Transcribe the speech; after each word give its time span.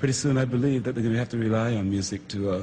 pretty 0.00 0.14
soon 0.14 0.38
I 0.38 0.46
believe 0.46 0.84
that 0.84 0.94
they're 0.94 1.02
going 1.02 1.12
to 1.12 1.18
have 1.18 1.28
to 1.28 1.36
rely 1.36 1.74
on 1.74 1.90
music 1.90 2.26
to, 2.28 2.50
uh, 2.50 2.62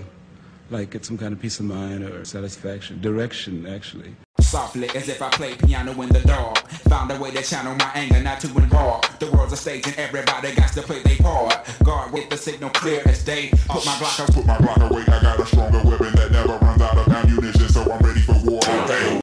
like, 0.72 0.90
get 0.90 1.06
some 1.06 1.20
kind 1.20 1.34
of 1.34 1.40
peace 1.40 1.60
of 1.60 1.68
mind 1.68 2.04
or 2.04 2.26
satisfaction, 2.26 3.00
direction, 3.00 3.68
actually. 3.68 4.16
Softly, 4.42 4.90
as 4.96 5.08
if 5.08 5.22
I 5.22 5.30
play 5.30 5.54
piano 5.54 5.92
in 6.02 6.10
the 6.10 6.22
dark. 6.22 6.68
Found 6.90 7.12
a 7.12 7.20
way 7.20 7.30
to 7.32 7.44
channel 7.44 7.76
my 7.76 7.92
anger, 7.94 8.22
not 8.24 8.40
to 8.40 8.48
involve. 8.48 9.04
The 9.20 9.30
world's 9.30 9.54
a 9.54 9.58
stage 9.58 9.86
and 9.86 9.96
everybody 9.98 10.56
got 10.56 10.74
to 10.74 10.82
play 10.82 11.04
their 11.04 11.18
part. 11.18 11.56
Guard 11.84 12.12
with 12.12 12.28
the 12.30 12.38
signal 12.38 12.72
clear 12.72 13.04
as 13.06 13.24
day. 13.24 13.50
Put 13.68 13.86
my 13.86 13.92
Glock 13.94 14.34
Put 14.34 14.46
my 14.48 14.58
Glock 14.58 14.90
away, 14.90 15.04
I 15.04 15.22
got 15.22 15.40
a 15.40 15.46
stronger 15.46 15.82
weapon 15.84 16.16
that 16.16 16.32
never 16.32 16.58
runs 16.58 16.82
out 16.82 16.98
of 16.98 17.08
ammunition, 17.08 17.70
so 17.70 17.82
I'm 17.84 18.00
ready 18.00 18.22
for 18.22 18.36
war. 18.46 18.62
Okay. 18.66 19.22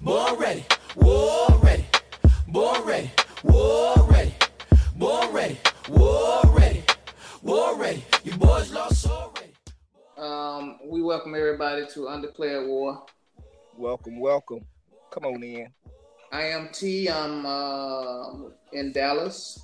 More 0.00 0.34
ready, 0.36 0.64
war 0.96 1.60
ready, 1.62 1.84
more 2.46 2.82
ready, 2.82 3.10
war 3.44 3.94
ready, 4.08 4.34
more 4.96 5.30
ready, 5.30 5.58
war 5.88 6.40
ready, 6.44 6.51
war 7.42 7.76
ready. 7.76 8.04
You 8.24 8.36
boys 8.36 8.72
lost 8.72 9.06
already. 9.06 9.52
Um, 10.16 10.78
we 10.84 11.02
welcome 11.02 11.34
everybody 11.34 11.86
to 11.94 12.06
Undeclared 12.08 12.68
War. 12.68 13.04
Welcome, 13.76 14.20
welcome. 14.20 14.60
Come 15.10 15.24
on 15.26 15.42
in. 15.42 15.68
I 16.30 16.44
am 16.44 16.70
T. 16.72 17.08
I'm 17.10 17.44
uh, 17.44 18.50
in 18.72 18.92
Dallas. 18.92 19.60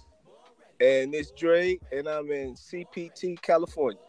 And 0.81 1.15
it's 1.15 1.31
Dre, 1.31 1.79
and 1.93 2.09
I'm 2.09 2.31
in 2.31 2.55
CPT, 2.55 3.41
California. 3.41 4.01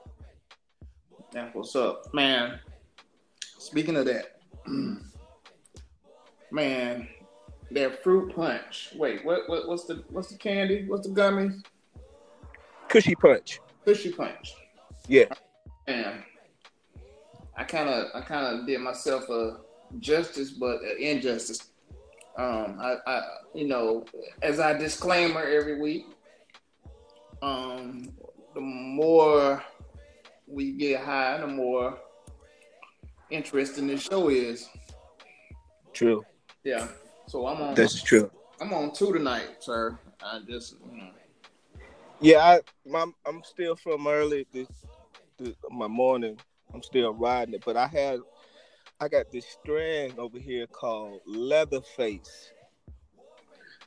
That's 1.32 1.54
what's 1.54 1.76
up, 1.76 2.14
man. 2.14 2.60
Speaking 3.60 3.96
of 3.98 4.06
that, 4.06 4.40
man, 6.52 7.08
that 7.72 8.04
fruit 8.04 8.36
punch. 8.36 8.94
Wait, 8.96 9.24
what, 9.24 9.48
what? 9.48 9.68
What's 9.68 9.86
the 9.86 10.04
what's 10.10 10.30
the 10.30 10.38
candy? 10.38 10.86
What's 10.88 11.08
the 11.08 11.14
gummies? 11.14 11.62
Kushy 12.90 13.18
Punch. 13.18 13.62
Kushy 13.90 14.16
Punch. 14.16 14.54
Yeah. 15.08 15.26
Man, 15.88 16.24
I 17.58 17.64
kind 17.64 17.90
of 17.90 18.08
I 18.14 18.22
kind 18.22 18.60
of 18.60 18.68
did 18.68 18.80
myself 18.82 19.28
a 19.30 19.58
justice, 20.00 20.52
but 20.52 20.82
an 20.82 20.98
injustice. 21.00 21.72
Um, 22.38 22.78
I, 22.80 22.98
I, 23.08 23.22
you 23.54 23.68
know, 23.68 24.06
as 24.42 24.60
I 24.60 24.74
disclaimer 24.74 25.44
every 25.44 25.80
week, 25.80 26.06
um, 27.42 28.14
the 28.54 28.62
more 28.62 29.64
we 30.48 30.74
get 30.74 31.04
high, 31.04 31.40
the 31.40 31.48
more 31.48 31.98
interesting 33.32 33.88
the 33.88 33.98
show 33.98 34.30
is. 34.30 34.70
True. 35.92 36.24
Yeah. 36.64 36.88
So 37.28 37.48
I'm 37.48 37.62
on. 37.62 37.74
That's 37.74 38.02
true. 38.04 38.30
I'm 38.62 38.74
on 38.74 38.94
two 38.94 39.12
tonight, 39.12 39.48
sir. 39.60 39.98
I 40.22 40.42
just, 40.48 40.76
you 40.92 40.98
know. 40.98 41.10
Yeah, 42.22 42.40
I, 42.40 42.62
my, 42.86 43.06
I'm 43.26 43.44
still 43.44 43.76
from 43.76 44.08
early 44.08 44.46
this, 44.52 44.68
this, 45.38 45.56
my 45.72 45.88
morning. 45.88 46.38
I'm 46.74 46.84
still 46.84 47.14
riding 47.14 47.54
it, 47.54 47.64
but 47.66 47.78
I 47.78 47.88
had, 47.88 48.20
I 49.00 49.08
got 49.08 49.32
this 49.32 49.46
strand 49.46 50.20
over 50.20 50.38
here 50.38 50.68
called 50.68 51.22
Leatherface. 51.26 52.52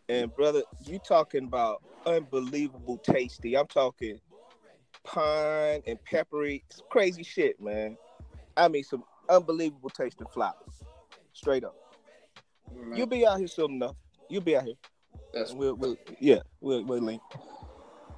And 0.09 0.35
brother, 0.35 0.63
you 0.87 0.99
talking 0.99 1.45
about 1.45 1.83
unbelievable 2.07 2.97
tasty. 2.99 3.57
I'm 3.57 3.67
talking 3.67 4.19
pine 5.05 5.83
and 5.87 6.03
peppery, 6.05 6.65
it's 6.71 6.83
crazy 6.91 7.23
shit, 7.23 7.61
man. 7.61 7.97
I 8.57 8.69
mean, 8.69 8.85
some 8.85 9.05
unbelievable 9.29 9.91
tasting 9.91 10.27
flowers, 10.33 10.83
straight 11.33 11.65
up. 11.65 11.77
You'll 12.95 13.07
be 13.07 13.27
out 13.27 13.39
here 13.39 13.49
soon 13.49 13.73
enough. 13.73 13.97
You'll 14.29 14.43
be 14.43 14.57
out 14.57 14.65
here. 14.65 14.75
That's 15.35 15.53
We'll, 15.53 15.75
we'll 15.75 15.97
yeah, 16.21 16.41
we'll, 16.61 16.85
we'll 16.85 17.01
link. 17.01 17.23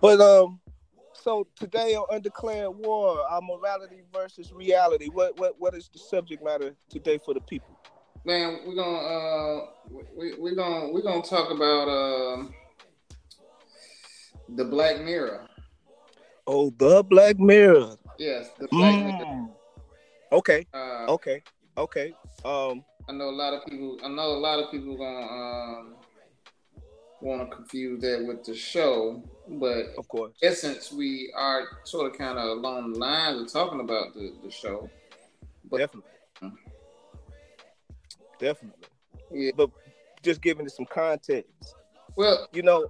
But 0.05 0.21
um, 0.21 0.61
so 1.15 1.47
today 1.57 1.95
on 1.95 2.05
Undeclared 2.15 2.77
War, 2.77 3.21
our 3.27 3.41
morality 3.41 4.03
versus 4.13 4.53
reality. 4.53 5.09
What 5.09 5.39
what 5.39 5.55
what 5.59 5.73
is 5.73 5.89
the 5.91 5.99
subject 5.99 6.45
matter 6.45 6.77
today 6.91 7.17
for 7.17 7.33
the 7.33 7.41
people? 7.41 7.75
man. 8.27 8.59
We're 8.67 8.75
gonna 8.75 8.99
uh, 8.99 9.67
we 10.15 10.35
we're 10.39 10.55
gonna 10.55 10.93
we're 10.93 11.01
gonna 11.01 11.23
talk 11.23 11.51
about 11.51 11.89
um 11.89 12.53
the 14.51 14.67
Black 14.67 15.01
Mirror. 15.01 15.49
Oh, 16.47 16.69
the 16.77 17.03
Black 17.03 17.39
Mirror. 17.39 17.97
Yes, 18.19 18.51
the 18.61 18.69
Black 18.69 18.99
Mirror. 18.99 19.25
Mm. 19.25 19.49
Okay, 20.33 20.67
Uh, 20.75 21.07
okay, 21.13 21.43
okay. 21.79 22.13
Um, 22.45 22.85
I 23.09 23.13
know 23.13 23.31
a 23.31 23.39
lot 23.41 23.55
of 23.55 23.65
people. 23.65 23.97
I 24.05 24.09
know 24.09 24.33
a 24.33 24.37
lot 24.37 24.59
of 24.59 24.71
people 24.71 24.99
gonna 24.99 25.27
um, 25.27 25.95
want 27.25 27.49
to 27.51 27.57
confuse 27.57 28.01
that 28.03 28.25
with 28.27 28.45
the 28.45 28.55
show, 28.55 29.23
but 29.49 29.87
of 29.99 30.07
course. 30.09 30.35
essence, 30.43 30.93
we 30.93 31.33
are 31.35 31.63
sort 31.85 32.11
of 32.13 32.19
kind 32.19 32.39
of 32.39 32.59
along 32.59 32.93
the 32.93 32.99
lines 32.99 33.41
of 33.41 33.53
talking 33.53 33.81
about 33.81 34.15
the, 34.15 34.35
the 34.45 34.51
show. 34.51 34.91
But 35.71 35.79
Definitely. 35.79 36.11
Definitely. 38.39 38.87
yeah, 39.33 39.53
But 39.57 39.71
just 40.23 40.43
giving 40.43 40.67
it 40.67 40.73
some 40.73 40.87
context. 40.87 41.75
well, 42.17 42.49
You 42.53 42.63
know, 42.63 42.87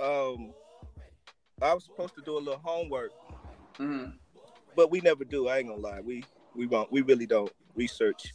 um, 0.00 0.52
I 1.60 1.74
was 1.74 1.84
supposed 1.84 2.14
to 2.14 2.22
do 2.22 2.36
a 2.36 2.40
little 2.40 2.60
homework, 2.64 3.10
mhm. 3.78 4.14
but 4.76 4.90
we 4.90 5.00
never 5.00 5.24
do. 5.24 5.48
I 5.48 5.58
ain't 5.58 5.68
gonna 5.68 5.80
lie. 5.80 6.00
We 6.00 6.24
we 6.54 6.66
won't. 6.66 6.90
We 6.90 7.02
really 7.02 7.26
don't 7.26 7.52
research. 7.74 8.34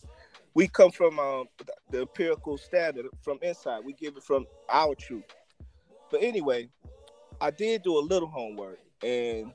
We 0.53 0.67
come 0.67 0.91
from 0.91 1.19
um, 1.19 1.45
the 1.91 2.01
empirical 2.01 2.57
standard 2.57 3.05
from 3.21 3.39
inside. 3.41 3.83
We 3.85 3.93
give 3.93 4.17
it 4.17 4.23
from 4.23 4.45
our 4.69 4.95
truth. 4.95 5.23
But 6.11 6.23
anyway, 6.23 6.69
I 7.39 7.51
did 7.51 7.83
do 7.83 7.97
a 7.97 8.01
little 8.01 8.27
homework, 8.27 8.79
and 9.03 9.53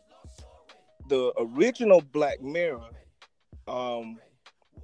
the 1.09 1.33
original 1.39 2.01
Black 2.01 2.41
Mirror 2.41 2.81
um, 3.67 4.19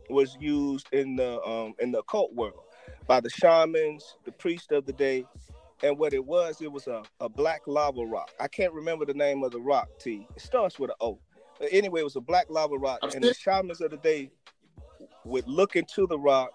was 0.09 0.37
used 0.41 0.89
in 0.93 1.17
the 1.17 1.41
um, 1.43 1.75
in 1.79 1.93
the 1.93 2.01
occult 2.01 2.35
world 2.35 2.61
by 3.07 3.21
the 3.21 3.31
shamans, 3.31 4.17
the 4.25 4.33
priests 4.33 4.71
of 4.71 4.87
the 4.87 4.93
day, 4.93 5.25
and 5.83 5.99
what 5.99 6.13
it 6.13 6.25
was, 6.25 6.61
it 6.61 6.71
was 6.71 6.87
a, 6.87 7.03
a 7.21 7.29
black 7.29 7.63
lava 7.67 8.05
rock. 8.05 8.31
I 8.39 8.49
can't 8.49 8.73
remember 8.73 9.05
the 9.05 9.15
name 9.15 9.43
of 9.43 9.53
the 9.53 9.61
rock. 9.61 9.89
T. 9.99 10.27
It 10.37 10.43
starts 10.43 10.79
with 10.79 10.91
an 10.91 10.97
O. 11.01 11.19
But 11.59 11.69
anyway, 11.73 12.01
it 12.01 12.05
was 12.05 12.17
a 12.17 12.21
black 12.21 12.47
lava 12.49 12.77
rock, 12.77 13.01
and 13.15 13.23
the 13.23 13.35
shamans 13.35 13.81
of 13.81 13.91
the 13.91 13.97
day 13.99 14.31
would 15.25 15.47
look 15.47 15.77
into 15.77 16.07
the 16.07 16.19
rock 16.19 16.51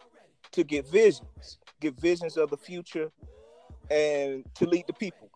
to 0.51 0.63
get 0.63 0.89
visions, 0.89 1.59
get 1.81 1.99
visions 1.99 2.37
of 2.37 2.49
the 2.49 2.57
future, 2.57 3.11
and 3.89 4.43
to 4.55 4.65
lead 4.65 4.85
the 4.87 4.93
people. 4.93 5.29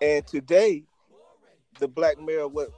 And 0.00 0.26
today, 0.26 0.84
the 1.78 1.88
black 1.88 2.20
mirror, 2.20 2.48
what 2.48 2.68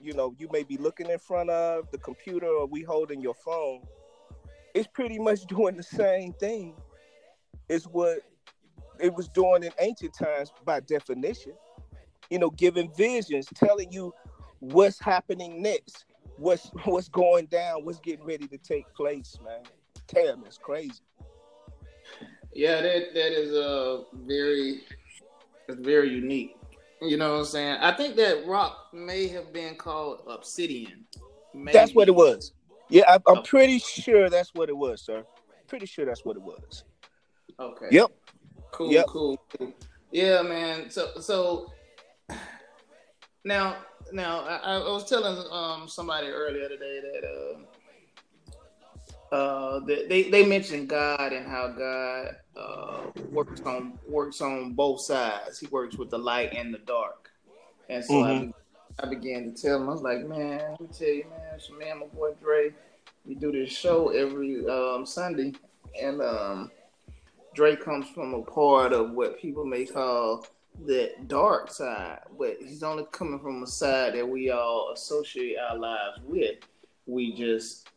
you 0.00 0.12
know, 0.12 0.34
you 0.38 0.48
may 0.52 0.62
be 0.62 0.76
looking 0.76 1.08
in 1.08 1.18
front 1.18 1.50
of 1.50 1.90
the 1.90 1.98
computer 1.98 2.46
or 2.46 2.66
we 2.66 2.82
holding 2.82 3.20
your 3.20 3.34
phone, 3.34 3.82
it's 4.74 4.86
pretty 4.86 5.18
much 5.18 5.44
doing 5.48 5.76
the 5.76 5.82
same 5.82 6.32
thing. 6.34 6.74
Is 7.68 7.84
what 7.84 8.20
it 9.00 9.12
was 9.12 9.28
doing 9.28 9.64
in 9.64 9.72
ancient 9.80 10.14
times 10.14 10.52
by 10.64 10.80
definition. 10.80 11.52
You 12.30 12.38
know, 12.38 12.50
giving 12.50 12.92
visions, 12.94 13.46
telling 13.54 13.90
you 13.90 14.12
what's 14.60 15.00
happening 15.00 15.62
next, 15.62 16.05
what's 16.38 16.70
what's 16.84 17.08
going 17.08 17.46
down, 17.46 17.84
what's 17.84 17.98
getting 18.00 18.24
ready 18.24 18.46
to 18.48 18.58
take 18.58 18.92
place, 18.94 19.38
man. 19.44 19.62
Damn, 20.08 20.44
it's 20.44 20.58
crazy. 20.58 21.02
yeah, 22.52 22.80
that 22.80 23.14
that 23.14 23.32
is 23.32 23.52
a 23.52 24.04
very, 24.14 24.82
it's 25.68 25.80
very 25.80 26.10
unique. 26.10 26.56
You 27.02 27.16
know 27.18 27.32
what 27.32 27.38
I'm 27.40 27.44
saying? 27.44 27.76
I 27.80 27.92
think 27.92 28.16
that 28.16 28.46
rock 28.46 28.88
may 28.92 29.28
have 29.28 29.52
been 29.52 29.74
called 29.76 30.22
obsidian. 30.26 31.04
That's 31.72 31.94
what 31.94 32.08
it 32.08 32.14
was. 32.14 32.52
Yeah, 32.88 33.02
I, 33.08 33.14
I'm 33.16 33.38
oh. 33.38 33.42
pretty 33.42 33.78
sure 33.78 34.30
that's 34.30 34.54
what 34.54 34.68
it 34.68 34.76
was, 34.76 35.02
sir. 35.02 35.24
Pretty 35.66 35.86
sure 35.86 36.06
that's 36.06 36.24
what 36.24 36.36
it 36.36 36.42
was. 36.42 36.84
Okay. 37.58 37.86
Yep. 37.90 38.10
Cool, 38.72 38.92
Yep. 38.92 39.06
cool, 39.06 39.38
cool. 39.58 39.72
Yeah, 40.12 40.42
man. 40.42 40.88
So, 40.90 41.10
so 41.20 41.72
now, 43.46 43.76
now, 44.12 44.40
I, 44.40 44.74
I 44.74 44.78
was 44.78 45.08
telling 45.08 45.38
um 45.50 45.88
somebody 45.88 46.26
earlier 46.26 46.68
today 46.68 47.00
that 47.00 47.24
uh, 49.32 49.34
uh, 49.34 49.80
they 49.86 50.24
they 50.30 50.44
mentioned 50.44 50.88
God 50.88 51.32
and 51.32 51.46
how 51.46 51.68
God 51.68 52.36
uh 52.56 53.10
works 53.30 53.60
on 53.64 53.98
works 54.08 54.40
on 54.40 54.72
both 54.74 55.00
sides. 55.00 55.60
He 55.60 55.66
works 55.68 55.96
with 55.96 56.10
the 56.10 56.18
light 56.18 56.54
and 56.54 56.74
the 56.74 56.78
dark. 56.78 57.30
And 57.88 58.04
so 58.04 58.22
I, 58.24 58.32
Mhm. 58.32 58.40
be- 58.40 58.54
I 58.98 59.06
began 59.06 59.44
to 59.54 59.62
tell 59.62 59.80
him, 59.80 59.88
I 59.88 59.92
was 59.92 60.02
like, 60.02 60.26
man, 60.26 60.72
let 60.72 60.80
me 60.80 60.88
tell 60.88 61.08
you, 61.08 61.24
man, 61.30 61.60
so 61.60 61.74
man, 61.74 62.00
my 62.00 62.06
boy 62.06 62.32
Dre, 62.42 62.74
we 63.24 63.36
do 63.36 63.52
this 63.52 63.70
show 63.70 64.08
every 64.08 64.66
um 64.68 65.06
Sunday, 65.06 65.52
and 66.02 66.20
um. 66.20 66.70
Dre 67.54 67.74
comes 67.74 68.06
from 68.10 68.34
a 68.34 68.42
part 68.42 68.92
of 68.92 69.12
what 69.12 69.40
people 69.40 69.64
may 69.64 69.86
call 69.86 70.46
the 70.84 71.12
dark 71.26 71.70
side, 71.70 72.20
but 72.38 72.56
he's 72.60 72.82
only 72.82 73.06
coming 73.12 73.40
from 73.40 73.62
a 73.62 73.66
side 73.66 74.14
that 74.14 74.28
we 74.28 74.50
all 74.50 74.92
associate 74.92 75.56
our 75.58 75.76
lives 75.76 76.20
with. 76.24 76.56
We 77.06 77.34
just 77.34 77.88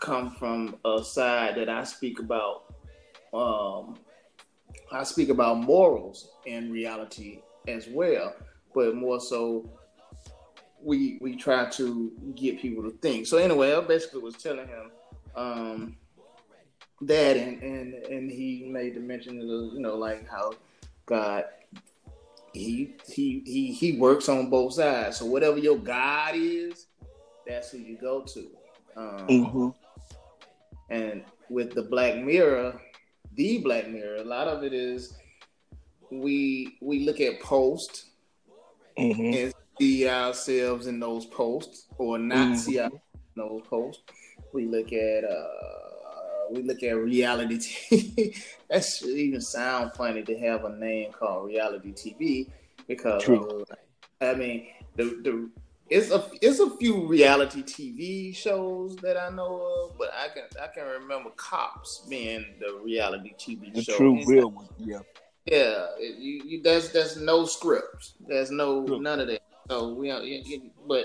come 0.00 0.32
from 0.32 0.76
a 0.84 1.02
side 1.02 1.56
that 1.56 1.68
I 1.68 1.84
speak 1.84 2.18
about. 2.18 2.74
Um, 3.32 3.96
I 4.92 5.04
speak 5.04 5.28
about 5.28 5.58
morals 5.58 6.30
and 6.46 6.72
reality 6.72 7.40
as 7.66 7.88
well, 7.88 8.34
but 8.74 8.94
more 8.94 9.20
so 9.20 9.68
we 10.82 11.18
we 11.20 11.36
try 11.36 11.68
to 11.70 12.12
get 12.34 12.60
people 12.60 12.82
to 12.82 12.90
think. 12.90 13.26
So 13.26 13.38
anyway, 13.38 13.74
I 13.74 13.80
basically 13.80 14.20
was 14.20 14.36
telling 14.36 14.68
him 14.68 14.90
um, 15.34 15.96
that, 17.00 17.36
and 17.36 17.62
and 17.62 17.94
and 17.94 18.30
he 18.30 18.68
made 18.70 18.94
the 18.94 19.00
mention 19.00 19.38
of 19.40 19.74
you 19.74 19.80
know 19.80 19.96
like 19.96 20.28
how 20.28 20.52
God 21.06 21.44
he 22.54 22.94
he 23.06 23.42
he 23.44 23.72
he 23.72 23.98
works 23.98 24.28
on 24.28 24.48
both 24.48 24.74
sides. 24.74 25.18
So 25.18 25.26
whatever 25.26 25.58
your 25.58 25.76
God 25.78 26.34
is, 26.36 26.86
that's 27.46 27.70
who 27.70 27.78
you 27.78 27.98
go 28.00 28.24
to. 28.34 28.50
Um, 28.96 29.26
Mm-hmm. 29.28 29.68
and 30.90 31.24
with 31.50 31.74
the 31.74 31.82
Black 31.82 32.16
Mirror, 32.22 32.80
the 33.34 33.58
Black 33.58 33.88
Mirror, 33.88 34.16
a 34.18 34.24
lot 34.24 34.48
of 34.48 34.62
it 34.62 34.72
is 34.72 35.16
we 36.10 36.78
we 36.80 37.04
look 37.04 37.20
at 37.20 37.40
posts 37.40 38.10
Mm-hmm. 38.96 39.34
and 39.34 39.54
see 39.80 40.08
ourselves 40.08 40.86
in 40.86 41.00
those 41.00 41.26
posts 41.26 41.88
or 41.98 42.16
not 42.16 42.50
Mhm. 42.50 42.56
see 42.56 42.78
ourselves 42.78 43.02
in 43.36 43.42
those 43.42 43.62
posts. 43.68 44.02
We 44.52 44.66
look 44.66 44.92
at 44.92 45.24
uh 45.24 45.83
we 46.50 46.62
look 46.62 46.82
at 46.82 46.96
reality 46.96 47.56
TV. 47.58 48.44
that 48.70 48.84
should 48.84 49.10
even 49.10 49.40
sound 49.40 49.92
funny 49.94 50.22
to 50.22 50.38
have 50.38 50.64
a 50.64 50.70
name 50.76 51.12
called 51.12 51.46
reality 51.46 51.92
TV 51.92 52.50
because 52.86 53.22
True. 53.22 53.64
I 54.20 54.34
mean 54.34 54.68
the 54.96 55.04
the 55.22 55.50
it's 55.90 56.10
a 56.10 56.24
it's 56.40 56.60
a 56.60 56.70
few 56.78 57.06
reality 57.06 57.62
TV 57.62 58.34
shows 58.34 58.96
that 58.96 59.18
I 59.18 59.28
know 59.28 59.90
of, 59.90 59.98
but 59.98 60.10
I 60.14 60.28
can 60.28 60.44
I 60.62 60.68
can 60.68 60.86
remember 60.86 61.30
Cops 61.36 62.06
being 62.08 62.44
the 62.58 62.80
reality 62.82 63.34
TV 63.38 63.72
The 63.74 63.82
show. 63.82 63.96
true 63.96 64.18
It's 64.18 64.28
real 64.28 64.50
one. 64.50 64.66
Yeah. 64.78 65.00
yeah, 65.44 65.86
it- 65.98 66.18
you, 66.18 66.42
you 66.44 66.62
there's 66.62 66.90
there's 66.92 67.16
no 67.18 67.44
scripts, 67.44 68.14
There's 68.26 68.50
no 68.50 68.86
True. 68.86 69.00
none 69.00 69.20
of 69.20 69.26
that. 69.28 69.42
So 69.68 69.92
we 69.92 70.08
you- 70.10 70.42
you- 70.46 70.70
but 70.88 71.04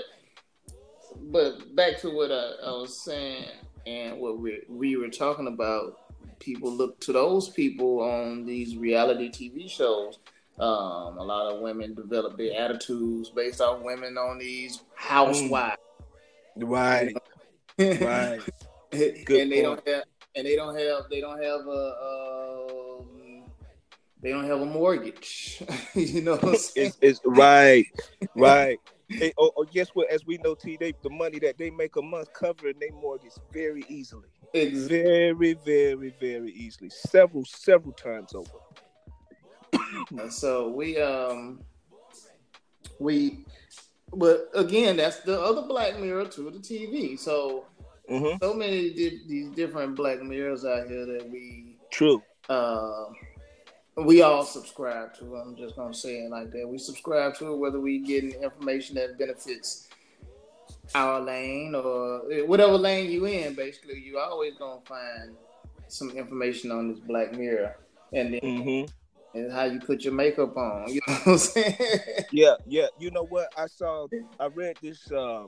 but 1.30 1.74
back 1.76 1.98
to 2.00 2.08
what 2.10 2.30
I, 2.30 2.52
I 2.64 2.70
was 2.72 3.02
saying 3.04 3.44
and 3.86 4.18
what 4.18 4.38
we 4.38 4.62
we 4.68 4.96
were 4.96 5.08
talking 5.08 5.46
about. 5.46 5.96
People 6.38 6.72
look 6.72 6.98
to 7.00 7.12
those 7.12 7.50
people 7.50 8.00
on 8.00 8.46
these 8.46 8.76
reality 8.76 9.30
TV 9.30 9.70
shows. 9.70 10.18
Um, 10.58 11.18
a 11.18 11.22
lot 11.22 11.52
of 11.52 11.60
women 11.60 11.94
develop 11.94 12.36
their 12.38 12.58
attitudes 12.58 13.30
based 13.30 13.60
off 13.60 13.82
women 13.82 14.16
on 14.16 14.38
these 14.38 14.82
housewives. 14.94 15.76
Right. 16.56 17.14
Right. 17.78 18.40
and 18.92 19.24
Good 19.24 19.50
they 19.50 19.62
point. 19.62 19.84
don't 19.84 19.88
have 19.88 20.04
and 20.34 20.46
they 20.46 20.56
don't 20.56 20.76
have 20.76 21.04
they 21.10 21.20
don't 21.20 21.42
have 21.42 21.66
a 21.66 23.00
um, 23.00 23.42
they 24.22 24.30
don't 24.30 24.46
have 24.46 24.60
a 24.60 24.66
mortgage. 24.66 25.62
you 25.94 26.22
know 26.22 26.32
what 26.32 26.44
I'm 26.44 26.56
saying? 26.56 26.88
It's, 26.88 26.98
it's 27.00 27.20
right. 27.24 27.86
Right. 28.34 28.78
Hey, 29.10 29.32
oh, 29.38 29.50
oh, 29.56 29.64
guess 29.64 29.88
what? 29.90 30.08
As 30.10 30.24
we 30.24 30.38
know, 30.38 30.54
T, 30.54 30.76
they, 30.78 30.92
the 31.02 31.10
money 31.10 31.38
that 31.40 31.58
they 31.58 31.70
make 31.70 31.96
a 31.96 32.02
month 32.02 32.32
covering 32.32 32.78
their 32.78 32.92
mortgage 32.92 33.32
very 33.52 33.84
easily. 33.88 34.28
Ex- 34.54 34.86
Very, 34.86 35.54
very, 35.54 36.14
very 36.20 36.52
easily. 36.52 36.90
Several, 36.90 37.44
several 37.44 37.92
times 37.92 38.34
over. 38.34 38.48
so 40.30 40.68
we 40.68 41.00
um 41.00 41.60
we 42.98 43.44
but 44.12 44.48
again 44.54 44.96
that's 44.96 45.20
the 45.20 45.40
other 45.40 45.62
Black 45.62 45.98
Mirror 46.00 46.26
to 46.26 46.50
the 46.50 46.58
TV. 46.58 47.18
So 47.18 47.66
Mm-hmm. 48.10 48.38
so 48.42 48.54
many 48.54 48.90
di- 48.92 49.22
these 49.28 49.50
different 49.50 49.94
Black 49.94 50.20
Mirrors 50.20 50.64
out 50.64 50.88
here 50.88 51.06
that 51.06 51.28
we 51.30 51.76
True. 51.92 52.20
uh, 52.48 53.04
we 53.96 54.22
all 54.22 54.44
subscribe 54.44 55.14
to. 55.18 55.36
I'm 55.36 55.56
just 55.56 55.76
gonna 55.76 55.94
say 55.94 56.20
it 56.24 56.30
like 56.30 56.50
that. 56.52 56.68
We 56.68 56.78
subscribe 56.78 57.34
to 57.36 57.52
it 57.52 57.56
whether 57.56 57.80
we 57.80 57.98
getting 57.98 58.32
information 58.42 58.94
that 58.96 59.18
benefits 59.18 59.88
our 60.94 61.20
lane 61.20 61.74
or 61.74 62.20
whatever 62.46 62.72
lane 62.76 63.10
you 63.10 63.26
in. 63.26 63.54
Basically, 63.54 64.00
you 64.00 64.18
always 64.18 64.54
gonna 64.58 64.80
find 64.84 65.36
some 65.88 66.10
information 66.10 66.70
on 66.70 66.88
this 66.88 67.00
Black 67.00 67.32
Mirror, 67.32 67.76
and 68.12 68.34
then 68.34 68.40
Mm-hmm. 68.40 69.38
and 69.38 69.52
how 69.52 69.64
you 69.64 69.80
put 69.80 70.02
your 70.02 70.14
makeup 70.14 70.56
on. 70.56 70.86
You 70.92 71.00
know 71.06 71.14
what 71.14 71.26
I'm 71.26 71.38
saying? 71.38 71.76
Yeah, 72.30 72.54
yeah. 72.66 72.86
You 72.98 73.10
know 73.10 73.24
what? 73.24 73.52
I 73.56 73.66
saw, 73.66 74.06
I 74.38 74.46
read 74.46 74.76
this. 74.82 75.10
Uh, 75.10 75.46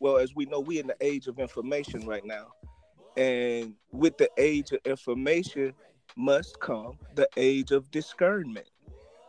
well, 0.00 0.18
as 0.18 0.34
we 0.34 0.44
know, 0.46 0.60
we 0.60 0.78
in 0.78 0.86
the 0.86 0.96
age 1.00 1.26
of 1.26 1.38
information 1.38 2.06
right 2.06 2.24
now, 2.24 2.48
and 3.16 3.74
with 3.92 4.18
the 4.18 4.30
age 4.36 4.72
of 4.72 4.80
information 4.84 5.72
must 6.16 6.58
come 6.60 6.98
the 7.14 7.28
age 7.36 7.70
of 7.70 7.90
discernment. 7.90 8.66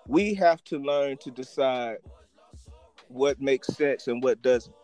We 0.08 0.34
have 0.36 0.64
to 0.66 0.80
learn 0.80 1.18
to 1.18 1.32
decide 1.32 1.98
what 3.10 3.42
makes 3.42 3.68
sense 3.68 4.08
and 4.08 4.24
what 4.24 4.42
doesn't. 4.42 4.76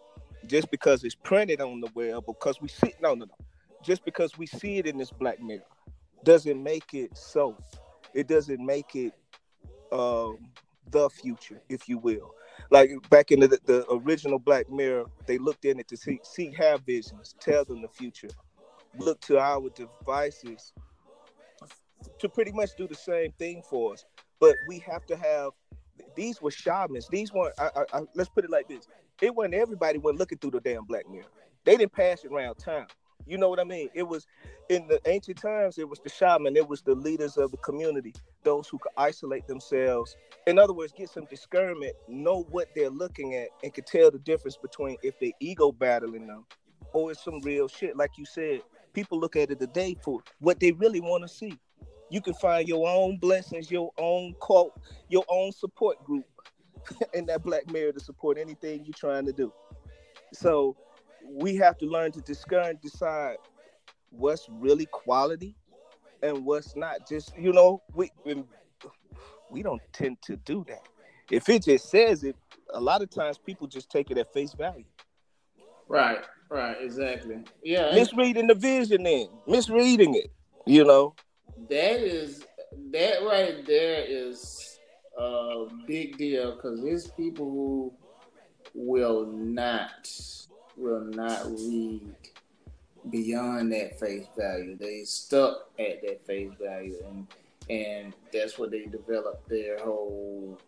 Just 0.46 0.70
because 0.70 1.04
it's 1.06 1.16
printed 1.16 1.62
on 1.62 1.80
the 1.80 1.90
web, 1.96 2.26
because 2.26 2.62
we 2.62 2.68
see 2.68 2.94
no, 3.02 3.14
no, 3.14 3.26
no. 3.26 3.46
Just 3.82 4.04
because 4.04 4.38
we 4.38 4.46
see 4.46 4.78
it 4.78 4.86
in 4.86 4.98
this 4.98 5.12
Black 5.12 5.42
Mirror, 5.42 5.64
doesn't 6.24 6.62
make 6.62 6.94
it 6.94 7.18
so. 7.18 7.58
It 8.14 8.28
doesn't 8.28 8.64
make 8.64 8.96
it 8.96 9.14
um, 9.92 10.38
the 10.92 11.10
future, 11.10 11.62
if 11.70 11.88
you 11.88 11.98
will. 11.98 12.34
Like 12.70 12.92
back 13.10 13.32
in 13.32 13.40
the, 13.40 13.60
the 13.66 13.86
original 13.90 14.40
Black 14.40 14.70
Mirror, 14.70 15.06
they 15.26 15.38
looked 15.38 15.66
in 15.66 15.80
it 15.80 15.88
to 15.90 15.98
see, 15.98 16.20
see 16.24 16.54
have 16.58 16.82
visions, 16.82 17.36
tell 17.40 17.66
them 17.66 17.82
the 17.82 17.88
future. 17.88 18.30
Look 18.98 19.20
to 19.22 19.40
our 19.40 19.70
devices 19.70 20.74
to 22.20 22.30
pretty 22.30 22.52
much 22.52 22.72
do 22.78 22.88
the 22.88 22.96
same 22.96 23.32
thing 23.34 23.62
for 23.70 23.94
us. 23.94 24.06
But 24.40 24.56
we 24.68 24.80
have 24.80 25.06
to 25.08 25.16
have 25.16 25.52
these 26.16 26.42
were 26.42 26.52
shamans. 26.52 27.08
These 27.10 27.34
weren't. 27.34 27.54
I, 27.60 27.70
I, 27.76 28.00
I, 28.00 28.02
let's 28.16 28.30
put 28.30 28.46
it 28.46 28.52
like 28.52 28.68
this: 28.68 28.88
it 29.22 29.34
wasn't 29.34 29.56
everybody 29.56 30.00
went 30.00 30.18
looking 30.18 30.38
through 30.38 30.52
the 30.52 30.62
damn 30.62 30.86
Black 30.86 31.10
Mirror. 31.10 31.26
They 31.66 31.78
didn't 31.78 31.94
pass 31.94 32.24
it 32.24 32.32
around 32.32 32.56
town. 32.56 32.88
You 33.26 33.38
know 33.38 33.50
what 33.50 33.60
I 33.60 33.64
mean? 33.64 33.90
It 33.94 34.04
was 34.04 34.28
in 34.70 34.88
the 34.88 35.00
ancient 35.06 35.38
times. 35.38 35.78
It 35.78 35.88
was 35.88 36.00
the 36.00 36.10
shaman. 36.10 36.58
It 36.58 36.68
was 36.68 36.82
the 36.82 36.96
leaders 36.96 37.38
of 37.38 37.52
the 37.52 37.58
community, 37.58 38.14
those 38.44 38.68
who 38.68 38.80
could 38.80 38.92
isolate 38.98 39.48
themselves. 39.48 40.16
In 40.46 40.60
other 40.60 40.74
words, 40.74 40.92
get 40.98 41.10
some 41.10 41.26
discernment, 41.26 41.94
know 42.10 42.46
what 42.52 42.68
they're 42.76 42.90
looking 42.90 43.36
at, 43.36 43.48
and 43.64 43.74
could 43.74 43.86
tell 43.86 44.12
the 44.12 44.20
difference 44.20 44.58
between 44.58 44.98
if 45.04 45.18
they 45.20 45.34
ego 45.40 45.72
battling 45.72 46.28
them 46.28 46.46
or 46.94 47.12
it's 47.12 47.24
some 47.24 47.40
real 47.42 47.68
shit. 47.68 47.98
Like 47.98 48.12
you 48.18 48.26
said, 48.26 48.62
people 48.94 49.20
look 49.20 49.36
at 49.36 49.52
it 49.52 49.60
today 49.60 49.96
for 50.04 50.22
what 50.40 50.60
they 50.60 50.72
really 50.74 51.02
want 51.02 51.24
to 51.24 51.28
see. 51.30 51.58
You 52.13 52.21
can 52.21 52.36
find 52.36 52.68
your 52.68 52.88
own 52.88 53.18
blessings, 53.18 53.71
your 53.71 53.92
own 53.98 54.36
quote, 54.39 54.80
your 55.10 55.25
own 55.30 55.51
support 55.51 56.04
group 56.04 56.25
in 57.15 57.25
that 57.25 57.42
Black 57.42 57.68
Mirror 57.71 57.94
to 57.94 58.00
support 58.00 58.38
anything 58.38 58.86
you're 58.86 58.94
trying 58.94 59.25
to 59.25 59.33
do. 59.33 59.51
So 60.31 60.77
we 61.27 61.55
have 61.55 61.75
to 61.79 61.88
learn 61.88 62.12
to 62.12 62.22
discern, 62.22 62.77
decide 62.84 63.38
what's 64.12 64.48
really 64.48 64.86
quality 64.91 65.55
and 66.22 66.46
what's 66.46 66.75
not. 66.75 67.10
Just 67.10 67.36
you 67.36 67.51
know, 67.51 67.82
we 67.96 68.12
we 69.50 69.63
don't 69.63 69.82
tend 69.91 70.22
to 70.25 70.36
do 70.36 70.63
that. 70.67 70.84
If 71.32 71.50
it 71.50 71.63
just 71.63 71.89
says 71.89 72.24
it, 72.24 72.36
a 72.75 72.79
lot 72.79 73.01
of 73.01 73.10
times 73.10 73.39
people 73.39 73.65
just 73.65 73.89
take 73.89 74.12
it 74.12 74.20
at 74.20 74.32
face 74.32 74.53
value. 74.53 74.86
right, 75.88 76.24
right, 76.51 76.77
exactly. 76.79 77.43
Yeah, 77.63 77.89
Misreading 77.96 78.46
the 78.46 78.53
vision 78.53 79.01
then, 79.01 79.29
misreading 79.48 80.13
it, 80.13 80.32
you 80.67 80.86
know. 80.86 81.15
That 81.70 82.00
is 82.02 82.44
that 82.92 83.24
right 83.24 83.66
there 83.66 84.04
is 84.08 84.80
a 85.18 85.66
big 85.88 86.18
deal 86.18 86.56
because 86.56 86.82
there's 86.82 87.08
people 87.12 87.46
who 87.50 87.94
will 88.74 89.26
not 89.28 90.10
will 90.78 91.02
not 91.04 91.46
read 91.46 92.16
beyond 93.10 93.72
that 93.72 94.00
face 94.00 94.26
value. 94.38 94.76
They 94.78 95.04
stuck 95.04 95.70
at 95.78 96.02
that 96.02 96.26
face 96.26 96.52
value, 96.62 96.98
and 97.08 97.28
and 97.70 98.14
that's 98.32 98.58
what 98.58 98.72
they 98.72 98.86
develop 98.86 99.48
their 99.48 99.80
whole 99.80 100.60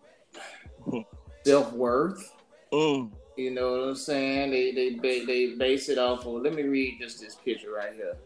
self 1.46 1.74
worth. 1.74 2.34
Mm, 2.72 3.12
You 3.38 3.52
know 3.52 3.72
what 3.72 3.88
I'm 3.90 3.96
saying? 3.96 4.52
They 4.52 4.72
they 4.96 5.26
they 5.26 5.56
base 5.56 5.90
it 5.90 5.98
off 5.98 6.26
of. 6.26 6.42
Let 6.42 6.54
me 6.54 6.64
read 6.64 6.98
just 7.00 7.20
this 7.20 7.36
picture 7.36 7.72
right 7.72 7.94
here. 7.94 8.18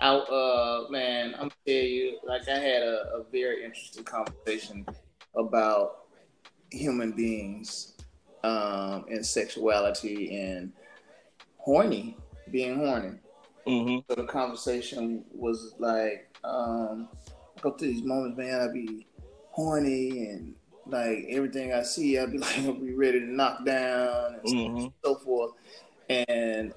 Out, 0.00 0.30
uh, 0.30 0.86
man, 0.90 1.34
I'm 1.38 1.50
tell 1.66 1.74
you, 1.74 2.18
like 2.26 2.48
I 2.48 2.58
had 2.58 2.82
a, 2.82 3.06
a 3.16 3.24
very 3.32 3.64
interesting 3.64 4.04
conversation 4.04 4.86
about 5.36 5.92
human 6.70 7.12
beings, 7.12 7.94
um, 8.44 9.06
and 9.10 9.24
sexuality 9.24 10.36
and 10.38 10.72
horny, 11.58 12.18
being 12.50 12.76
horny. 12.76 13.18
hmm 13.66 13.98
So 14.08 14.16
the 14.16 14.24
conversation 14.26 15.24
was 15.32 15.74
like, 15.78 16.28
um, 16.44 17.08
I 17.56 17.60
go 17.60 17.72
through 17.72 17.88
these 17.88 18.04
moments, 18.04 18.38
man. 18.38 18.60
i'd 18.60 18.72
be 18.74 19.06
horny 19.50 20.28
and 20.28 20.54
like 20.86 21.26
everything 21.30 21.72
I 21.72 21.82
see, 21.82 22.18
i'd 22.18 22.32
be 22.32 22.38
like, 22.40 22.58
I'll 22.60 22.74
be 22.74 22.94
ready 22.94 23.20
to 23.20 23.26
knock 23.26 23.64
down 23.64 24.40
and 24.44 24.44
hmm 24.44 24.86
so 25.04 25.16
forth. 25.16 25.52
And 26.08 26.72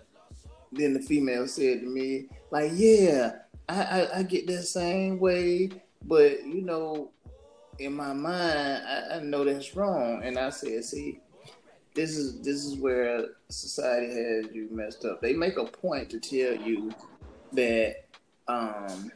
then 0.72 0.94
the 0.94 1.02
female 1.02 1.48
said 1.48 1.82
to 1.82 1.88
me, 1.88 2.30
like, 2.52 2.72
yeah, 2.76 3.34
I, 3.68 3.82
I, 3.82 4.18
I 4.20 4.24
get 4.24 4.48
that 4.48 4.64
same 4.64 5.20
way, 5.20 5.70
but 6.06 6.46
you 6.46 6.62
know, 6.62 7.12
in 7.78 7.94
my 7.94 8.14
mind, 8.14 8.84
I, 8.86 9.16
I 9.16 9.20
know 9.22 9.44
that's 9.46 9.76
wrong. 9.76 10.22
And 10.24 10.38
I 10.38 10.50
said, 10.50 10.84
see, 10.84 11.20
this 11.96 12.18
is 12.18 12.42
this 12.42 12.66
is 12.66 12.78
where 12.78 13.26
society 13.50 14.08
has 14.08 14.54
you 14.54 14.70
messed 14.72 15.06
up. 15.06 15.22
They 15.22 15.34
make 15.34 15.58
a 15.58 15.66
point 15.66 16.10
to 16.12 16.20
tell 16.20 16.56
you 16.56 16.94
that 17.54 17.96
um 18.48 19.12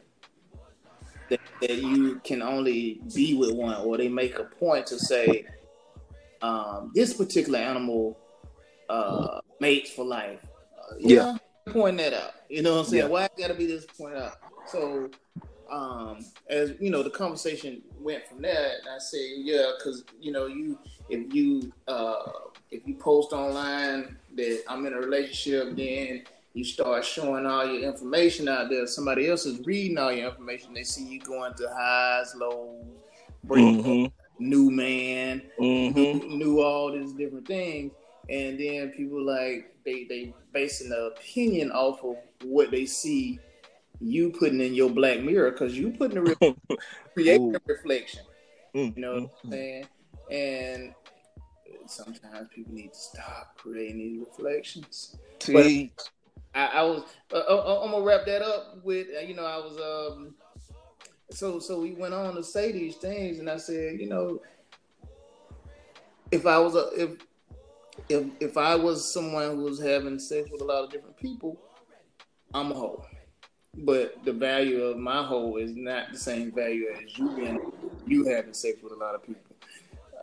that, 1.30 1.40
that 1.60 1.78
you 1.78 2.20
can 2.24 2.42
only 2.42 3.00
be 3.14 3.34
with 3.34 3.52
one, 3.52 3.76
or 3.84 3.96
they 3.96 4.08
make 4.08 4.38
a 4.38 4.44
point 4.44 4.86
to 4.88 4.98
say 4.98 5.46
um 6.42 6.92
this 6.94 7.14
particular 7.14 7.58
animal 7.58 8.18
uh 8.88 9.40
mates 9.60 9.90
for 9.90 10.04
life. 10.04 10.40
Uh, 10.78 10.94
Yeah. 10.98 11.36
Point 11.66 11.98
that 11.98 12.12
out. 12.12 12.32
You 12.48 12.62
know 12.62 12.74
what 12.74 12.80
I'm 12.80 12.84
saying? 12.86 13.04
Yeah. 13.04 13.08
Why 13.08 13.24
it 13.24 13.32
gotta 13.38 13.54
be 13.54 13.66
this 13.66 13.86
point 13.86 14.16
out? 14.16 14.36
So 14.68 15.10
um 15.70 16.18
as 16.50 16.74
you 16.78 16.90
know 16.90 17.02
the 17.02 17.08
conversation 17.08 17.80
went 17.98 18.22
from 18.26 18.42
there 18.42 18.72
and 18.80 18.86
i 18.94 18.98
said 18.98 19.24
yeah 19.38 19.70
because 19.78 20.04
you 20.20 20.30
know 20.30 20.44
you 20.44 20.78
if 21.08 21.32
you 21.34 21.72
uh 21.88 22.16
if 22.70 22.86
you 22.86 22.94
post 22.96 23.32
online 23.32 24.14
that 24.34 24.62
i'm 24.68 24.84
in 24.84 24.92
a 24.92 24.98
relationship 24.98 25.74
then 25.74 26.22
you 26.52 26.62
start 26.64 27.02
showing 27.02 27.46
all 27.46 27.64
your 27.66 27.90
information 27.90 28.46
out 28.46 28.68
there 28.68 28.86
somebody 28.86 29.26
else 29.26 29.46
is 29.46 29.58
reading 29.64 29.96
all 29.96 30.12
your 30.12 30.28
information 30.28 30.74
they 30.74 30.82
see 30.84 31.02
you 31.06 31.18
going 31.20 31.54
to 31.54 31.66
highs 31.74 32.34
lows 32.36 32.84
break 33.44 33.64
Mhm. 33.64 34.12
new 34.38 34.70
man 34.70 35.40
Mhm. 35.58 36.28
knew 36.28 36.60
all 36.60 36.92
these 36.92 37.12
different 37.14 37.46
things, 37.46 37.90
and 38.28 38.60
then 38.60 38.90
people 38.90 39.24
like 39.24 39.73
they 39.84 40.04
they 40.04 40.34
basing 40.52 40.88
the 40.90 41.06
opinion 41.06 41.70
off 41.72 42.02
of 42.04 42.16
what 42.44 42.70
they 42.70 42.86
see 42.86 43.40
you 44.00 44.30
putting 44.30 44.60
in 44.60 44.74
your 44.74 44.90
black 44.90 45.20
mirror 45.20 45.50
because 45.50 45.78
you 45.78 45.90
putting 45.90 46.18
a 46.18 46.22
re- 46.22 46.34
creating 47.14 47.54
a 47.54 47.60
reflection. 47.66 48.22
Mm, 48.74 48.96
You 48.96 49.02
know 49.02 49.14
mm, 49.14 49.22
what 49.22 49.30
I'm 49.44 49.50
saying? 49.50 49.86
And 50.30 50.94
sometimes 51.86 52.48
people 52.54 52.74
need 52.74 52.92
to 52.92 52.98
stop 52.98 53.56
creating 53.56 53.98
these 53.98 54.20
reflections. 54.20 55.16
See, 55.40 55.92
I, 56.54 56.66
I 56.66 56.82
was 56.82 57.02
uh, 57.32 57.36
uh, 57.36 57.80
I'm 57.84 57.90
gonna 57.90 58.04
wrap 58.04 58.26
that 58.26 58.42
up 58.42 58.84
with 58.84 59.08
uh, 59.16 59.20
you 59.20 59.34
know 59.34 59.44
I 59.44 59.56
was 59.58 59.78
um 59.78 60.34
so 61.30 61.58
so 61.58 61.80
we 61.80 61.92
went 61.92 62.14
on 62.14 62.34
to 62.36 62.42
say 62.42 62.72
these 62.72 62.96
things 62.96 63.38
and 63.38 63.50
I 63.50 63.56
said 63.56 63.98
you 64.00 64.08
know 64.08 64.40
if 66.30 66.46
I 66.46 66.58
was 66.58 66.74
a 66.74 66.88
if 66.96 67.10
if 68.08 68.26
if 68.40 68.56
I 68.56 68.74
was 68.74 69.12
someone 69.12 69.56
who 69.56 69.62
was 69.64 69.80
having 69.80 70.18
sex 70.18 70.48
with 70.50 70.60
a 70.60 70.64
lot 70.64 70.84
of 70.84 70.90
different 70.90 71.16
people 71.16 71.58
I'm 72.52 72.70
a 72.72 72.74
hoe 72.74 73.04
but 73.76 74.24
the 74.24 74.32
value 74.32 74.82
of 74.82 74.98
my 74.98 75.24
hoe 75.24 75.56
is 75.56 75.74
not 75.74 76.12
the 76.12 76.18
same 76.18 76.52
value 76.52 76.86
as 76.94 77.18
you 77.18 77.30
being 77.34 77.58
you 78.06 78.26
having 78.26 78.54
sex 78.54 78.82
with 78.82 78.92
a 78.92 78.96
lot 78.96 79.14
of 79.14 79.22
people 79.22 79.56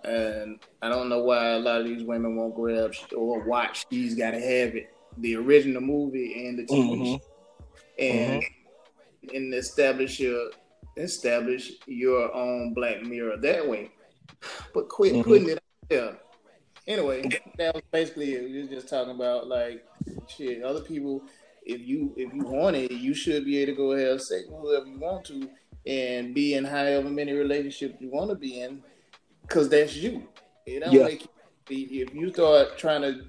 and 0.04 0.60
I 0.82 0.90
don't 0.90 1.10
know 1.10 1.20
why 1.24 1.50
a 1.50 1.60
lot 1.60 1.82
of 1.82 1.88
these 1.88 2.04
women 2.04 2.36
won't 2.36 2.56
grab 2.56 2.94
or 3.16 3.44
watch 3.44 3.86
She's 3.92 4.16
Gotta 4.16 4.40
Have 4.40 4.75
It, 4.75 4.92
the 5.18 5.36
original 5.36 5.82
movie 5.82 6.48
and 6.48 6.58
the 6.58 6.63
TV 6.63 6.98
Mhm. 6.98 7.20
show, 7.20 7.22
and 8.00 8.44
and 9.32 9.54
establish 9.54 10.20
your 10.20 10.50
establish 10.98 11.74
your 11.86 12.34
own 12.34 12.74
Black 12.74 13.04
Mirror 13.04 13.38
that 13.38 13.68
way. 13.68 13.92
But 14.74 14.90
quit 14.90 15.13
Mhm. 15.13 15.24
putting 15.24 15.50
it 15.50 15.58
out 15.58 15.90
there. 15.90 16.20
Anyway, 16.88 17.24
that 17.58 17.76
was 17.76 17.84
basically 17.92 18.34
it. 18.34 18.62
Was 18.62 18.70
just 18.70 18.90
talking 18.90 19.14
about 19.16 19.48
like 19.48 19.86
shit. 20.28 20.64
Other 20.64 20.82
people, 20.82 21.24
if 21.64 21.82
you 21.82 22.14
if 22.18 22.34
you 22.34 22.44
want 22.44 22.76
it, 22.76 22.92
you 22.92 23.14
should 23.14 23.46
be 23.46 23.60
able 23.60 23.74
to 23.74 23.78
go 23.78 23.98
have 23.98 24.22
sex 24.22 24.46
with 24.50 24.62
whoever 24.62 24.86
you 24.88 25.00
want 25.00 25.26
to, 25.26 25.50
and 25.86 26.34
be 26.34 26.56
in 26.56 26.66
however 26.66 27.10
many 27.10 27.34
relationships 27.34 27.96
you 28.00 28.10
want 28.10 28.30
to 28.30 28.36
be 28.36 28.62
in, 28.62 28.82
because 29.44 29.70
that's 29.70 29.96
you. 29.96 30.28
It 30.66 30.80
don't 30.82 30.94
Yeah. 30.94 31.04
make 31.06 31.24
you 31.24 31.28
if 31.70 32.14
you 32.14 32.34
start 32.34 32.78
trying 32.78 33.02
to 33.02 33.26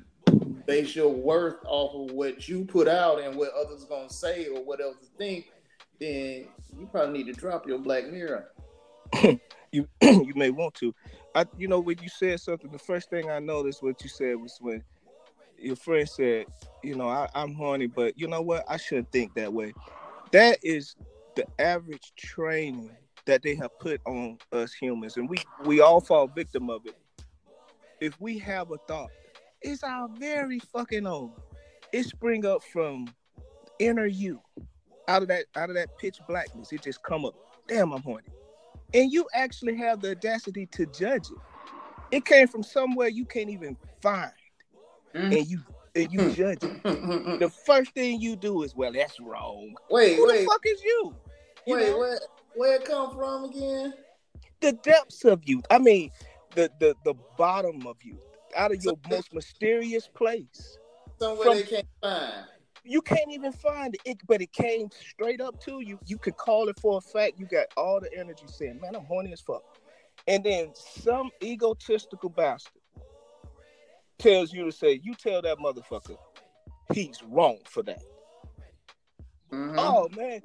base 0.67 0.97
your 0.97 1.09
worth 1.09 1.57
off 1.67 1.95
of 1.95 2.15
what 2.15 2.49
you 2.49 2.65
put 2.65 2.89
out 2.89 3.21
and 3.21 3.37
what 3.37 3.51
others 3.53 3.85
gonna 3.85 4.11
say 4.11 4.47
or 4.49 4.65
what 4.65 4.81
others 4.81 5.11
think, 5.19 5.53
then 6.01 6.49
you 6.77 6.89
probably 6.91 7.23
need 7.23 7.33
to 7.33 7.39
drop 7.39 7.67
your 7.67 7.79
black 7.79 8.09
mirror. 8.11 8.51
you 9.73 9.87
you 10.03 10.33
may 10.35 10.51
want 10.51 10.75
to. 10.75 10.95
I 11.35 11.47
you 11.57 11.69
know 11.69 11.81
when 11.81 11.99
you 12.03 12.09
said 12.09 12.41
something, 12.41 12.71
the 12.71 12.79
first 12.79 13.11
thing 13.11 13.31
I 13.31 13.39
noticed 13.39 13.83
what 13.83 14.03
you 14.03 14.09
said 14.09 14.37
was 14.37 14.59
when 14.61 14.83
your 15.59 15.77
friend 15.77 16.09
said, 16.09 16.47
you 16.83 16.95
know, 16.95 17.09
I, 17.09 17.29
I'm 17.35 17.55
horny, 17.55 17.87
but 17.87 18.19
you 18.19 18.27
know 18.27 18.43
what? 18.43 18.65
I 18.69 18.77
shouldn't 18.77 19.13
think 19.13 19.35
that 19.35 19.53
way. 19.53 19.73
That 20.33 20.59
is 20.63 20.97
the 21.37 21.47
average 21.59 22.13
training 22.17 22.91
that 23.27 23.43
they 23.43 23.55
have 23.55 23.79
put 23.79 24.01
on 24.05 24.39
us 24.53 24.73
humans, 24.73 25.17
and 25.17 25.29
we 25.29 25.39
we 25.65 25.81
all 25.81 26.01
fall 26.01 26.27
victim 26.27 26.69
of 26.69 26.85
it. 26.87 26.97
If 28.01 28.21
we 28.21 28.39
have 28.39 28.71
a 28.73 28.79
thought, 28.89 29.11
it's 29.63 29.85
our 29.85 30.09
very 30.19 30.59
fucking 30.59 31.07
own. 31.07 31.33
It 31.93 32.05
spring 32.05 32.45
up 32.45 32.63
from 32.63 33.07
inner 33.79 34.07
you, 34.07 34.41
out 35.09 35.23
of 35.23 35.29
that 35.29 35.45
out 35.57 35.71
of 35.71 35.77
that 35.77 35.97
pitch 35.99 36.19
blackness. 36.29 36.73
It 36.73 36.83
just 36.83 37.03
come 37.03 37.25
up. 37.25 37.35
Damn, 37.69 37.93
I'm 37.93 38.03
horny 38.03 38.27
and 38.95 39.13
you 39.13 39.27
actually 39.35 39.77
have 39.77 40.01
the 40.01 40.11
audacity 40.13 40.67
to 40.67 40.87
judge 40.87 41.27
it. 41.31 41.39
It 42.11 42.25
came 42.25 42.47
from 42.47 42.63
somewhere 42.63 43.09
you 43.09 43.25
can't 43.25 43.51
even 43.51 43.77
find, 44.01 44.33
Mm. 45.15 45.39
and 45.39 45.47
you 45.47 45.61
and 45.95 46.11
you 46.13 46.21
mm. 46.21 46.35
judge 46.35 46.63
it. 46.65 46.83
Mm, 46.85 47.25
mm, 47.25 47.39
the 47.39 47.51
first 47.51 47.93
thing 47.93 48.21
you 48.21 48.35
do 48.37 48.63
is, 48.63 48.75
well, 48.75 48.93
that's 48.93 49.21
wrong. 49.21 49.75
wait, 49.91 50.17
Who 50.17 50.27
the 50.27 50.45
fuck 50.45 50.61
is 50.65 50.83
you? 50.83 51.15
You 51.67 51.77
wait, 51.77 51.89
know? 51.91 51.99
where 51.99 52.19
where 52.55 52.77
it 52.77 52.85
come 52.85 53.15
from 53.15 53.45
again? 53.45 53.95
The 54.61 54.73
depths 54.73 55.25
of 55.25 55.43
you. 55.45 55.63
I 55.71 55.79
mean, 55.79 56.11
the 56.55 56.71
the 56.81 56.95
the 57.05 57.15
bottom 57.37 57.87
of 57.87 57.97
you, 58.03 58.19
out 58.57 58.73
of 58.73 58.83
your 58.83 58.95
most 59.11 59.33
mysterious 59.35 60.09
place. 60.09 60.79
Somewhere 61.19 61.45
From- 61.47 61.57
they 61.57 61.63
can't 61.63 61.87
find. 62.01 62.47
You 62.85 63.01
can't 63.03 63.31
even 63.31 63.53
find 63.53 63.97
it. 64.05 64.19
but 64.27 64.43
it 64.43 64.53
came 64.53 64.89
straight 64.91 65.41
up 65.41 65.61
to 65.61 65.81
you. 65.81 65.99
You 66.07 66.19
could 66.19 66.37
call 66.37 66.69
it 66.69 66.79
for 66.81 66.99
a 66.99 67.01
fact. 67.01 67.39
You 67.39 67.47
got 67.47 67.67
all 67.77 68.01
the 68.01 68.13
energy 68.19 68.47
saying, 68.49 68.81
"Man, 68.81 68.95
I'm 68.97 69.05
horny 69.05 69.33
as 69.33 69.41
fuck," 69.41 69.63
and 70.27 70.43
then 70.45 70.73
some 70.75 71.31
egotistical 71.43 72.31
bastard 72.31 72.83
tells 74.19 74.53
you 74.53 74.65
to 74.65 74.73
say, 74.73 75.01
"You 75.03 75.15
tell 75.15 75.43
that 75.43 75.59
motherfucker 75.59 76.17
he's 76.93 77.23
wrong 77.23 77.59
for 77.67 77.83
that." 77.85 78.03
Mhm. 79.51 79.75
Oh 79.79 80.09
man, 80.11 80.43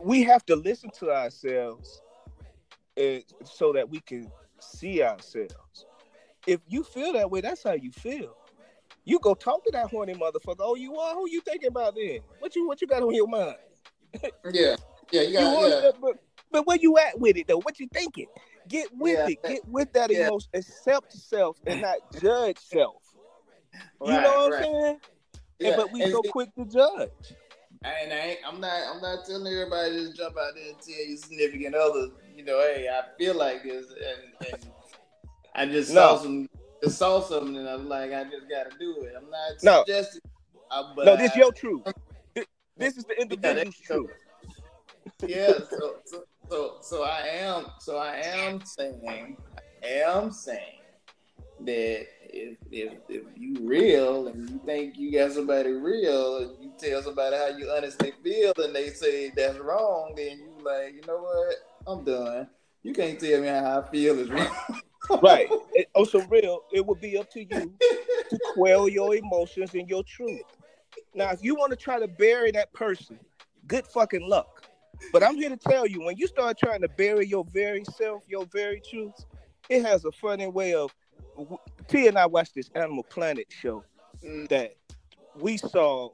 we 0.00 0.22
have 0.22 0.44
to 0.46 0.56
listen 0.56 0.90
to 0.98 1.10
ourselves 1.10 2.02
uh, 2.98 3.20
so 3.44 3.72
that 3.72 3.88
we 3.88 4.00
can 4.00 4.30
see 4.60 5.02
ourselves. 5.02 5.86
If 6.46 6.60
you 6.66 6.82
feel 6.82 7.12
that 7.12 7.30
way, 7.30 7.40
that's 7.40 7.62
how 7.62 7.72
you 7.72 7.92
feel. 7.92 8.34
You 9.04 9.18
go 9.18 9.34
talk 9.34 9.64
to 9.64 9.70
that 9.72 9.86
horny 9.86 10.14
motherfucker. 10.14 10.56
Oh, 10.60 10.74
you 10.74 10.96
are? 10.96 11.14
Who 11.14 11.28
you 11.28 11.40
thinking 11.40 11.68
about 11.68 11.94
then? 11.94 12.20
What 12.38 12.54
you 12.54 12.66
what 12.66 12.80
you 12.80 12.86
got 12.86 13.02
on 13.02 13.14
your 13.14 13.28
mind? 13.28 13.56
Yeah, 14.52 14.76
yeah, 15.12 15.20
you 15.22 15.28
You 15.28 15.32
got 15.38 15.54
want 15.54 15.70
yeah. 15.70 15.80
that, 15.80 15.94
but, 16.00 16.16
but 16.50 16.66
where 16.66 16.76
you 16.80 16.98
at 16.98 17.18
with 17.18 17.36
it 17.36 17.46
though? 17.46 17.60
What 17.60 17.78
you 17.78 17.88
thinking? 17.92 18.26
Get 18.68 18.88
with 18.96 19.18
Yeah. 19.18 19.28
it. 19.28 19.42
Get 19.44 19.68
with 19.68 19.92
that 19.92 20.10
Yeah. 20.10 20.26
emotion. 20.26 20.48
Accept 20.54 21.12
self 21.12 21.56
and 21.66 21.80
not 21.80 21.98
judge 22.20 22.58
self. 22.58 22.96
You 24.04 24.20
know 24.20 24.48
what 24.48 24.54
I'm 24.54 24.62
saying? 24.64 24.96
Yeah, 25.60 25.68
And, 25.68 25.76
but 25.76 25.92
we 25.92 26.02
and 26.02 26.10
so 26.10 26.22
see- 26.22 26.30
quick 26.30 26.54
to 26.56 26.64
judge. 26.64 27.10
And 27.84 28.12
I 28.12 28.16
ain't, 28.16 28.38
I'm 28.46 28.60
not 28.60 28.80
I'm 28.94 29.00
not 29.00 29.24
telling 29.24 29.46
everybody 29.46 29.90
to 29.92 30.00
just 30.06 30.16
jump 30.16 30.36
out 30.36 30.54
there 30.54 30.68
and 30.68 30.80
tell 30.80 31.06
your 31.06 31.16
significant 31.16 31.74
other, 31.74 32.08
you 32.34 32.44
know, 32.44 32.58
hey, 32.60 32.88
I 32.88 33.16
feel 33.16 33.36
like 33.36 33.62
this 33.62 33.86
and, 33.86 34.52
and 34.52 34.70
I 35.54 35.66
just 35.66 35.90
No. 35.94 36.16
saw 36.16 36.22
some 36.22 36.48
just 36.82 36.98
saw 36.98 37.20
something 37.20 37.56
and 37.56 37.68
I 37.68 37.76
was 37.76 37.84
like, 37.86 38.12
I 38.12 38.24
just 38.24 38.48
gotta 38.48 38.70
do 38.78 39.02
it. 39.02 39.14
I'm 39.16 39.28
not 39.30 39.52
No. 39.62 39.84
suggesting 39.86 40.20
uh, 40.70 40.92
no, 40.96 41.16
this 41.16 41.32
I- 41.34 41.38
your 41.38 41.52
truth. 41.52 41.82
This 42.76 42.96
is 42.96 43.04
the 43.04 43.20
individual's 43.20 43.56
that's- 43.56 43.80
truth. 43.80 44.10
yeah, 45.26 45.52
so, 45.68 45.96
so 46.06 46.24
so 46.48 46.76
so 46.80 47.02
I 47.02 47.20
am 47.26 47.66
so 47.78 47.98
I 47.98 48.16
am 48.16 48.64
saying 48.64 49.36
I 49.84 49.86
am 49.86 50.32
saying 50.32 50.80
that 51.60 52.06
if 52.32 52.56
if 52.70 52.92
if 53.10 53.22
you 53.36 53.54
real 53.60 54.28
and 54.28 54.48
you 54.48 54.60
think 54.64 54.96
you 54.96 55.12
got 55.12 55.32
somebody 55.32 55.72
real 55.72 56.38
and 56.38 56.50
you 56.62 56.72
tell 56.78 57.02
somebody 57.02 57.36
how 57.36 57.48
you 57.48 57.70
honestly 57.70 58.12
feel 58.24 58.54
and 58.56 58.74
they 58.74 58.88
say 58.90 59.30
that's 59.36 59.58
wrong, 59.58 60.14
then 60.16 60.38
you 60.38 60.64
like, 60.64 60.94
you 60.94 61.02
know 61.06 61.18
what? 61.18 61.54
I'm 61.86 62.02
done. 62.04 62.48
You 62.82 62.94
can't 62.94 63.20
tell 63.20 63.42
me 63.42 63.48
how 63.48 63.80
I 63.86 63.90
feel 63.90 64.18
is 64.20 64.30
wrong. 64.30 64.48
Right. 65.22 65.48
It, 65.80 65.88
oh, 65.94 66.04
so 66.04 66.20
real, 66.26 66.64
it 66.72 66.84
would 66.84 67.00
be 67.00 67.16
up 67.16 67.30
to 67.30 67.40
you 67.40 67.48
to 67.48 68.38
quell 68.52 68.86
your 68.86 69.14
emotions 69.14 69.72
and 69.72 69.88
your 69.88 70.02
truth. 70.02 70.42
Now, 71.14 71.30
if 71.30 71.42
you 71.42 71.54
want 71.54 71.70
to 71.70 71.76
try 71.76 71.98
to 71.98 72.06
bury 72.06 72.50
that 72.50 72.70
person, 72.74 73.18
good 73.66 73.86
fucking 73.86 74.28
luck. 74.28 74.66
But 75.10 75.22
I'm 75.22 75.36
here 75.36 75.48
to 75.48 75.56
tell 75.56 75.86
you, 75.86 76.02
when 76.04 76.18
you 76.18 76.26
start 76.26 76.58
trying 76.58 76.82
to 76.82 76.88
bury 76.88 77.26
your 77.26 77.46
very 77.46 77.82
self, 77.96 78.24
your 78.28 78.44
very 78.52 78.82
truth, 78.90 79.14
it 79.70 79.82
has 79.82 80.04
a 80.04 80.12
funny 80.12 80.48
way 80.48 80.74
of. 80.74 80.90
T 81.88 82.08
and 82.08 82.18
I 82.18 82.26
watched 82.26 82.54
this 82.54 82.68
Animal 82.74 83.04
Planet 83.04 83.46
show 83.48 83.82
that 84.50 84.76
we 85.38 85.56
saw 85.56 86.10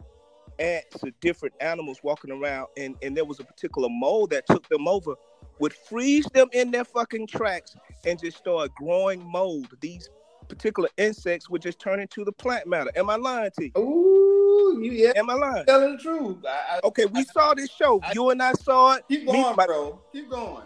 ants 0.60 1.02
of 1.02 1.18
different 1.20 1.56
animals 1.60 1.98
walking 2.04 2.30
around, 2.30 2.68
and, 2.76 2.94
and 3.02 3.16
there 3.16 3.24
was 3.24 3.40
a 3.40 3.44
particular 3.44 3.88
mole 3.90 4.28
that 4.28 4.46
took 4.46 4.68
them 4.68 4.86
over, 4.86 5.16
would 5.58 5.72
freeze 5.72 6.26
them 6.34 6.48
in 6.52 6.70
their 6.70 6.84
fucking 6.84 7.26
tracks 7.26 7.74
and 8.04 8.18
just 8.20 8.36
start 8.38 8.74
growing 8.74 9.20
mold. 9.28 9.68
These 9.80 10.10
particular 10.48 10.88
insects 10.96 11.48
would 11.50 11.62
just 11.62 11.78
turn 11.80 11.98
into 12.00 12.24
the 12.24 12.32
plant 12.32 12.66
matter. 12.66 12.90
Am 12.96 13.10
I 13.10 13.16
lying 13.16 13.50
to 13.58 13.64
you? 13.64 13.72
Ooh, 13.78 14.80
you 14.82 14.92
yeah, 14.92 15.12
Am 15.16 15.28
I 15.30 15.34
lying? 15.34 15.66
telling 15.66 15.96
the 15.96 16.02
truth. 16.02 16.36
I, 16.46 16.76
I, 16.76 16.80
Okay, 16.84 17.06
we 17.06 17.24
saw 17.24 17.54
this 17.54 17.70
show. 17.70 18.00
I- 18.02 18.12
you 18.14 18.30
and 18.30 18.42
I 18.42 18.52
saw 18.52 18.94
it. 18.94 19.04
keep 19.08 19.24
Me- 19.24 19.32
going, 19.32 19.56
my- 19.56 19.66
bro. 19.66 20.00
Keep 20.12 20.30
going. 20.30 20.62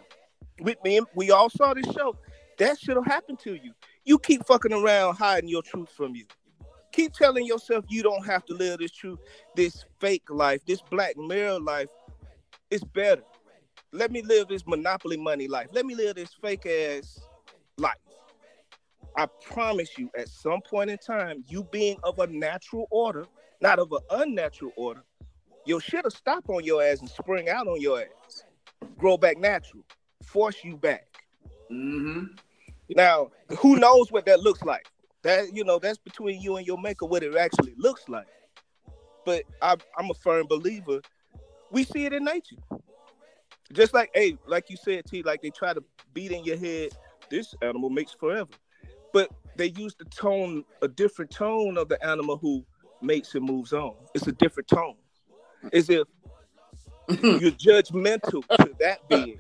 with 0.60 0.76
me, 0.84 0.98
and 0.98 1.06
we 1.14 1.30
all 1.30 1.48
saw 1.48 1.72
this 1.72 1.86
show. 1.94 2.14
That 2.58 2.78
should 2.78 2.96
have 2.96 3.06
happened 3.06 3.38
to 3.40 3.54
you. 3.54 3.72
You 4.04 4.18
keep 4.18 4.44
fucking 4.44 4.72
around 4.74 5.14
hiding 5.16 5.48
your 5.48 5.62
truth 5.62 5.88
from 5.90 6.14
you. 6.14 6.26
Keep 6.92 7.14
telling 7.14 7.46
yourself 7.46 7.84
you 7.88 8.02
don't 8.02 8.26
have 8.26 8.44
to 8.46 8.54
live 8.54 8.80
this 8.80 8.90
truth, 8.90 9.18
this 9.54 9.84
fake 10.00 10.24
life, 10.28 10.60
this 10.66 10.82
black 10.82 11.16
mirror 11.16 11.58
life. 11.58 11.88
It's 12.70 12.84
better. 12.84 13.22
Let 13.92 14.12
me 14.12 14.22
live 14.22 14.48
this 14.48 14.66
monopoly 14.66 15.16
money 15.16 15.48
life. 15.48 15.68
Let 15.72 15.84
me 15.84 15.94
live 15.94 16.14
this 16.14 16.32
fake 16.32 16.66
ass 16.66 17.20
life. 17.76 17.94
I 19.16 19.26
promise 19.42 19.98
you, 19.98 20.10
at 20.16 20.28
some 20.28 20.60
point 20.60 20.90
in 20.90 20.98
time, 20.98 21.44
you 21.48 21.64
being 21.64 21.96
of 22.04 22.20
a 22.20 22.26
natural 22.28 22.86
order, 22.90 23.26
not 23.60 23.80
of 23.80 23.90
an 23.92 23.98
unnatural 24.10 24.72
order, 24.76 25.02
your 25.66 25.80
shit'll 25.80 26.10
stop 26.10 26.48
on 26.48 26.64
your 26.64 26.82
ass 26.82 27.00
and 27.00 27.10
spring 27.10 27.48
out 27.48 27.66
on 27.66 27.80
your 27.80 28.00
ass. 28.00 28.44
Grow 28.96 29.16
back 29.16 29.38
natural. 29.38 29.84
Force 30.22 30.62
you 30.62 30.76
back. 30.76 31.06
Mm-hmm. 31.70 32.26
Now, 32.90 33.30
who 33.58 33.76
knows 33.76 34.12
what 34.12 34.24
that 34.26 34.40
looks 34.40 34.62
like? 34.62 34.86
That 35.22 35.54
you 35.54 35.64
know, 35.64 35.78
that's 35.78 35.98
between 35.98 36.40
you 36.40 36.56
and 36.56 36.66
your 36.66 36.78
maker 36.78 37.06
what 37.06 37.22
it 37.22 37.36
actually 37.36 37.74
looks 37.76 38.08
like. 38.08 38.26
But 39.26 39.42
I, 39.60 39.76
I'm 39.98 40.10
a 40.10 40.14
firm 40.14 40.46
believer. 40.46 41.00
We 41.70 41.84
see 41.84 42.06
it 42.06 42.12
in 42.12 42.24
nature. 42.24 42.56
Just 43.72 43.94
like, 43.94 44.10
hey, 44.14 44.36
like 44.46 44.68
you 44.68 44.76
said, 44.76 45.04
T, 45.06 45.22
like 45.22 45.42
they 45.42 45.50
try 45.50 45.72
to 45.72 45.82
beat 46.12 46.32
in 46.32 46.44
your 46.44 46.56
head, 46.56 46.90
this 47.30 47.54
animal 47.62 47.90
makes 47.90 48.12
forever. 48.12 48.50
But 49.12 49.30
they 49.56 49.66
use 49.66 49.94
the 49.96 50.04
tone, 50.06 50.64
a 50.82 50.88
different 50.88 51.30
tone 51.30 51.78
of 51.78 51.88
the 51.88 52.04
animal 52.04 52.36
who 52.36 52.64
mates 53.00 53.34
and 53.34 53.44
moves 53.44 53.72
on. 53.72 53.94
It's 54.14 54.26
a 54.26 54.32
different 54.32 54.68
tone. 54.68 54.96
As 55.72 55.90
if 55.90 56.06
you're 57.08 57.50
judgmental 57.52 58.46
to 58.56 58.72
that 58.78 59.08
being 59.08 59.38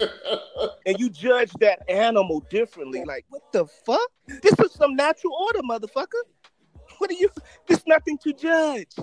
and 0.86 0.98
you 0.98 1.08
judge 1.08 1.52
that 1.60 1.88
animal 1.88 2.40
differently. 2.50 3.04
Like, 3.04 3.24
what 3.28 3.42
the 3.52 3.66
fuck? 3.66 4.10
This 4.26 4.58
is 4.58 4.72
some 4.72 4.96
natural 4.96 5.34
order, 5.34 5.60
motherfucker. 5.60 6.22
What 6.98 7.10
are 7.10 7.14
you? 7.14 7.30
There's 7.66 7.86
nothing 7.86 8.18
to 8.18 8.32
judge. 8.32 8.96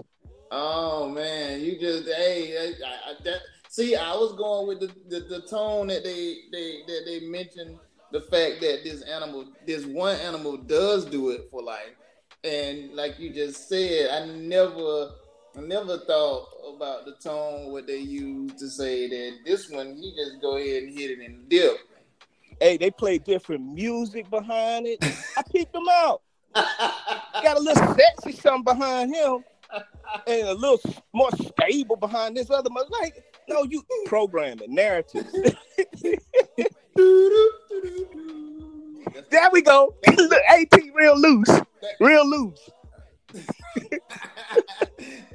Oh 0.51 1.09
man, 1.09 1.61
you 1.61 1.79
just 1.79 2.07
hey, 2.07 2.73
I, 2.85 3.11
I, 3.11 3.13
that 3.23 3.39
see, 3.77 3.95
I 3.95 4.13
was 4.13 4.33
going 4.33 4.67
with 4.67 4.79
the, 4.79 4.87
the, 5.07 5.25
the 5.25 5.41
tone 5.41 5.87
that 5.87 6.03
they 6.03 6.37
they 6.51 6.79
that 6.87 7.03
they 7.05 7.27
mentioned 7.27 7.77
the 8.11 8.21
fact 8.21 8.61
that 8.61 8.81
this 8.83 9.01
animal, 9.03 9.45
this 9.65 9.85
one 9.85 10.15
animal 10.17 10.57
does 10.57 11.05
do 11.05 11.29
it 11.29 11.47
for 11.51 11.61
life, 11.61 11.93
and 12.43 12.93
like 12.93 13.19
you 13.19 13.31
just 13.31 13.69
said, 13.69 14.09
I 14.09 14.25
never, 14.33 15.11
I 15.55 15.61
never 15.61 15.99
thought 15.99 16.47
about 16.75 17.05
the 17.05 17.15
tone 17.21 17.71
what 17.71 17.85
they 17.85 17.99
used 17.99 18.57
to 18.57 18.69
say 18.69 19.07
that 19.09 19.39
this 19.45 19.69
one 19.69 19.95
he 19.95 20.15
just 20.15 20.41
go 20.41 20.57
ahead 20.57 20.83
and 20.83 20.97
hit 20.97 21.11
it 21.11 21.19
and 21.19 21.47
dip. 21.47 21.77
Hey, 22.59 22.77
they 22.77 22.89
play 22.89 23.19
different 23.19 23.63
music 23.73 24.27
behind 24.31 24.87
it. 24.87 24.97
I 25.37 25.43
picked 25.51 25.73
them 25.73 25.85
out. 25.91 26.23
Got 26.55 27.57
a 27.57 27.59
little 27.59 27.93
sexy 27.93 28.31
something 28.31 28.63
behind 28.63 29.13
him, 29.13 29.43
and 30.25 30.47
a 30.47 30.53
little 30.55 30.79
more 31.13 31.29
stable 31.33 31.97
behind 31.97 32.35
this 32.35 32.49
other. 32.49 32.71
Like, 32.89 33.23
no, 33.47 33.63
you 33.63 33.83
programming 34.05 34.73
narratives. 34.73 35.31
there 39.29 39.49
we 39.51 39.61
go. 39.61 39.95
Look, 40.07 40.41
At 40.49 40.67
real 40.93 41.19
loose, 41.19 41.61
real 41.99 42.27
loose. 42.27 42.69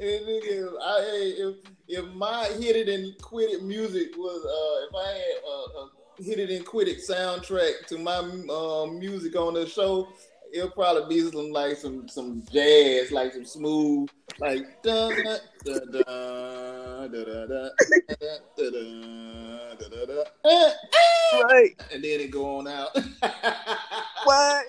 And 0.02 0.26
nigga, 0.26 0.68
I, 0.82 1.00
if 1.38 1.56
if 1.86 2.04
my 2.14 2.46
hit 2.58 2.74
it 2.74 2.88
and 2.88 3.16
quit 3.22 3.50
it 3.50 3.62
music 3.62 4.16
was 4.16 4.44
uh 4.44 4.86
if 4.88 4.94
I 4.96 5.12
had 5.12 5.38
a, 5.46 5.78
a 5.78 5.90
hit 6.24 6.38
it 6.40 6.50
and 6.50 6.66
quit 6.66 6.88
it 6.88 6.98
soundtrack 6.98 7.86
to 7.86 7.98
my 7.98 8.18
uh, 8.18 8.86
music 8.86 9.36
on 9.36 9.54
the 9.54 9.64
show, 9.64 10.08
it'll 10.52 10.70
probably 10.70 11.16
be 11.16 11.30
some 11.30 11.50
like 11.50 11.76
some 11.76 12.08
some 12.08 12.42
jazz, 12.52 13.10
like 13.10 13.32
some 13.32 13.44
smooth, 13.44 14.08
like 14.38 14.82
dun 14.82 15.14
dun 15.24 15.40
dun 15.64 15.92
dun 15.92 17.12
dun 17.12 17.48
dun 17.48 17.70
dun 18.56 18.72
dun 18.72 19.90
dun 19.90 20.06
dun 20.06 20.72
Right? 21.44 21.70
and 21.92 22.04
then 22.04 22.20
it 22.20 22.30
go 22.30 22.58
on 22.58 22.68
out. 22.68 22.90
What? 24.24 24.66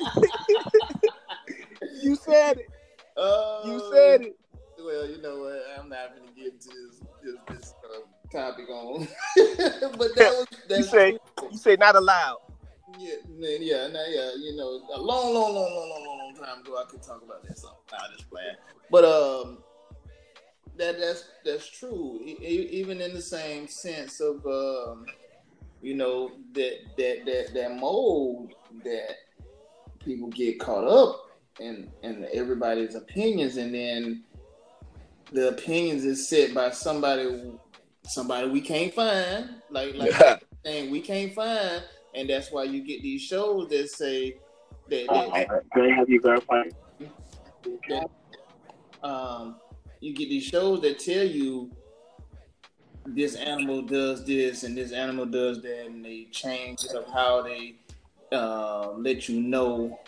you 2.01 2.15
said 2.15 2.57
it. 2.57 2.69
Uh, 3.17 3.61
You 3.65 3.91
said 3.93 4.21
it. 4.21 4.35
Well, 4.79 5.07
you 5.07 5.21
know 5.21 5.39
what? 5.39 5.61
I'm 5.77 5.89
not 5.89 6.15
going 6.15 6.27
to 6.27 6.33
get 6.33 6.53
into 6.53 6.69
this 6.69 7.01
this, 7.21 7.35
this 7.49 7.75
uh, 7.85 7.99
topic 8.31 8.69
on, 8.69 9.07
but 9.97 10.15
that 10.15 10.31
was 10.31 10.47
You 10.51 10.57
that's 10.69 10.89
say 10.89 11.17
you 11.51 11.57
say 11.57 11.75
not 11.75 11.95
allowed. 11.95 12.39
Yeah, 12.99 13.15
man, 13.37 13.57
yeah, 13.61 13.87
nah, 13.87 14.05
yeah. 14.07 14.31
You 14.37 14.55
know, 14.55 14.81
a 14.93 15.01
long, 15.01 15.33
long, 15.33 15.53
long, 15.53 15.73
long, 15.73 15.89
long, 15.89 16.05
long, 16.05 16.17
long 16.19 16.35
time 16.35 16.61
ago, 16.61 16.77
I 16.77 16.89
could 16.89 17.01
talk 17.01 17.21
about 17.23 17.43
that 17.47 17.57
song. 17.57 17.75
Nah, 17.91 17.97
just 18.15 18.29
playing. 18.29 18.55
But 18.91 19.05
um, 19.05 19.59
that 20.77 20.99
that's 20.99 21.25
that's 21.45 21.67
true. 21.67 22.19
E- 22.23 22.37
e- 22.41 22.69
even 22.71 23.01
in 23.01 23.13
the 23.13 23.21
same 23.21 23.67
sense 23.67 24.19
of 24.19 24.45
um, 24.45 25.05
you 25.81 25.95
know 25.95 26.31
that 26.53 26.79
that 26.97 27.25
that 27.25 27.53
that 27.53 27.77
mold 27.77 28.53
that 28.83 29.15
people 29.99 30.27
get 30.29 30.59
caught 30.59 30.87
up 30.87 31.29
in 31.59 31.89
in 32.03 32.27
everybody's 32.33 32.95
opinions, 32.95 33.57
and 33.57 33.73
then 33.73 34.23
the 35.31 35.49
opinions 35.49 36.05
is 36.05 36.27
set 36.27 36.53
by 36.53 36.69
somebody 36.71 37.53
somebody 38.05 38.49
we 38.49 38.61
can't 38.61 38.93
find, 38.93 39.49
like 39.69 39.95
like 39.95 40.11
Yeah. 40.11 40.37
thing 40.63 40.91
we 40.91 41.01
can't 41.01 41.33
find, 41.33 41.83
and 42.15 42.29
that's 42.29 42.51
why 42.51 42.63
you 42.63 42.83
get 42.83 43.01
these 43.01 43.21
shows 43.21 43.69
that 43.69 43.89
say 43.89 44.37
that, 44.89 45.09
Uh, 45.09 45.31
Can 45.73 45.91
I 45.91 45.95
have 45.95 46.09
you 46.09 46.19
verify? 46.21 46.63
that 47.89 48.09
um, 49.03 49.55
you 49.99 50.13
get 50.13 50.29
these 50.29 50.43
shows 50.43 50.81
that 50.81 50.99
tell 50.99 51.25
you 51.25 51.71
this 53.05 53.35
animal 53.35 53.81
does 53.81 54.25
this 54.25 54.63
and 54.63 54.77
this 54.77 54.91
animal 54.91 55.25
does 55.25 55.61
that, 55.61 55.85
and 55.87 56.03
they 56.03 56.25
change 56.31 56.83
of 56.95 57.05
how 57.13 57.41
they 57.41 57.75
uh, 58.31 58.91
let 58.91 59.27
you 59.29 59.41
know. 59.41 59.99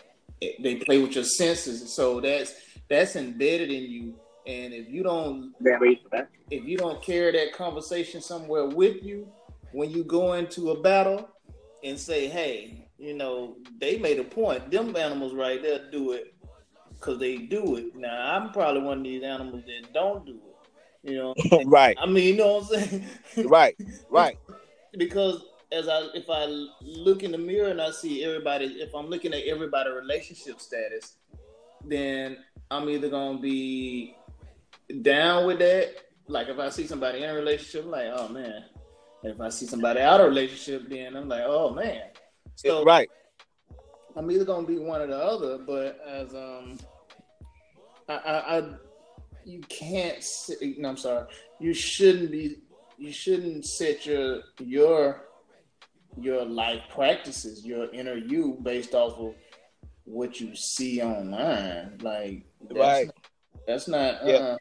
They 0.41 0.75
play 0.75 0.99
with 1.01 1.15
your 1.15 1.23
senses, 1.23 1.93
so 1.93 2.19
that's 2.21 2.53
that's 2.89 3.15
embedded 3.15 3.69
in 3.71 3.83
you. 3.89 4.15
And 4.47 4.73
if 4.73 4.89
you 4.89 5.01
don't 5.01 5.53
Can 5.63 5.73
I 5.73 5.79
wait 5.79 6.03
for 6.03 6.09
that? 6.09 6.29
if 6.51 6.63
you 6.65 6.77
don't 6.77 7.01
carry 7.01 7.31
that 7.31 7.53
conversation 7.53 8.21
somewhere 8.21 8.67
with 8.67 9.01
you 9.03 9.27
when 9.71 9.89
you 9.89 10.03
go 10.03 10.33
into 10.33 10.69
a 10.71 10.79
battle 10.81 11.27
and 11.85 11.99
say, 11.99 12.27
hey, 12.27 12.87
you 12.97 13.13
know, 13.13 13.55
they 13.79 13.97
made 13.97 14.19
a 14.19 14.23
point. 14.23 14.71
Them 14.71 14.95
animals 14.95 15.33
right 15.33 15.61
there 15.61 15.91
do 15.91 16.13
it 16.13 16.33
because 16.93 17.19
they 17.19 17.37
do 17.37 17.75
it. 17.75 17.95
Now, 17.95 18.35
I'm 18.35 18.51
probably 18.51 18.81
one 18.81 18.97
of 18.99 19.03
these 19.03 19.23
animals 19.23 19.63
that 19.67 19.93
don't 19.93 20.25
do 20.25 20.33
it. 20.33 21.09
You 21.09 21.17
know, 21.17 21.35
right, 21.65 21.95
I 22.01 22.07
mean, 22.07 22.23
you 22.23 22.35
know 22.35 22.55
what 22.55 22.79
I'm 22.79 22.83
saying? 22.83 23.05
right, 23.45 23.77
right. 24.09 24.39
because 24.97 25.45
as 25.71 25.87
I 25.87 26.07
if 26.15 26.25
I 26.29 26.45
look 26.81 27.21
in 27.21 27.31
the 27.31 27.37
mirror 27.37 27.69
and 27.69 27.79
I 27.79 27.91
see 27.91 28.23
everybody, 28.23 28.65
if 28.65 28.95
I'm 28.95 29.05
looking 29.05 29.31
at 29.33 29.43
everybody 29.43 29.91
relationship 29.91 30.59
status, 30.59 31.17
then 31.85 32.37
I'm 32.71 32.89
either 32.89 33.09
gonna 33.09 33.37
be 33.37 34.15
down 35.03 35.45
with 35.45 35.59
that. 35.59 35.93
Like 36.27 36.47
if 36.47 36.57
I 36.57 36.69
see 36.69 36.87
somebody 36.87 37.21
in 37.21 37.29
a 37.29 37.35
relationship, 37.35 37.85
I'm 37.85 37.91
like, 37.91 38.07
oh 38.11 38.27
man. 38.29 38.65
If 39.25 39.41
I 39.41 39.49
see 39.49 39.65
somebody 39.65 40.01
out 40.01 40.19
of 40.19 40.27
a 40.27 40.29
relationship, 40.29 40.87
then 40.87 41.15
I'm 41.15 41.27
like, 41.27 41.43
oh 41.45 41.73
man. 41.73 42.03
So 42.55 42.83
right. 42.83 43.09
I'm 44.15 44.29
either 44.31 44.45
gonna 44.45 44.67
be 44.67 44.77
one 44.77 45.01
or 45.01 45.07
the 45.07 45.17
other, 45.17 45.57
but 45.57 45.99
as 46.07 46.33
um, 46.33 46.77
I, 48.07 48.13
I, 48.13 48.57
I 48.57 48.69
you 49.43 49.61
can't. 49.61 50.23
Say, 50.23 50.75
no, 50.77 50.89
I'm 50.89 50.97
sorry. 50.97 51.25
You 51.59 51.73
shouldn't 51.73 52.31
be. 52.31 52.57
You 52.97 53.11
shouldn't 53.11 53.65
set 53.65 54.05
your 54.05 54.41
your 54.59 55.23
your 56.17 56.45
life 56.45 56.81
practices, 56.93 57.65
your 57.65 57.93
inner 57.93 58.15
you, 58.15 58.57
based 58.63 58.93
off 58.93 59.17
of 59.17 59.35
what 60.05 60.39
you 60.39 60.55
see 60.55 61.01
online. 61.01 61.97
Like, 62.01 62.45
that's 62.61 62.79
Right. 62.79 63.07
Not, 63.07 63.15
that's 63.67 63.87
not. 63.87 64.25
Yeah. 64.25 64.33
Uh, 64.35 64.57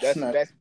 That's 0.00 0.16
not. 0.18 0.32
that's 0.34 0.52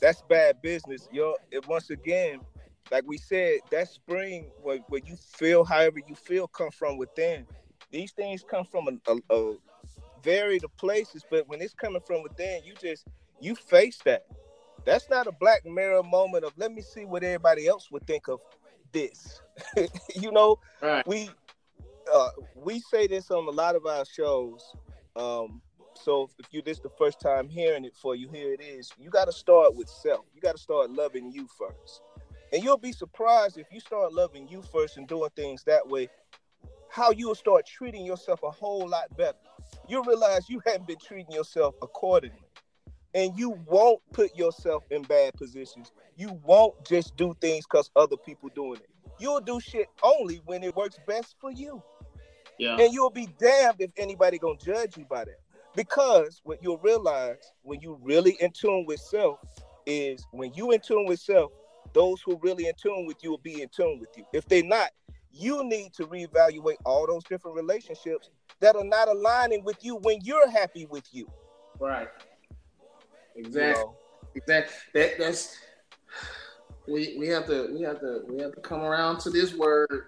that's 0.00 0.22
bad 0.22 0.60
business. 0.62 1.08
Yo, 1.12 1.36
it 1.52 1.66
once 1.68 1.90
again, 1.90 2.40
like 2.90 3.04
we 3.06 3.18
said, 3.18 3.60
that 3.70 3.88
spring 3.88 4.50
where, 4.62 4.78
where 4.88 5.00
you 5.04 5.16
feel 5.16 5.64
however 5.64 6.00
you 6.06 6.14
feel 6.14 6.46
come 6.46 6.70
from 6.70 6.96
within. 6.98 7.46
These 7.90 8.12
things 8.12 8.44
come 8.48 8.64
from 8.64 8.88
a, 8.88 9.12
a, 9.12 9.34
a 9.34 9.56
varied 10.22 10.64
of 10.64 10.76
places, 10.76 11.24
but 11.30 11.48
when 11.48 11.60
it's 11.60 11.74
coming 11.74 12.02
from 12.06 12.22
within, 12.22 12.62
you 12.64 12.74
just 12.80 13.06
you 13.40 13.54
face 13.54 13.98
that. 14.04 14.26
That's 14.84 15.08
not 15.08 15.26
a 15.26 15.32
black 15.32 15.64
mirror 15.64 16.02
moment 16.02 16.44
of 16.44 16.52
let 16.56 16.72
me 16.72 16.82
see 16.82 17.04
what 17.04 17.22
everybody 17.22 17.66
else 17.66 17.90
would 17.90 18.06
think 18.06 18.28
of 18.28 18.40
this. 18.92 19.40
you 20.16 20.32
know, 20.32 20.58
right. 20.82 21.06
we 21.06 21.30
uh, 22.12 22.28
we 22.54 22.80
say 22.80 23.06
this 23.06 23.30
on 23.30 23.46
a 23.46 23.50
lot 23.50 23.76
of 23.76 23.86
our 23.86 24.04
shows. 24.04 24.74
Um, 25.16 25.62
so 25.94 26.28
if 26.38 26.46
you 26.52 26.62
this 26.62 26.80
the 26.80 26.90
first 26.98 27.20
time 27.20 27.48
hearing 27.48 27.84
it 27.84 27.94
for 27.94 28.14
you, 28.14 28.28
here 28.28 28.52
it 28.52 28.60
is. 28.60 28.90
You 28.98 29.10
got 29.10 29.26
to 29.26 29.32
start 29.32 29.74
with 29.74 29.88
self. 29.88 30.24
You 30.34 30.40
got 30.40 30.56
to 30.56 30.62
start 30.62 30.90
loving 30.90 31.30
you 31.30 31.46
first, 31.58 32.02
and 32.54 32.62
you'll 32.62 32.78
be 32.78 32.92
surprised 32.92 33.58
if 33.58 33.66
you 33.72 33.80
start 33.80 34.12
loving 34.12 34.46
you 34.46 34.62
first 34.62 34.96
and 34.96 35.08
doing 35.08 35.28
things 35.34 35.64
that 35.64 35.86
way. 35.86 36.08
How 36.88 37.10
you 37.10 37.26
will 37.26 37.34
start 37.34 37.66
treating 37.66 38.06
yourself 38.06 38.44
a 38.44 38.50
whole 38.50 38.88
lot 38.88 39.14
better. 39.16 39.36
You'll 39.88 40.04
realize 40.04 40.48
you 40.48 40.62
haven't 40.66 40.86
been 40.86 40.98
treating 41.04 41.32
yourself 41.32 41.74
accordingly, 41.82 42.46
and 43.12 43.36
you 43.36 43.58
won't 43.66 44.00
put 44.12 44.36
yourself 44.36 44.84
in 44.92 45.02
bad 45.02 45.34
positions. 45.34 45.90
You 46.16 46.40
won't 46.44 46.74
just 46.86 47.16
do 47.16 47.34
things 47.40 47.66
because 47.66 47.90
other 47.96 48.16
people 48.16 48.48
doing 48.54 48.78
it. 48.78 48.88
You'll 49.18 49.40
do 49.40 49.58
shit 49.58 49.88
only 50.04 50.40
when 50.46 50.62
it 50.62 50.76
works 50.76 50.98
best 51.08 51.34
for 51.40 51.50
you. 51.50 51.82
Yeah. 52.60 52.76
And 52.78 52.94
you'll 52.94 53.10
be 53.10 53.28
damned 53.40 53.80
if 53.80 53.90
anybody 53.96 54.38
gonna 54.38 54.58
judge 54.64 54.96
you 54.96 55.06
by 55.06 55.24
that. 55.24 55.40
Because 55.74 56.40
what 56.44 56.62
you'll 56.62 56.78
realize 56.78 57.52
when 57.62 57.80
you 57.80 57.98
really 58.00 58.36
in 58.40 58.52
tune 58.52 58.84
with 58.86 59.00
self 59.00 59.40
is 59.86 60.24
when 60.30 60.54
you 60.54 60.70
in 60.70 60.80
tune 60.80 61.06
with 61.06 61.18
self, 61.18 61.50
those 61.94 62.20
who 62.20 62.32
are 62.34 62.40
really 62.42 62.66
in 62.66 62.74
tune 62.80 63.06
with 63.06 63.22
you 63.22 63.30
will 63.30 63.38
be 63.38 63.62
in 63.62 63.68
tune 63.68 63.98
with 64.00 64.10
you. 64.16 64.24
If 64.32 64.46
they're 64.46 64.62
not, 64.64 64.90
you 65.32 65.64
need 65.64 65.94
to 65.94 66.04
reevaluate 66.06 66.76
all 66.84 67.06
those 67.06 67.24
different 67.24 67.56
relationships 67.56 68.30
that 68.60 68.76
are 68.76 68.84
not 68.84 69.08
aligning 69.08 69.64
with 69.64 69.82
you 69.84 69.96
when 69.96 70.18
you're 70.22 70.48
happy 70.50 70.86
with 70.86 71.08
you. 71.12 71.26
Right. 71.80 72.08
you 73.34 73.44
Exactly. 73.44 73.82
know? 73.84 73.96
Exactly. 74.34 74.74
That 74.94 75.18
that's 75.18 75.56
we 76.86 77.16
we 77.18 77.28
have 77.28 77.46
to 77.46 77.70
we 77.72 77.82
have 77.82 78.00
to 78.00 78.22
we 78.28 78.40
have 78.42 78.52
to 78.54 78.60
come 78.60 78.82
around 78.82 79.20
to 79.20 79.30
this 79.30 79.54
word. 79.54 80.06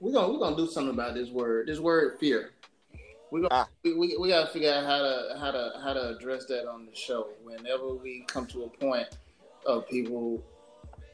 We're 0.00 0.12
gonna 0.12 0.32
we're 0.32 0.38
gonna 0.38 0.56
do 0.56 0.66
something 0.66 0.94
about 0.94 1.14
this 1.14 1.30
word. 1.30 1.66
This 1.66 1.80
word 1.80 2.18
fear. 2.18 2.52
We're 3.30 3.40
gonna 3.42 3.54
Ah. 3.54 3.68
we, 3.84 3.94
we, 3.94 4.16
we 4.16 4.28
gotta 4.28 4.50
figure 4.50 4.72
out 4.72 4.84
how 4.84 4.98
to 4.98 5.36
how 5.38 5.50
to 5.50 5.72
how 5.82 5.92
to 5.92 6.16
address 6.16 6.46
that 6.46 6.68
on 6.68 6.86
the 6.86 6.94
show. 6.94 7.28
Whenever 7.42 7.94
we 7.94 8.24
come 8.26 8.46
to 8.46 8.64
a 8.64 8.68
point 8.68 9.08
of 9.66 9.88
people 9.88 10.42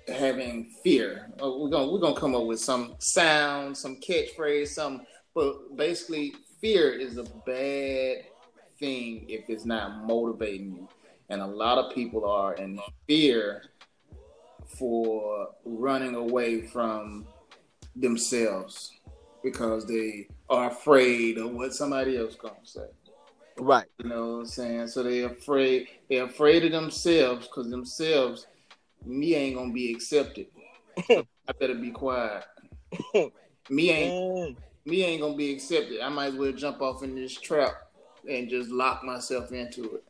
having 0.09 0.71
fear, 0.83 1.31
uh, 1.43 1.51
we're 1.51 1.71
gonna 1.71 1.91
we're 1.91 1.99
gonna 1.99 2.19
come 2.19 2.35
up 2.35 2.45
with 2.45 2.61
some 2.61 2.95
sound, 2.99 3.77
some 3.77 3.97
catchphrase, 3.97 4.69
some. 4.69 5.03
But 5.35 5.77
basically, 5.77 6.35
fear 6.61 6.93
is 6.93 7.19
a 7.19 7.25
bad 7.25 8.25
thing 8.79 9.27
if 9.29 9.49
it's 9.49 9.65
not 9.65 10.05
motivating 10.05 10.73
you. 10.73 10.89
And 11.29 11.41
a 11.41 11.47
lot 11.47 11.79
of 11.79 11.95
people 11.95 12.25
are 12.27 12.55
in 12.55 12.79
fear 13.07 13.63
for 14.67 15.49
running 15.65 16.15
away 16.15 16.63
from 16.63 17.27
themselves 17.97 18.93
because 19.43 19.87
they 19.87 20.29
are 20.49 20.71
afraid 20.71 21.39
of 21.39 21.53
what 21.53 21.75
somebody 21.75 22.17
else 22.17 22.35
gonna 22.35 22.55
say. 22.63 22.87
Right. 23.59 23.87
You 23.99 24.09
know 24.09 24.33
what 24.33 24.39
I'm 24.41 24.47
saying? 24.47 24.89
So 24.89 25.03
they're 25.03 25.27
afraid 25.27 25.89
they're 26.11 26.25
afraid 26.25 26.65
of 26.65 26.73
themselves 26.73 27.47
because 27.47 27.71
themselves, 27.71 28.47
me 29.05 29.35
ain't 29.35 29.57
gonna 29.57 29.73
be 29.73 29.93
accepted. 29.93 30.47
I 31.11 31.53
better 31.59 31.75
be 31.75 31.91
quiet. 31.91 32.45
me 33.71 33.91
ain't 33.91 34.59
me 34.85 35.03
ain't 35.05 35.21
gonna 35.23 35.37
be 35.37 35.53
accepted. 35.53 36.01
I 36.01 36.09
might 36.09 36.29
as 36.29 36.35
well 36.35 36.53
jump 36.53 36.81
off 36.83 37.03
in 37.03 37.15
this 37.15 37.35
trap 37.35 37.73
and 38.29 38.49
just 38.49 38.71
lock 38.71 39.03
myself 39.05 39.53
into 39.53 39.97
it. 39.97 40.05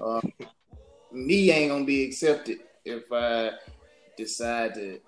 Uh, 0.00 0.20
me 1.12 1.50
ain't 1.50 1.70
gonna 1.70 1.84
be 1.84 2.04
accepted 2.04 2.58
if 2.84 3.04
I 3.12 3.52
decide 4.16 4.74
to 4.74 5.00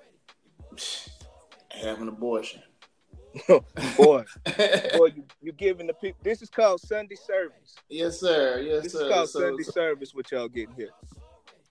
have 1.71 2.01
an 2.01 2.09
abortion. 2.09 2.63
Boy, 3.47 3.63
boy, 3.97 5.07
you 5.15 5.25
you 5.41 5.53
giving 5.53 5.87
the 5.87 5.95
people. 5.95 6.19
This 6.25 6.43
is 6.43 6.51
called 6.51 6.81
Sunday 6.81 7.15
service. 7.15 7.77
yes, 7.89 8.19
sir. 8.19 8.61
Yes, 8.61 8.83
This 8.83 8.93
sir. 8.93 8.99
This 8.99 9.09
is 9.09 9.13
called 9.15 9.29
So- 9.31 9.41
Sunday 9.41 9.63
so- 9.63 9.71
service. 9.73 10.15
What 10.15 10.31
y'all 10.33 10.49
getting 10.49 10.75
here? 10.75 10.91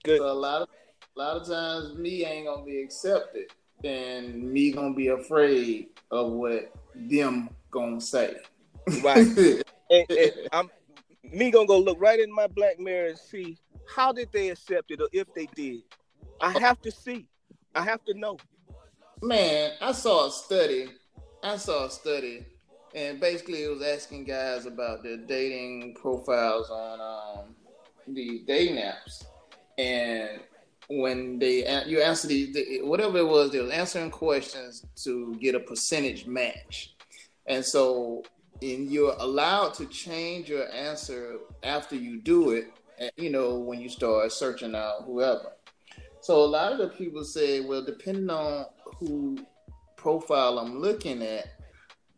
Good. 0.02 0.18
So 0.18 0.30
a 0.30 0.32
lot 0.32 0.62
of 0.62 0.68
a 1.16 1.18
lot 1.18 1.36
of 1.36 1.46
times 1.46 1.96
me 1.98 2.24
ain't 2.24 2.46
gonna 2.46 2.64
be 2.64 2.82
accepted 2.82 3.46
and 3.84 4.42
me 4.42 4.72
gonna 4.72 4.94
be 4.94 5.08
afraid 5.08 5.88
of 6.10 6.32
what 6.32 6.72
them 6.94 7.50
gonna 7.70 8.00
say. 8.00 8.36
Right. 9.02 9.26
and, 9.90 10.10
and 10.10 10.32
I'm 10.52 10.70
me 11.32 11.50
gonna 11.50 11.66
go 11.66 11.78
look 11.78 12.00
right 12.00 12.18
in 12.18 12.32
my 12.32 12.46
black 12.46 12.78
mirror 12.78 13.08
and 13.08 13.18
see 13.18 13.58
how 13.94 14.12
did 14.12 14.30
they 14.32 14.50
accept 14.50 14.90
it 14.90 15.00
or 15.00 15.08
if 15.12 15.32
they 15.34 15.46
did. 15.54 15.82
I 16.40 16.58
have 16.58 16.80
to 16.82 16.90
see. 16.90 17.26
I 17.74 17.82
have 17.82 18.04
to 18.06 18.14
know. 18.14 18.38
Man, 19.22 19.72
I 19.80 19.92
saw 19.92 20.26
a 20.26 20.30
study. 20.30 20.88
I 21.42 21.56
saw 21.56 21.86
a 21.86 21.90
study, 21.90 22.44
and 22.94 23.20
basically 23.20 23.64
it 23.64 23.68
was 23.68 23.82
asking 23.82 24.24
guys 24.24 24.66
about 24.66 25.02
their 25.02 25.16
dating 25.16 25.94
profiles 25.94 26.70
on 26.70 27.00
um, 27.00 27.54
the 28.08 28.42
dating 28.46 28.76
apps, 28.76 29.24
and 29.78 30.40
when 30.90 31.38
they 31.38 31.58
you 31.86 32.02
answer 32.02 32.26
the, 32.26 32.52
the 32.52 32.80
whatever 32.82 33.18
it 33.18 33.26
was, 33.26 33.52
they 33.52 33.60
was 33.60 33.70
answering 33.70 34.10
questions 34.10 34.84
to 35.04 35.36
get 35.40 35.54
a 35.54 35.60
percentage 35.60 36.26
match, 36.26 36.94
and 37.46 37.64
so 37.64 38.24
and 38.60 38.90
you're 38.90 39.14
allowed 39.18 39.72
to 39.74 39.86
change 39.86 40.48
your 40.48 40.70
answer 40.72 41.38
after 41.62 41.94
you 41.94 42.20
do 42.20 42.50
it. 42.50 42.72
You 43.16 43.30
know 43.30 43.58
when 43.58 43.80
you 43.80 43.88
start 43.88 44.30
searching 44.32 44.74
out 44.74 45.04
whoever. 45.06 45.52
So 46.22 46.36
a 46.36 46.44
lot 46.44 46.72
of 46.72 46.78
the 46.78 46.88
people 46.88 47.24
say, 47.24 47.60
well, 47.60 47.82
depending 47.82 48.28
on 48.28 48.66
who 48.98 49.38
profile 49.96 50.58
I'm 50.58 50.78
looking 50.78 51.22
at, 51.22 51.46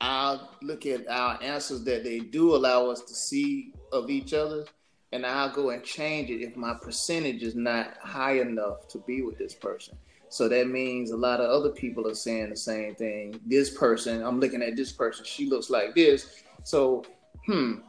I'll 0.00 0.50
look 0.62 0.86
at 0.86 1.06
our 1.08 1.40
answers 1.40 1.84
that 1.84 2.02
they 2.02 2.18
do 2.18 2.56
allow 2.56 2.90
us 2.90 3.02
to 3.02 3.14
see 3.14 3.72
of 3.92 4.10
each 4.10 4.34
other, 4.34 4.64
and 5.12 5.26
I'll 5.26 5.50
go 5.50 5.70
and 5.70 5.84
change 5.84 6.30
it 6.30 6.42
if 6.42 6.56
my 6.56 6.74
percentage 6.74 7.42
is 7.42 7.54
not 7.54 7.96
high 8.02 8.40
enough 8.40 8.88
to 8.88 8.98
be 8.98 9.22
with 9.22 9.38
this 9.38 9.54
person. 9.54 9.96
So 10.30 10.48
that 10.48 10.68
means 10.68 11.10
a 11.10 11.16
lot 11.16 11.40
of 11.40 11.50
other 11.50 11.70
people 11.70 12.08
are 12.08 12.14
saying 12.14 12.48
the 12.48 12.56
same 12.56 12.94
thing. 12.94 13.38
This 13.44 13.76
person, 13.76 14.22
I'm 14.22 14.40
looking 14.40 14.62
at 14.62 14.76
this 14.76 14.90
person, 14.90 15.26
she 15.26 15.48
looks 15.48 15.68
like 15.68 15.94
this. 15.94 16.42
So, 16.64 17.04
hmm, 17.46 17.80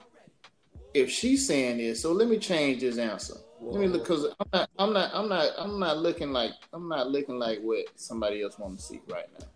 if 0.93 1.09
she's 1.09 1.47
saying 1.47 1.77
this, 1.77 2.01
so 2.01 2.11
let 2.11 2.27
me 2.27 2.37
change 2.37 2.81
this 2.81 2.97
answer. 2.97 3.35
Let 3.61 3.79
me 3.79 3.87
look 3.87 4.03
because 4.03 4.25
I'm 4.39 4.49
not, 4.51 4.69
I'm 4.77 4.93
not, 4.93 5.11
I'm 5.13 5.29
not, 5.29 5.49
I'm 5.57 5.79
not 5.79 5.97
looking 5.99 6.33
like, 6.33 6.51
I'm 6.73 6.89
not 6.89 7.09
looking 7.09 7.39
like 7.39 7.59
what 7.61 7.85
somebody 7.95 8.43
else 8.43 8.59
want 8.59 8.77
to 8.77 8.83
see 8.83 8.99
right 9.09 9.25
now. 9.39 9.47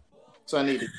So 0.46 0.58
I 0.58 0.64
need 0.64 0.82
it 0.82 0.90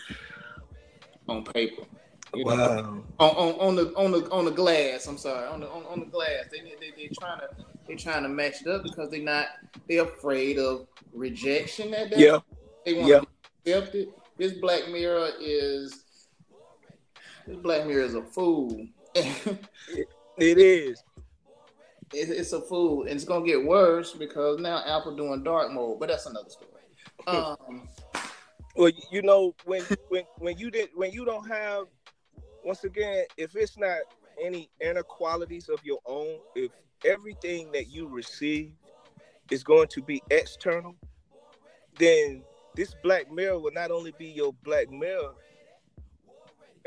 on 1.26 1.42
paper. 1.44 1.84
You 2.34 2.44
know, 2.44 2.50
Wow. 2.56 3.04
on, 3.18 3.30
on, 3.30 3.54
on 3.60 3.74
the 3.76 3.94
on 3.96 4.10
the 4.12 4.30
on 4.30 4.44
the 4.44 4.50
glass. 4.50 5.06
I'm 5.06 5.16
sorry, 5.18 5.46
on 5.48 5.60
the 5.60 5.68
on, 5.68 5.84
on 5.86 6.00
the 6.00 6.06
glass. 6.06 6.44
They 6.50 6.60
they 6.60 6.90
they 6.96 7.08
trying 7.18 7.40
to 7.40 7.48
they 7.86 7.94
trying 7.94 8.22
to 8.24 8.28
match 8.28 8.56
it 8.62 8.68
up 8.68 8.82
because 8.82 9.10
they 9.10 9.20
not 9.20 9.46
they're 9.88 10.02
afraid 10.04 10.58
of 10.58 10.86
rejection. 11.12 11.94
At 11.94 12.10
that 12.10 12.18
Yeah. 12.18 12.38
they 12.84 12.94
want 12.94 13.08
Yeah. 13.08 13.20
to 13.20 13.26
be 13.64 13.72
accepted. 13.72 14.08
This 14.36 14.52
Black 14.52 14.88
Mirror 14.90 15.30
is 15.40 16.04
this 17.46 17.56
Black 17.56 17.86
Mirror 17.86 18.04
is 18.04 18.14
a 18.14 18.22
fool. 18.22 18.86
It 19.14 20.58
is. 20.58 21.02
It- 22.14 22.30
it's 22.30 22.52
a 22.52 22.60
fool, 22.62 23.02
and 23.02 23.10
it's 23.10 23.24
gonna 23.24 23.44
get 23.44 23.62
worse 23.64 24.12
because 24.12 24.58
now 24.60 24.82
Apple 24.86 25.16
doing 25.16 25.42
dark 25.42 25.72
mode. 25.72 25.98
But 26.00 26.08
that's 26.10 26.26
another 26.26 26.48
story. 26.50 26.70
Um, 27.26 27.88
Well, 28.76 28.92
you 29.10 29.22
know, 29.22 29.54
when 29.64 29.82
when 30.08 30.22
when 30.38 30.56
you 30.56 30.70
did 30.70 30.90
when 30.94 31.10
you 31.10 31.24
don't 31.24 31.46
have 31.48 31.86
once 32.64 32.84
again, 32.84 33.24
if 33.36 33.56
it's 33.56 33.78
not 33.78 33.98
any 34.42 34.70
inequalities 34.80 35.68
of 35.68 35.78
your 35.84 35.98
own, 36.06 36.38
if 36.54 36.70
everything 37.04 37.72
that 37.72 37.88
you 37.88 38.08
receive 38.08 38.72
is 39.50 39.62
going 39.62 39.88
to 39.88 40.02
be 40.02 40.22
external, 40.30 40.94
then 41.98 42.42
this 42.74 42.94
black 43.02 43.30
mirror 43.30 43.58
will 43.58 43.72
not 43.72 43.90
only 43.90 44.12
be 44.18 44.26
your 44.26 44.52
black 44.64 44.90
mirror 44.90 45.32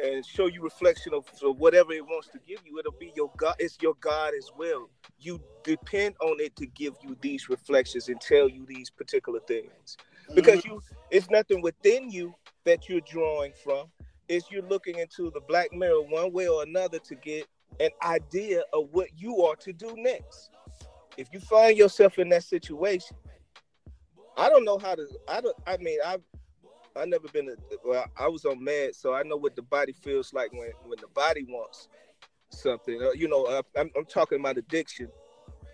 and 0.03 0.25
show 0.25 0.47
you 0.47 0.63
reflection 0.63 1.13
of, 1.13 1.25
of 1.43 1.60
whatever 1.60 1.91
it 1.91 2.05
wants 2.05 2.29
to 2.29 2.39
give 2.47 2.60
you, 2.65 2.79
it'll 2.79 2.93
be 2.93 3.12
your 3.15 3.31
God, 3.38 3.55
it's 3.60 3.77
your 3.81 3.93
God 3.99 4.34
as 4.38 4.49
well. 4.57 4.89
You 5.19 5.39
depend 5.63 6.15
on 6.21 6.39
it 6.39 6.55
to 6.55 6.65
give 6.65 6.95
you 7.03 7.15
these 7.21 7.49
reflections 7.49 8.07
and 8.07 8.19
tell 8.19 8.49
you 8.49 8.65
these 8.65 8.89
particular 8.89 9.39
things. 9.41 9.97
Because 10.34 10.62
mm-hmm. 10.62 10.75
you 10.75 10.81
it's 11.12 11.29
nothing 11.29 11.62
within 11.62 12.10
you 12.10 12.34
that 12.63 12.88
you're 12.88 13.01
drawing 13.01 13.51
from. 13.63 13.88
It's 14.32 14.50
you're 14.50 14.63
looking 14.63 14.98
into 14.98 15.30
the 15.30 15.41
black 15.41 15.74
mirror 15.74 16.02
one 16.02 16.32
way 16.32 16.48
or 16.48 16.63
another 16.63 17.00
to 17.00 17.15
get 17.15 17.48
an 17.82 17.89
idea 18.02 18.62
of 18.72 18.88
what 18.94 19.10
you 19.17 19.44
are 19.44 19.58
to 19.58 19.74
do 19.74 19.94
next. 19.98 20.52
If 21.17 21.28
you 21.34 21.41
find 21.41 21.78
yourself 21.78 22.17
in 22.17 22.30
that 22.30 22.46
situation, 22.46 23.17
I 24.38 24.48
don't 24.48 24.63
know 24.63 24.78
how 24.78 24.96
to. 24.96 25.06
I 25.28 25.41
don't. 25.41 25.58
I 25.67 25.76
mean, 25.76 26.00
I've 26.06 26.22
I 26.96 27.04
never 27.04 27.28
been. 27.28 27.50
A, 27.50 27.56
well, 27.86 28.06
I 28.17 28.30
was 28.30 28.46
on 28.46 28.62
meds, 28.62 28.96
so 28.96 29.13
I 29.13 29.24
know 29.24 29.36
what 29.36 29.58
the 29.58 29.63
body 29.63 29.91
feels 29.91 30.34
like 30.34 30.54
when 30.54 30.72
when 30.86 31.00
the 31.02 31.10
body 31.13 31.44
wants 31.50 31.89
something. 32.52 33.02
Uh, 33.02 33.12
you 33.12 33.28
know, 33.28 33.62
I'm 33.78 33.91
I'm 33.98 34.06
talking 34.06 34.39
about 34.39 34.58
addiction 34.58 35.10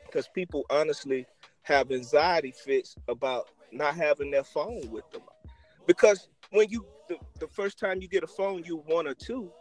because 0.08 0.28
people 0.34 0.66
honestly 0.72 1.28
have 1.62 1.92
anxiety 1.92 2.56
fits 2.66 2.96
about 3.08 3.50
not 3.72 3.94
having 3.94 4.32
their 4.32 4.44
phone 4.44 4.90
with 4.90 5.08
them 5.12 5.22
because 5.86 6.28
when 6.50 6.68
you 6.70 6.84
the, 7.08 7.18
the 7.40 7.48
first 7.48 7.80
time 7.80 8.02
you 8.02 8.08
get 8.08 8.24
a 8.24 8.28
phone, 8.28 8.64
you 8.64 8.78
one 8.86 9.08
or 9.08 9.14
two. 9.14 9.52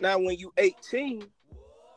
Now, 0.00 0.18
when 0.18 0.38
you 0.38 0.52
18, 0.56 1.24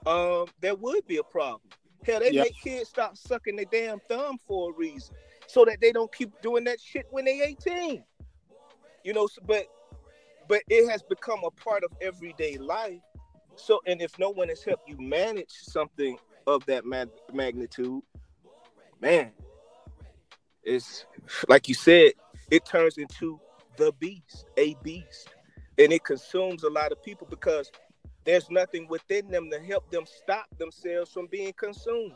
um, 0.06 0.46
there 0.62 0.76
would 0.76 1.06
be 1.08 1.18
a 1.18 1.24
problem. 1.24 1.62
Hell, 2.06 2.20
they 2.20 2.32
Yeah. 2.32 2.44
make 2.44 2.56
kids 2.62 2.90
stop 2.90 3.18
sucking 3.18 3.56
their 3.56 3.66
damn 3.66 4.00
thumb 4.10 4.38
for 4.46 4.72
a 4.72 4.74
reason, 4.74 5.16
so 5.48 5.64
that 5.66 5.80
they 5.80 5.92
don't 5.92 6.14
keep 6.14 6.30
doing 6.42 6.66
that 6.66 6.82
shit 6.82 7.06
when 7.12 7.26
they 7.26 7.42
18. 7.42 8.04
You 9.04 9.14
know, 9.14 9.28
so, 9.28 9.42
but 9.46 9.66
but 10.50 10.62
it 10.70 10.90
has 10.90 11.02
become 11.04 11.40
a 11.46 11.52
part 11.52 11.84
of 11.84 11.92
everyday 12.02 12.58
life. 12.58 13.00
So, 13.56 13.80
and 13.86 14.02
if 14.02 14.18
no 14.20 14.30
one 14.30 14.50
has 14.50 14.64
helped 14.64 14.90
you 14.90 14.98
manage 15.00 15.52
something 15.52 16.18
of 16.48 16.66
that 16.66 16.86
mag- 16.86 17.10
magnitude, 17.32 18.02
man, 19.00 19.32
it's 20.64 21.06
like 21.48 21.70
you 21.70 21.76
said, 21.76 22.12
it 22.52 22.66
turns 22.66 22.98
into 22.98 23.40
the 23.78 23.92
beast, 24.00 24.46
a 24.58 24.76
beast, 24.84 25.30
and 25.78 25.92
it 25.92 26.04
consumes 26.04 26.64
a 26.64 26.70
lot 26.70 26.92
of 26.92 27.02
people 27.04 27.28
because 27.30 27.72
there's 28.26 28.50
nothing 28.50 28.88
within 28.88 29.30
them 29.30 29.50
to 29.52 29.60
help 29.60 29.90
them 29.92 30.06
stop 30.06 30.46
themselves 30.58 31.12
from 31.12 31.28
being 31.28 31.54
consumed. 31.54 32.14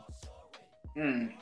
Mm. 0.96 1.32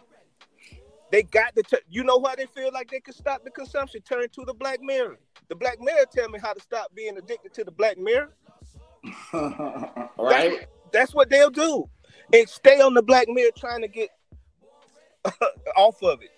They 1.12 1.22
got 1.22 1.54
to, 1.56 1.62
t- 1.62 1.78
you 1.88 2.02
know 2.02 2.16
why 2.16 2.34
they 2.36 2.46
feel 2.46 2.70
like 2.72 2.90
they 2.90 3.00
can 3.00 3.14
stop 3.14 3.44
the 3.44 3.50
consumption? 3.50 4.00
Turn 4.02 4.28
to 4.30 4.44
the 4.44 4.54
Black 4.54 4.80
Mirror. 4.82 5.18
The 5.48 5.54
Black 5.54 5.80
Mirror 5.80 6.06
tell 6.12 6.28
me 6.28 6.38
how 6.40 6.52
to 6.52 6.60
stop 6.60 6.92
being 6.94 7.16
addicted 7.16 7.54
to 7.54 7.64
the 7.64 7.70
Black 7.70 7.96
Mirror. 7.96 8.32
right? 10.18 10.66
That's 10.92 11.14
what 11.14 11.30
they'll 11.30 11.50
do, 11.50 11.88
and 12.32 12.48
stay 12.48 12.80
on 12.80 12.94
the 12.94 13.02
Black 13.02 13.28
Mirror 13.28 13.50
trying 13.56 13.82
to 13.82 13.88
get 13.88 14.08
off 15.76 16.02
of 16.02 16.20
it. 16.22 16.30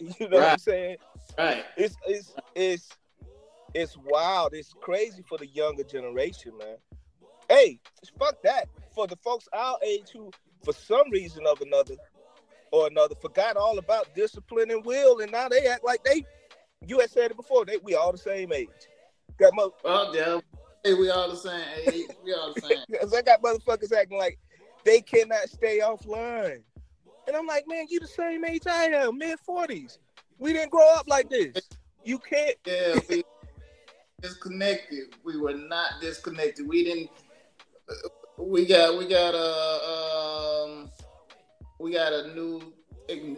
you 0.18 0.28
know 0.28 0.38
what 0.38 0.52
I'm 0.52 0.58
saying? 0.58 0.96
Right. 1.38 1.64
It's 1.76 1.96
it's 2.06 2.34
it's 2.54 2.88
it's 3.74 3.96
wild. 3.96 4.54
It's 4.54 4.72
crazy 4.80 5.22
for 5.28 5.38
the 5.38 5.46
younger 5.46 5.84
generation, 5.84 6.52
man. 6.58 6.76
Hey, 7.48 7.80
fuck 8.18 8.40
that. 8.42 8.68
For 8.94 9.06
the 9.06 9.16
folks 9.16 9.48
our 9.52 9.76
age 9.84 10.08
who, 10.12 10.30
for 10.64 10.72
some 10.72 11.10
reason 11.10 11.46
of 11.46 11.60
another 11.60 11.94
or 12.72 12.86
another, 12.86 13.14
forgot 13.16 13.56
all 13.56 13.78
about 13.78 14.14
discipline 14.14 14.70
and 14.70 14.84
will, 14.84 15.20
and 15.20 15.32
now 15.32 15.48
they 15.48 15.66
act 15.66 15.84
like 15.84 16.02
they. 16.04 16.24
You 16.86 16.98
had 16.98 17.10
said 17.10 17.30
it 17.30 17.36
before. 17.36 17.64
They 17.64 17.76
we 17.82 17.94
all 17.94 18.12
the 18.12 18.18
same 18.18 18.52
age. 18.52 18.68
Got 19.38 19.54
mo- 19.54 19.74
Well, 19.84 20.14
yeah. 20.14 20.40
Hey, 20.84 20.94
we 20.94 21.10
all 21.10 21.28
the 21.28 21.36
same 21.36 21.64
age. 21.86 22.06
We 22.24 22.32
all 22.32 22.54
the 22.54 22.60
same. 22.60 22.78
Cause 23.00 23.12
I 23.12 23.22
got 23.22 23.42
motherfuckers 23.42 23.92
acting 23.92 24.18
like 24.18 24.38
they 24.84 25.00
cannot 25.00 25.48
stay 25.48 25.80
offline. 25.80 26.62
And 27.26 27.36
I'm 27.36 27.46
like, 27.46 27.64
man, 27.68 27.86
you 27.90 28.00
the 28.00 28.08
same 28.08 28.44
age 28.44 28.66
I 28.66 28.86
am, 28.86 29.18
mid 29.18 29.38
forties. 29.40 29.98
We 30.40 30.52
didn't 30.54 30.70
grow 30.70 30.88
up 30.94 31.06
like 31.06 31.28
this. 31.28 31.52
You 32.04 32.18
can't. 32.18 32.56
Yeah, 32.66 32.98
we 33.08 33.22
disconnected. 34.22 35.14
We 35.22 35.38
were 35.38 35.52
not 35.54 36.00
disconnected. 36.00 36.66
We 36.66 36.82
didn't. 36.82 37.10
We 38.38 38.64
got 38.66 38.96
we 38.96 39.06
got 39.06 39.34
a 39.34 40.64
um, 40.72 40.90
we 41.78 41.92
got 41.92 42.12
a 42.12 42.34
new 42.34 42.72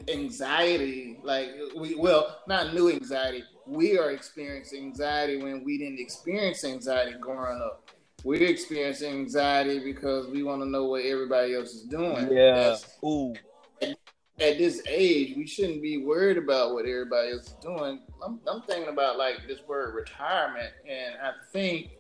anxiety. 0.08 1.18
Like 1.24 1.50
we 1.76 1.96
well, 1.96 2.38
not 2.46 2.72
new 2.72 2.88
anxiety. 2.88 3.42
We 3.66 3.98
are 3.98 4.12
experiencing 4.12 4.84
anxiety 4.84 5.42
when 5.42 5.64
we 5.64 5.78
didn't 5.78 5.98
experience 5.98 6.64
anxiety 6.64 7.14
growing 7.20 7.60
up. 7.60 7.90
We're 8.24 8.46
experiencing 8.48 9.12
anxiety 9.12 9.80
because 9.80 10.28
we 10.28 10.44
want 10.44 10.62
to 10.62 10.68
know 10.68 10.84
what 10.84 11.04
everybody 11.04 11.56
else 11.56 11.74
is 11.74 11.82
doing. 11.82 12.28
That's- 12.28 12.98
Ooh. 13.04 13.34
At 14.42 14.59
this 14.59 14.83
age, 14.88 15.37
we 15.37 15.46
shouldn't 15.46 15.83
be 15.83 15.98
worried 15.98 16.37
about 16.37 16.74
what 16.74 16.85
everybody 16.85 17.33
else 17.33 17.46
is 17.46 17.57
doing. 17.62 18.00
I'm, 18.24 18.40
I'm 18.46 18.62
thinking 18.62 18.92
about 18.92 19.16
like 19.16 19.46
this 19.46 19.61
word 19.66 19.94
retirement, 19.94 20.70
and 20.88 21.14
I 21.22 21.33
think 21.52 21.90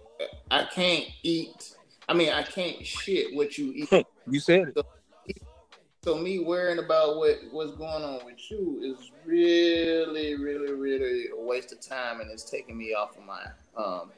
I 0.50 0.64
can't 0.64 1.06
eat. 1.22 1.76
I 2.08 2.14
mean, 2.14 2.30
I 2.30 2.42
can't 2.42 2.84
shit 2.84 3.34
what 3.34 3.56
you 3.56 3.72
eat. 3.74 4.06
You 4.30 4.38
said 4.38 4.72
it. 4.76 4.86
so 6.04 6.16
me 6.16 6.38
worrying 6.38 6.78
about 6.78 7.16
what 7.16 7.40
what's 7.50 7.72
going 7.72 8.04
on 8.04 8.24
with 8.24 8.38
you 8.52 8.80
is 8.84 9.10
really, 9.26 10.36
really, 10.36 10.72
really 10.72 11.26
a 11.36 11.40
waste 11.40 11.72
of 11.72 11.80
time, 11.80 12.20
and 12.20 12.30
it's 12.30 12.48
taking 12.48 12.78
me 12.78 12.94
off 12.94 13.16
of 13.18 13.24
my 13.24 13.44
um 13.76 14.12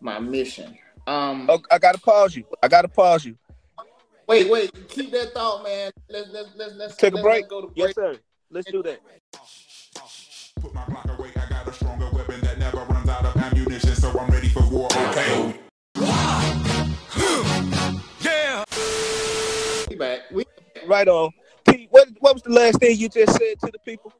my 0.00 0.20
mission. 0.20 0.78
Um, 1.08 1.46
Oh, 1.50 1.60
I 1.72 1.78
gotta 1.78 1.98
pause 1.98 2.36
you. 2.36 2.44
I 2.62 2.68
gotta 2.68 2.88
pause 2.88 3.24
you. 3.24 3.36
Wait, 4.26 4.50
wait, 4.50 4.88
keep 4.88 5.10
that 5.12 5.32
thought, 5.32 5.62
man. 5.62 5.90
Let's 6.08 6.28
let's 6.30 6.50
let's 6.56 6.74
let's 6.74 6.96
Take 6.96 7.12
a 7.12 7.16
let's 7.16 7.24
break. 7.24 7.48
Go 7.48 7.62
to 7.62 7.66
break. 7.68 7.76
Yes, 7.76 7.94
sir. 7.94 8.16
Let's 8.50 8.70
do 8.70 8.82
that. 8.82 9.00
Put 10.60 10.74
my 10.74 10.82
Glock 10.82 11.18
away, 11.18 11.30
I 11.36 11.48
got 11.48 11.68
a 11.68 11.72
stronger 11.72 12.08
weapon 12.12 12.40
that 12.40 12.58
never 12.58 12.78
runs 12.78 13.08
out 13.08 13.24
of 13.24 13.36
ammunition, 13.36 13.94
so 13.94 14.10
I'm 14.18 14.30
ready 14.30 14.48
for 14.48 14.62
war. 14.68 14.88
Okay. 14.92 15.54
We 19.88 19.96
back. 19.96 20.20
We 20.32 20.44
Right 20.86 21.08
on. 21.08 21.30
Pete, 21.64 21.88
what 21.90 22.08
what 22.20 22.34
was 22.34 22.42
the 22.42 22.50
last 22.50 22.78
thing 22.78 22.96
you 22.96 23.08
just 23.08 23.32
said 23.32 23.58
to 23.64 23.72
the 23.72 23.78
people? 23.84 24.12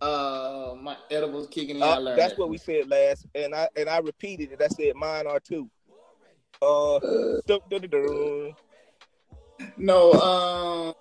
Uh, 0.00 0.74
my 0.80 0.96
edibles 1.10 1.48
kicking 1.48 1.76
in. 1.76 1.82
Uh, 1.82 1.98
learned 1.98 2.18
that's 2.18 2.32
that. 2.32 2.38
what 2.38 2.48
we 2.48 2.58
said 2.58 2.88
last, 2.88 3.26
and 3.34 3.54
I 3.54 3.68
and 3.76 3.88
I 3.88 3.98
repeated 3.98 4.52
it. 4.52 4.62
I 4.62 4.68
said 4.68 4.94
mine 4.96 5.26
are 5.26 5.40
too. 5.40 5.68
Uh, 6.62 6.98
dun, 7.46 7.60
dun, 7.70 7.80
dun, 7.82 7.90
dun. 7.90 8.54
No, 9.76 10.12
um, 10.12 10.94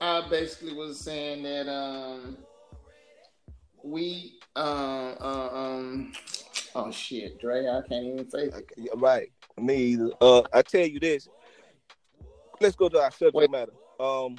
I 0.00 0.28
basically 0.28 0.74
was 0.74 1.00
saying 1.00 1.42
that 1.42 1.68
um, 1.68 2.38
we 3.82 4.38
um 4.56 5.16
uh, 5.20 5.48
um 5.52 6.12
oh 6.74 6.90
shit, 6.90 7.40
Dre, 7.40 7.66
I 7.68 7.80
can't 7.88 8.04
even 8.04 8.30
say 8.30 8.44
it. 8.44 8.90
Right. 8.96 9.30
Me 9.60 9.76
either. 9.76 10.10
Uh, 10.20 10.42
I 10.52 10.62
tell 10.62 10.86
you 10.86 10.98
this. 10.98 11.28
Let's 12.60 12.76
go 12.76 12.88
to 12.88 13.00
our 13.00 13.10
subject 13.10 13.34
Wait. 13.34 13.50
matter. 13.50 13.72
Um, 13.98 14.36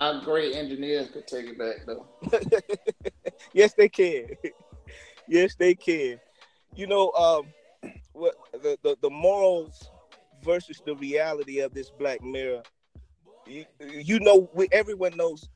Our 0.00 0.20
great 0.20 0.54
engineers 0.54 1.10
could 1.10 1.26
take 1.26 1.46
it 1.46 1.58
back 1.58 1.86
though. 1.86 2.06
yes, 3.52 3.74
they 3.74 3.88
can. 3.88 4.28
yes, 5.28 5.54
they 5.54 5.74
can. 5.74 6.20
You 6.74 6.86
know, 6.86 7.10
um, 7.12 7.46
what 8.12 8.34
the, 8.52 8.78
the 8.82 8.96
the 9.00 9.10
morals 9.10 9.90
versus 10.44 10.82
the 10.84 10.94
reality 10.96 11.60
of 11.60 11.74
this 11.74 11.90
Black 11.90 12.22
Mirror. 12.22 12.62
You, 13.46 13.64
you 13.80 14.20
know, 14.20 14.48
we, 14.54 14.68
everyone 14.72 15.16
knows 15.16 15.48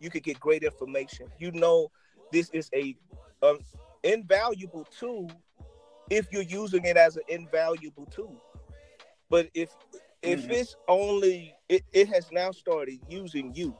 you 0.00 0.10
could 0.10 0.22
get 0.22 0.40
great 0.40 0.62
information. 0.62 1.28
You 1.38 1.52
know, 1.52 1.90
this 2.32 2.50
is 2.52 2.70
a 2.74 2.96
um, 3.42 3.58
invaluable 4.02 4.86
tool 4.98 5.30
if 6.10 6.32
you're 6.32 6.42
using 6.42 6.84
it 6.84 6.96
as 6.96 7.16
an 7.16 7.24
invaluable 7.28 8.06
tool. 8.06 8.36
But 9.30 9.48
if 9.54 9.70
if 10.22 10.48
Mhm. 10.48 10.50
it's 10.50 10.76
only 10.88 11.54
it, 11.68 11.82
it 11.92 12.08
has 12.08 12.30
now 12.32 12.52
started 12.52 12.98
using 13.08 13.54
you, 13.54 13.76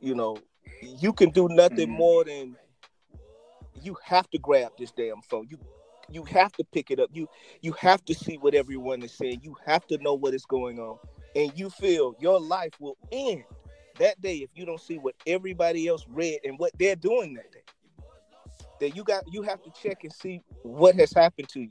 you 0.00 0.14
know, 0.14 0.36
you 0.82 1.12
can 1.12 1.30
do 1.30 1.48
nothing 1.48 1.90
Mhm. 1.90 1.96
more 1.96 2.24
than 2.24 2.56
you 3.82 3.96
have 4.04 4.28
to 4.30 4.38
grab 4.38 4.72
this 4.78 4.92
damn 4.92 5.20
phone. 5.22 5.46
You 5.50 5.58
you 6.10 6.24
have 6.24 6.52
to 6.54 6.64
pick 6.64 6.90
it 6.90 7.00
up. 7.00 7.10
You 7.12 7.28
you 7.62 7.72
have 7.72 8.04
to 8.06 8.14
see 8.14 8.36
what 8.36 8.54
everyone 8.54 9.02
is 9.02 9.12
saying. 9.12 9.40
You 9.42 9.56
have 9.66 9.86
to 9.88 9.98
know 9.98 10.14
what 10.14 10.34
is 10.34 10.46
going 10.46 10.78
on. 10.78 10.98
And 11.36 11.52
you 11.58 11.70
feel 11.70 12.14
your 12.20 12.40
life 12.40 12.72
will 12.80 12.96
end 13.12 13.44
that 13.98 14.20
day 14.20 14.36
if 14.38 14.50
you 14.54 14.64
don't 14.66 14.80
see 14.80 14.98
what 14.98 15.14
everybody 15.26 15.88
else 15.88 16.04
read 16.08 16.40
and 16.44 16.58
what 16.58 16.72
they're 16.78 16.96
doing 16.96 17.34
that 17.34 17.52
day. 17.52 17.62
That 18.80 18.96
you 18.96 19.04
got 19.04 19.24
you 19.26 19.42
have 19.42 19.62
to 19.62 19.70
check 19.70 20.04
and 20.04 20.12
see 20.12 20.42
what 20.62 20.94
has 20.96 21.12
happened 21.12 21.48
to 21.50 21.60
you. 21.60 21.70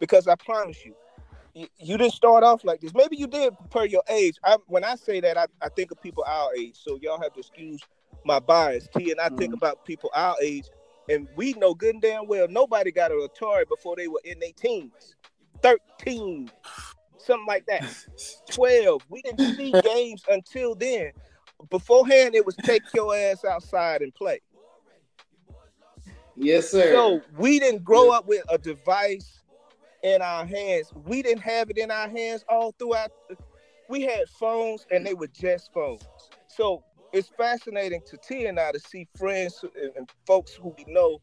Because 0.00 0.28
I 0.28 0.34
promise 0.36 0.84
you, 0.84 0.94
you, 1.54 1.66
you 1.78 1.96
didn't 1.96 2.12
start 2.14 2.44
off 2.44 2.64
like 2.64 2.80
this. 2.80 2.92
Maybe 2.94 3.16
you 3.16 3.26
did 3.26 3.54
per 3.70 3.84
your 3.84 4.02
age. 4.08 4.36
I, 4.44 4.56
when 4.66 4.84
I 4.84 4.96
say 4.96 5.20
that, 5.20 5.36
I, 5.38 5.46
I 5.62 5.68
think 5.70 5.90
of 5.90 6.00
people 6.02 6.24
our 6.26 6.54
age. 6.54 6.76
So 6.76 6.98
y'all 7.02 7.20
have 7.20 7.32
to 7.34 7.40
excuse 7.40 7.80
my 8.24 8.38
bias. 8.40 8.88
T 8.96 9.10
and 9.10 9.20
I 9.20 9.30
think 9.30 9.52
Mhm. 9.52 9.54
about 9.54 9.84
people 9.84 10.10
our 10.14 10.36
age, 10.42 10.64
and 11.08 11.28
we 11.36 11.52
know 11.54 11.74
good 11.74 11.94
and 11.94 12.02
damn 12.02 12.26
well 12.26 12.46
nobody 12.48 12.90
got 12.90 13.10
an 13.10 13.26
Atari 13.26 13.68
before 13.68 13.96
they 13.96 14.08
were 14.08 14.20
in 14.24 14.38
their 14.38 14.52
teens, 14.56 15.16
thirteen, 15.62 16.50
something 17.18 17.46
like 17.46 17.66
that, 17.66 17.84
twelve. 18.50 19.02
We 19.08 19.22
didn't 19.22 19.56
see 19.56 19.72
games 19.82 20.22
until 20.28 20.74
then. 20.74 21.12
Beforehand, 21.70 22.34
it 22.34 22.44
was 22.44 22.56
take 22.56 22.82
your 22.94 23.14
ass 23.16 23.44
outside 23.44 24.02
and 24.02 24.14
play. 24.14 24.40
Yes, 26.36 26.70
sir. 26.70 26.92
So 26.92 27.22
we 27.38 27.58
didn't 27.58 27.82
grow 27.82 28.10
up 28.10 28.26
with 28.28 28.42
a 28.50 28.58
device 28.58 29.42
in 30.02 30.22
our 30.22 30.44
hands. 30.44 30.92
We 31.04 31.22
didn't 31.22 31.42
have 31.42 31.70
it 31.70 31.78
in 31.78 31.90
our 31.90 32.08
hands 32.08 32.44
all 32.48 32.72
throughout. 32.78 33.10
We 33.88 34.02
had 34.02 34.28
phones 34.28 34.86
and 34.90 35.04
they 35.04 35.14
were 35.14 35.28
just 35.28 35.72
phones. 35.72 36.04
So 36.46 36.82
it's 37.16 37.28
fascinating 37.28 38.02
to 38.06 38.16
T 38.18 38.46
and 38.46 38.60
I 38.60 38.72
to 38.72 38.78
see 38.78 39.08
friends 39.16 39.62
and, 39.62 39.92
and 39.96 40.10
folks 40.26 40.52
who 40.52 40.74
we 40.76 40.84
know 40.86 41.20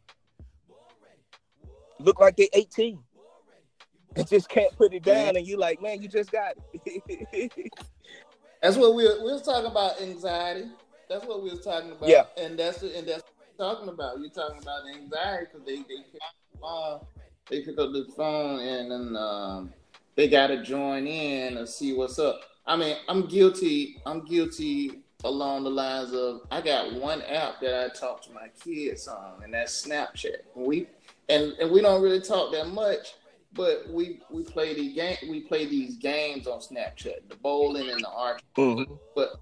look 2.00 2.20
like 2.20 2.36
they're 2.36 2.48
18 2.54 3.00
and 4.16 4.28
just 4.28 4.50
can't 4.50 4.76
put 4.76 4.94
it 4.94 5.04
down. 5.04 5.36
And 5.36 5.46
you're 5.46 5.60
like, 5.60 5.82
man, 5.82 6.02
you 6.02 6.08
just 6.08 6.32
got 6.32 6.56
it. 6.74 7.72
That's 8.62 8.78
what 8.78 8.96
we 8.96 9.04
were, 9.04 9.18
we 9.24 9.32
was 9.32 9.44
talking 9.44 9.70
about 9.70 10.02
anxiety. 10.02 10.66
That's 11.10 11.26
what 11.26 11.44
we 11.44 11.52
was 11.52 11.64
talking 11.64 11.92
about. 11.92 12.10
Yeah. 12.10 12.24
and 12.38 12.58
that's 12.58 12.82
and 12.82 13.06
that's 13.06 13.24
what 13.24 13.36
we're 13.60 13.74
talking 13.76 13.90
about. 13.90 14.20
You're 14.20 14.30
talking 14.30 14.62
about 14.62 14.84
anxiety 14.96 15.48
because 15.52 15.68
they 15.68 15.76
they 15.76 16.04
phone. 16.62 17.02
They 17.50 17.62
pick 17.62 17.78
up 17.78 17.92
the 17.92 18.08
phone 18.16 18.62
and 18.62 18.90
then 18.90 19.22
um, 19.22 19.74
they 20.16 20.30
gotta 20.30 20.64
join 20.64 21.06
in 21.06 21.58
and 21.58 21.68
see 21.68 21.94
what's 21.94 22.18
up. 22.20 22.40
I 22.66 22.78
mean, 22.78 22.96
I'm 23.10 23.28
guilty. 23.28 24.02
I'm 24.06 24.24
guilty 24.24 25.03
along 25.24 25.64
the 25.64 25.70
lines 25.70 26.14
of 26.14 26.42
I 26.52 26.62
got 26.62 26.94
one 26.94 27.22
app 27.24 27.60
that 27.62 27.86
I 27.86 27.90
talk 27.94 28.22
to 28.24 28.34
my 28.34 28.50
kids 28.64 29.08
on, 29.08 29.44
and 29.44 29.54
that's 29.54 29.86
Snapchat. 29.86 30.38
We 30.56 30.88
and 31.30 31.54
and 31.60 31.72
we 31.72 31.82
don't 31.82 32.02
really 32.02 32.22
talk 32.22 32.52
that 32.54 32.68
much, 32.68 33.16
but 33.54 33.90
we 33.90 34.22
we 34.30 34.44
play 34.44 34.74
the 34.74 34.94
game. 34.94 35.18
We 35.30 35.42
play 35.42 35.66
these 35.66 35.98
games 35.98 36.48
on 36.48 36.60
Snapchat, 36.60 37.30
the 37.30 37.36
bowling 37.42 37.90
and 37.90 38.02
the 38.02 38.10
archery. 38.10 38.44
Mhm. 38.58 39.00
But 39.16 39.40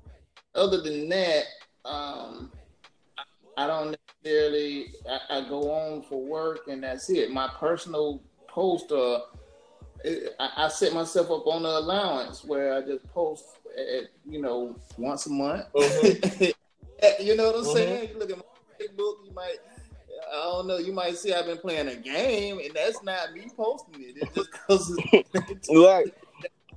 other 0.56 0.82
than 0.82 1.10
that, 1.10 1.46
um, 1.86 2.52
I 3.58 3.68
don't 3.68 3.96
necessarily. 4.24 4.94
I, 5.10 5.40
I 5.40 5.50
go 5.50 5.72
on 5.72 6.04
for 6.04 6.22
work, 6.22 6.68
and 6.68 6.84
that's 6.84 7.10
it. 7.10 7.32
My 7.32 7.48
personal 7.48 8.22
post, 8.48 8.92
uh, 8.92 9.22
I, 10.40 10.50
I 10.58 10.68
set 10.68 10.94
myself 10.94 11.32
up 11.32 11.48
on 11.48 11.64
the 11.64 11.70
allowance 11.70 12.44
where 12.44 12.74
I 12.74 12.82
just 12.82 13.08
post, 13.14 13.46
at, 13.78 14.10
you 14.26 14.42
know, 14.42 14.76
once 14.98 15.26
a 15.26 15.30
month. 15.30 15.66
you 15.76 17.36
know 17.36 17.52
what 17.52 17.56
I'm 17.56 17.64
Mhm. 17.64 17.74
saying? 17.74 18.10
You 18.14 18.20
look 18.20 18.32
at 18.32 18.38
my 18.38 18.44
Facebook, 18.80 19.26
you 19.26 19.32
might. 19.34 19.58
I 20.30 20.34
don't 20.44 20.68
know. 20.68 20.78
You 20.78 20.94
might 20.94 21.18
see 21.18 21.34
I've 21.34 21.46
been 21.46 21.58
playing 21.58 21.88
a 21.88 21.96
game, 21.96 22.60
and 22.60 22.72
that's 22.74 23.02
not 23.04 23.34
me 23.34 23.50
posting 23.56 23.96
it. 24.02 24.18
It's 24.18 24.36
just 24.36 24.52
because. 24.52 25.00
Right. 25.70 26.14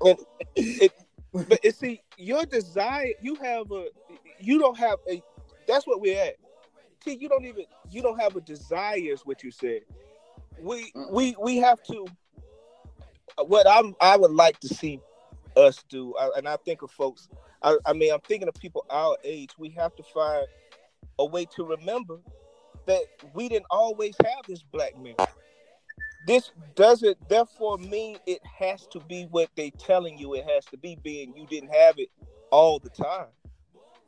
And 0.05 0.19
it, 0.57 0.93
but 1.33 1.59
it, 1.63 1.75
see, 1.77 2.01
your 2.17 2.45
desire, 2.47 3.09
you 3.21 3.35
have 3.37 3.71
a, 3.71 3.89
you 4.39 4.59
don't 4.59 4.79
have 4.79 4.99
a. 5.11 5.23
That's 5.67 5.87
what 5.87 6.01
we're 6.01 6.21
at. 6.21 6.35
T, 7.05 7.17
you 7.21 7.29
don't 7.29 7.45
even, 7.45 7.65
you 7.91 8.03
don't 8.03 8.19
have 8.21 8.37
a 8.37 8.41
desire. 8.41 8.99
Is 8.99 9.23
what 9.27 9.43
you 9.43 9.51
said. 9.51 9.81
We 10.61 10.93
we 11.11 11.37
we 11.41 11.57
have 11.59 11.83
to. 11.85 12.07
What 13.47 13.69
I'm, 13.69 13.95
I 14.01 14.17
would 14.17 14.31
like 14.31 14.61
to 14.61 14.69
see 14.69 15.01
us 15.57 15.85
do, 15.89 16.15
I- 16.17 16.33
and 16.39 16.49
I 16.49 16.57
think 16.65 16.83
of 16.83 16.91
folks. 16.91 17.29
I, 17.63 17.77
I 17.87 17.93
mean, 17.95 18.13
I'm 18.13 18.21
thinking 18.21 18.49
of 18.49 18.55
people 18.55 18.85
our 18.91 19.17
age. 19.25 19.51
We 19.59 19.71
have 19.71 19.95
to 19.97 20.03
find 20.03 20.47
a 21.19 21.25
way 21.27 21.47
to 21.57 21.65
remember 21.65 22.21
that 22.87 23.03
we 23.35 23.49
didn't 23.49 23.67
always 23.71 24.17
have 24.25 24.47
this 24.49 24.63
black 24.63 24.99
man 24.99 25.15
this 26.27 26.51
doesn't 26.75 27.17
therefore 27.29 27.79
mean 27.79 28.19
it 28.27 28.41
has 28.59 28.87
to 28.89 29.01
be 29.01 29.25
what 29.31 29.51
they 29.57 29.71
telling 29.71 30.19
you 30.19 30.35
it 30.35 30.45
has 30.49 30.65
to 30.67 30.77
be 30.79 30.97
being 31.03 31.35
you 31.37 31.47
didn't 31.47 31.75
have 31.75 31.99
it 31.99 32.09
all 32.51 32.79
the 32.79 32.91
time 32.91 33.29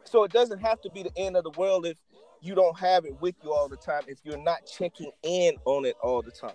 so 0.04 0.24
it 0.24 0.32
doesn't 0.32 0.60
have 0.60 0.80
to 0.80 0.90
be 0.90 1.02
the 1.02 1.12
end 1.16 1.36
of 1.36 1.44
the 1.44 1.50
world 1.52 1.86
if 1.86 1.98
you 2.40 2.54
don't 2.54 2.78
have 2.78 3.04
it 3.04 3.20
with 3.20 3.34
you 3.42 3.52
all 3.52 3.68
the 3.68 3.76
time 3.76 4.02
if 4.08 4.18
you're 4.24 4.38
not 4.42 4.60
checking 4.66 5.10
in 5.22 5.54
on 5.64 5.84
it 5.84 5.96
all 6.02 6.22
the 6.22 6.30
time 6.32 6.52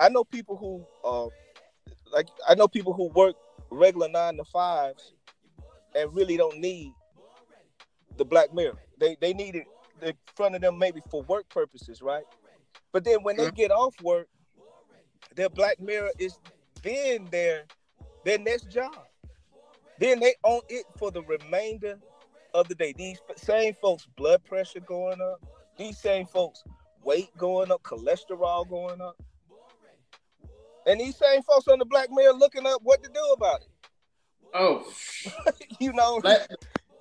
i 0.00 0.08
know 0.08 0.24
people 0.24 0.56
who 0.56 0.84
uh 1.04 1.28
like 2.12 2.28
i 2.48 2.54
know 2.54 2.68
people 2.68 2.92
who 2.92 3.08
work 3.14 3.36
regular 3.70 4.08
nine 4.08 4.36
to 4.36 4.44
fives 4.44 5.14
and 5.94 6.14
really 6.14 6.36
don't 6.36 6.58
need 6.58 6.92
the 8.16 8.24
black 8.24 8.52
mirror 8.54 8.78
they 8.98 9.16
they 9.20 9.32
need 9.32 9.54
it 9.54 9.66
in 10.02 10.12
front 10.34 10.54
of 10.54 10.60
them 10.60 10.78
maybe 10.78 11.00
for 11.10 11.22
work 11.22 11.48
purposes 11.48 12.02
right 12.02 12.24
but 12.92 13.04
then 13.04 13.22
when 13.22 13.36
they 13.36 13.50
get 13.50 13.70
off 13.70 13.94
work 14.02 14.28
their 15.34 15.48
black 15.50 15.80
mirror 15.80 16.10
is 16.18 16.38
then 16.82 17.26
their 17.30 17.64
their 18.24 18.38
next 18.38 18.70
job. 18.70 18.96
Then 19.98 20.20
they 20.20 20.34
own 20.44 20.60
it 20.68 20.84
for 20.98 21.10
the 21.10 21.22
remainder 21.22 21.98
of 22.54 22.68
the 22.68 22.74
day. 22.74 22.92
These 22.96 23.20
same 23.36 23.74
folks, 23.74 24.06
blood 24.16 24.44
pressure 24.44 24.80
going 24.80 25.20
up. 25.20 25.40
These 25.78 25.98
same 25.98 26.26
folks, 26.26 26.64
weight 27.04 27.30
going 27.38 27.70
up, 27.70 27.82
cholesterol 27.82 28.68
going 28.68 29.00
up. 29.00 29.16
And 30.86 31.00
these 31.00 31.16
same 31.16 31.42
folks 31.42 31.66
on 31.68 31.78
the 31.78 31.84
black 31.84 32.08
mirror 32.10 32.32
looking 32.32 32.66
up 32.66 32.80
what 32.82 33.02
to 33.02 33.10
do 33.12 33.20
about 33.34 33.60
it. 33.62 33.68
Oh, 34.54 34.86
You 35.80 35.92
know, 35.92 36.20
black, 36.20 36.48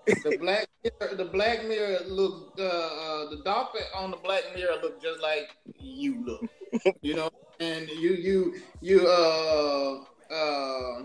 the 0.06 0.38
black 0.39 0.67
mirror, 0.84 1.15
the 1.15 1.26
black 1.26 1.65
mirror 1.65 2.00
look 2.08 2.54
uh, 2.60 2.63
uh 2.63 3.30
the 3.30 3.41
doctor 3.45 3.80
on 3.95 4.12
the 4.12 4.17
black 4.17 4.43
mirror 4.56 4.76
look 4.82 5.02
just 5.02 5.21
like 5.21 5.56
you 5.80 6.26
look. 6.26 6.93
You 7.02 7.15
know 7.15 7.30
and 7.60 7.88
you 7.89 8.12
you 8.12 8.56
you 8.82 9.08
uh 9.08 10.04
uh 10.34 11.04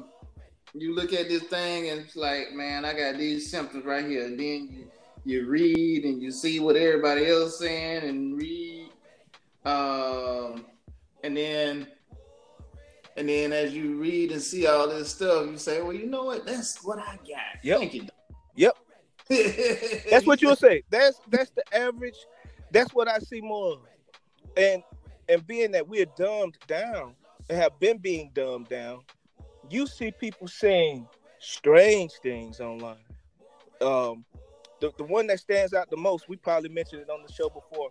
you 0.75 0.95
look 0.95 1.13
at 1.13 1.29
this 1.29 1.45
thing 1.45 1.91
and 1.91 2.01
it's 2.01 2.17
like 2.17 2.53
man 2.53 2.85
i 2.85 2.93
got 2.93 3.17
these 3.19 3.51
symptoms 3.51 3.85
right 3.85 4.05
here. 4.05 4.25
And 4.27 4.39
then 4.39 4.69
you 4.71 4.91
you 5.25 5.47
read 5.47 6.05
and 6.05 6.23
you 6.23 6.31
see 6.31 6.61
what 6.61 6.77
everybody 6.77 7.27
else 7.27 7.59
saying 7.59 8.09
and 8.09 8.37
read. 8.37 8.89
Um 9.65 10.65
and 11.23 11.37
then 11.37 11.87
and 13.17 13.29
then 13.29 13.53
as 13.53 13.75
you 13.75 13.97
read 13.97 14.33
and 14.33 14.41
see 14.41 14.67
all 14.67 14.89
this 14.89 15.15
stuff 15.15 15.47
you 15.51 15.59
say 15.59 15.83
well 15.83 15.93
you 15.93 16.07
know 16.07 16.25
what 16.25 16.47
that's 16.47 16.83
what 16.85 16.99
i 16.99 17.17
got 17.17 17.63
Yep. 17.63 17.79
thank 17.79 17.95
you 17.95 18.07
Yep. 18.57 18.77
That's 20.11 20.27
what 20.27 20.43
you'll 20.43 20.57
say. 20.57 20.83
That's 20.91 21.21
that's 21.29 21.51
the 21.51 21.63
average. 21.73 22.17
That's 22.73 22.93
what 22.93 23.07
I 23.09 23.19
see 23.21 23.41
more 23.41 23.75
of. 23.75 23.79
And 24.57 24.83
and 25.29 25.47
being 25.47 25.71
that 25.73 25.87
we're 25.87 26.07
dumbed 26.17 26.59
down 26.67 27.15
and 27.49 27.57
have 27.57 27.79
been 27.79 27.99
being 27.99 28.33
dumbed 28.35 28.69
down, 28.69 29.03
you 29.71 29.87
see 29.87 30.11
people 30.11 30.49
saying 30.49 31.07
strange 31.39 32.11
things 32.23 32.61
online. 32.61 32.97
Um, 33.81 34.25
the, 34.81 34.93
the 34.99 35.05
one 35.05 35.27
that 35.29 35.39
stands 35.39 35.73
out 35.73 35.89
the 35.91 35.97
most, 35.97 36.29
we 36.29 36.37
probably 36.37 36.71
mentioned 36.71 37.03
it 37.03 37.09
on 37.11 37.23
the 37.25 37.33
show 37.33 37.49
before. 37.49 37.91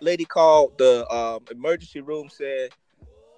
Lady 0.00 0.24
called 0.24 0.76
the 0.78 1.08
um, 1.14 1.44
emergency 1.50 2.00
room 2.00 2.28
said, 2.28 2.70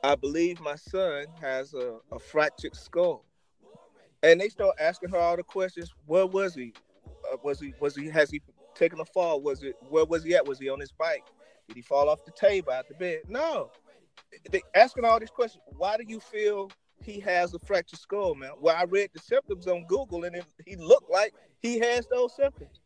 "I 0.02 0.14
believe 0.14 0.60
my 0.60 0.76
son 0.76 1.26
has 1.40 1.74
a, 1.74 1.98
a 2.10 2.18
fractured 2.18 2.76
skull." 2.76 3.24
And 4.22 4.40
they 4.40 4.48
start 4.48 4.76
asking 4.78 5.10
her 5.10 5.18
all 5.18 5.36
the 5.36 5.42
questions. 5.42 5.92
Where 6.06 6.26
was 6.26 6.54
he? 6.54 6.72
Uh, 7.32 7.36
was 7.42 7.60
he? 7.60 7.74
Was 7.80 7.96
he? 7.96 8.08
Has 8.08 8.30
he 8.30 8.40
taken 8.74 9.00
a 9.00 9.04
fall? 9.04 9.40
Was 9.40 9.62
it? 9.62 9.74
Where 9.88 10.04
was 10.04 10.24
he 10.24 10.34
at? 10.34 10.46
Was 10.46 10.58
he 10.58 10.68
on 10.68 10.80
his 10.80 10.92
bike? 10.92 11.24
Did 11.68 11.76
he 11.76 11.82
fall 11.82 12.08
off 12.08 12.24
the 12.24 12.32
table 12.32 12.72
out 12.72 12.88
the 12.88 12.94
bed? 12.94 13.22
No. 13.28 13.70
They 14.50 14.62
asking 14.74 15.04
all 15.04 15.18
these 15.18 15.30
questions. 15.30 15.62
Why 15.76 15.96
do 15.96 16.04
you 16.06 16.20
feel 16.20 16.70
he 17.02 17.20
has 17.20 17.54
a 17.54 17.58
fractured 17.58 17.98
skull, 17.98 18.34
man? 18.34 18.52
Well, 18.60 18.76
I 18.76 18.84
read 18.84 19.10
the 19.12 19.20
symptoms 19.20 19.66
on 19.66 19.84
Google, 19.86 20.24
and 20.24 20.36
it, 20.36 20.44
he 20.64 20.76
looked 20.76 21.10
like 21.10 21.34
he 21.60 21.78
has 21.78 22.06
those 22.06 22.34
symptoms. 22.36 22.80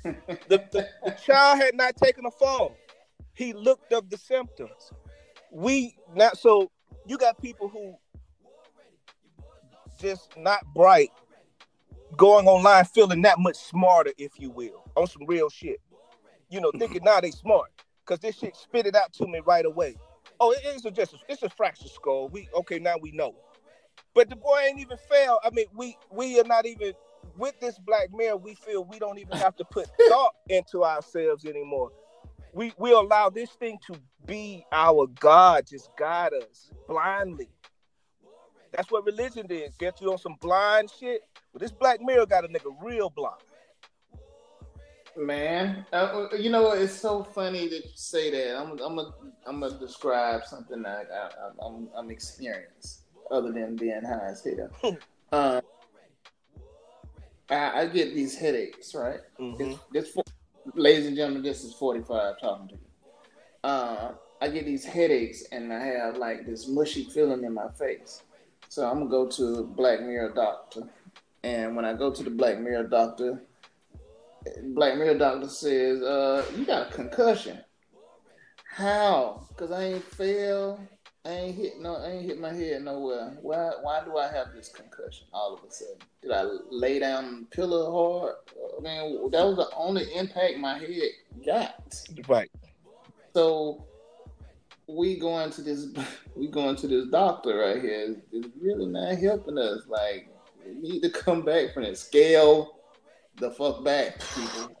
the, 0.04 0.64
the, 0.70 0.88
the 1.04 1.10
child 1.24 1.58
had 1.58 1.74
not 1.74 1.96
taken 1.96 2.24
a 2.26 2.30
fall. 2.30 2.76
He 3.34 3.52
looked 3.52 3.92
up 3.92 4.10
the 4.10 4.16
symptoms. 4.16 4.92
We 5.52 5.96
not 6.14 6.36
so 6.38 6.70
you 7.06 7.16
got 7.18 7.40
people 7.40 7.68
who 7.68 7.96
just 10.00 10.36
not 10.36 10.60
bright 10.74 11.10
going 12.16 12.46
online 12.46 12.84
feeling 12.84 13.22
that 13.22 13.38
much 13.38 13.56
smarter, 13.56 14.12
if 14.18 14.32
you 14.38 14.50
will, 14.50 14.84
on 14.96 15.06
some 15.06 15.26
real 15.26 15.48
shit. 15.50 15.80
You 16.50 16.60
know, 16.60 16.72
thinking 16.78 17.02
now 17.04 17.20
they 17.20 17.30
smart 17.30 17.70
because 18.04 18.20
this 18.20 18.38
shit 18.38 18.56
spit 18.56 18.86
it 18.86 18.96
out 18.96 19.12
to 19.14 19.26
me 19.26 19.40
right 19.46 19.64
away. 19.66 19.96
Oh, 20.40 20.52
it 20.52 20.64
is 20.64 20.84
a 20.84 20.90
just 20.90 21.14
it's 21.28 21.42
a 21.42 21.50
fracture 21.50 21.88
skull. 21.88 22.28
We 22.28 22.48
okay 22.54 22.78
now 22.78 22.94
we 23.00 23.12
know, 23.12 23.34
but 24.14 24.30
the 24.30 24.36
boy 24.36 24.58
ain't 24.68 24.80
even 24.80 24.98
failed. 25.10 25.40
I 25.44 25.50
mean, 25.50 25.66
we 25.74 25.96
we 26.10 26.40
are 26.40 26.44
not 26.44 26.66
even 26.66 26.92
with 27.36 27.58
this 27.60 27.78
black 27.78 28.08
mirror. 28.12 28.36
We 28.36 28.54
feel 28.54 28.84
we 28.84 28.98
don't 28.98 29.18
even 29.18 29.36
have 29.38 29.56
to 29.56 29.64
put 29.64 29.88
thought 30.08 30.34
into 30.48 30.84
ourselves 30.84 31.44
anymore. 31.44 31.90
We 32.52 32.72
we 32.78 32.92
allow 32.92 33.30
this 33.30 33.50
thing 33.50 33.78
to 33.86 33.96
be 34.26 34.64
our 34.72 35.06
God, 35.20 35.66
just 35.66 35.90
guide 35.96 36.32
us 36.32 36.70
blindly. 36.86 37.48
That's 38.72 38.90
what 38.90 39.04
religion 39.06 39.46
is. 39.50 39.74
Get 39.76 40.00
you 40.00 40.12
on 40.12 40.18
some 40.18 40.36
blind 40.40 40.90
shit. 40.90 41.22
But 41.52 41.62
this 41.62 41.72
black 41.72 42.00
mirror 42.00 42.26
got 42.26 42.44
a 42.44 42.48
nigga 42.48 42.74
real 42.82 43.10
blind. 43.10 43.40
Man, 45.16 45.84
uh, 45.92 46.28
you 46.38 46.48
know? 46.50 46.72
It's 46.72 46.92
so 46.92 47.24
funny 47.24 47.66
that 47.68 47.84
you 47.84 47.90
say 47.94 48.30
that. 48.30 48.56
I'm, 48.56 48.72
I'm 48.72 48.96
gonna, 48.96 49.14
I'm 49.46 49.60
gonna 49.60 49.78
describe 49.78 50.44
something 50.44 50.82
that 50.82 51.08
I, 51.12 51.16
I, 51.16 51.66
I'm, 51.66 51.88
I'm 51.96 52.10
experienced, 52.10 53.06
other 53.30 53.50
than 53.50 53.74
being 53.74 54.02
high 54.04 54.28
as 54.30 54.44
hell. 54.44 54.96
uh, 55.32 55.60
I, 57.50 57.80
I 57.80 57.86
get 57.86 58.14
these 58.14 58.38
headaches, 58.38 58.94
right? 58.94 59.20
Mhm. 59.40 59.58
This, 59.58 59.78
this, 59.92 60.10
fo- 60.10 60.22
ladies 60.74 61.06
and 61.06 61.16
gentlemen, 61.16 61.42
this 61.42 61.64
is 61.64 61.72
45 61.74 62.40
talking 62.40 62.68
to 62.68 62.74
you. 62.74 62.80
Uh, 63.64 64.12
I 64.40 64.48
get 64.48 64.64
these 64.64 64.84
headaches, 64.84 65.44
and 65.50 65.72
I 65.72 65.84
have 65.84 66.16
like 66.16 66.46
this 66.46 66.68
mushy 66.68 67.04
feeling 67.04 67.44
in 67.44 67.54
my 67.54 67.68
face. 67.78 68.22
So 68.68 68.86
I'm 68.86 68.98
gonna 68.98 69.10
go 69.10 69.26
to 69.26 69.64
Black 69.64 70.00
Mirror 70.00 70.32
doctor, 70.34 70.82
and 71.42 71.74
when 71.74 71.84
I 71.84 71.94
go 71.94 72.12
to 72.12 72.22
the 72.22 72.30
Black 72.30 72.60
Mirror 72.60 72.84
doctor, 72.84 73.42
Black 74.62 74.96
Mirror 74.96 75.18
doctor 75.18 75.48
says, 75.48 76.02
uh, 76.02 76.44
you 76.56 76.64
got 76.64 76.90
a 76.90 76.94
concussion. 76.94 77.58
How? 78.70 79.46
Because 79.48 79.72
I 79.72 79.84
ain't 79.84 80.04
fail. 80.04 80.80
I 81.24 81.30
ain't 81.30 81.56
hit 81.56 81.80
no. 81.80 81.96
I 81.96 82.10
ain't 82.10 82.26
hit 82.26 82.40
my 82.40 82.52
head 82.52 82.82
nowhere. 82.82 83.36
Why? 83.42 83.72
Why 83.82 84.04
do 84.04 84.16
I 84.16 84.28
have 84.28 84.52
this 84.54 84.68
concussion 84.68 85.26
all 85.32 85.54
of 85.54 85.68
a 85.68 85.70
sudden? 85.70 85.96
Did 86.22 86.30
I 86.32 86.44
lay 86.70 86.98
down 87.00 87.24
on 87.24 87.40
the 87.40 87.46
pillow 87.46 87.90
hard? 87.92 88.36
I 88.78 88.80
mean, 88.80 89.30
that 89.32 89.44
was 89.44 89.56
the 89.56 89.68
only 89.76 90.04
impact 90.14 90.58
my 90.58 90.78
head 90.78 91.10
got. 91.44 92.00
Right. 92.28 92.50
So 93.34 93.84
we 94.86 95.18
going 95.18 95.50
to 95.50 95.62
this 95.62 95.88
we 96.34 96.48
going 96.48 96.76
to 96.76 96.88
this 96.88 97.08
doctor 97.08 97.58
right 97.58 97.82
here. 97.82 98.16
It's 98.32 98.48
really 98.60 98.86
not 98.86 99.18
helping 99.18 99.58
us. 99.58 99.82
Like 99.86 100.28
we 100.66 100.74
need 100.74 101.02
to 101.02 101.10
come 101.10 101.42
back 101.42 101.74
from 101.74 101.84
it. 101.84 101.98
Scale 101.98 102.78
the 103.36 103.50
fuck 103.50 103.84
back, 103.84 104.20
people. 104.34 104.76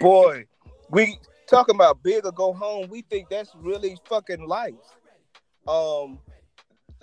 Boy, 0.00 0.44
we 0.90 1.18
talking 1.48 1.74
about 1.74 2.02
big 2.02 2.24
or 2.26 2.32
go 2.32 2.52
home. 2.52 2.88
We 2.90 3.02
think 3.02 3.28
that's 3.28 3.52
really 3.56 3.96
fucking 4.08 4.46
life. 4.46 4.74
Um, 5.68 6.18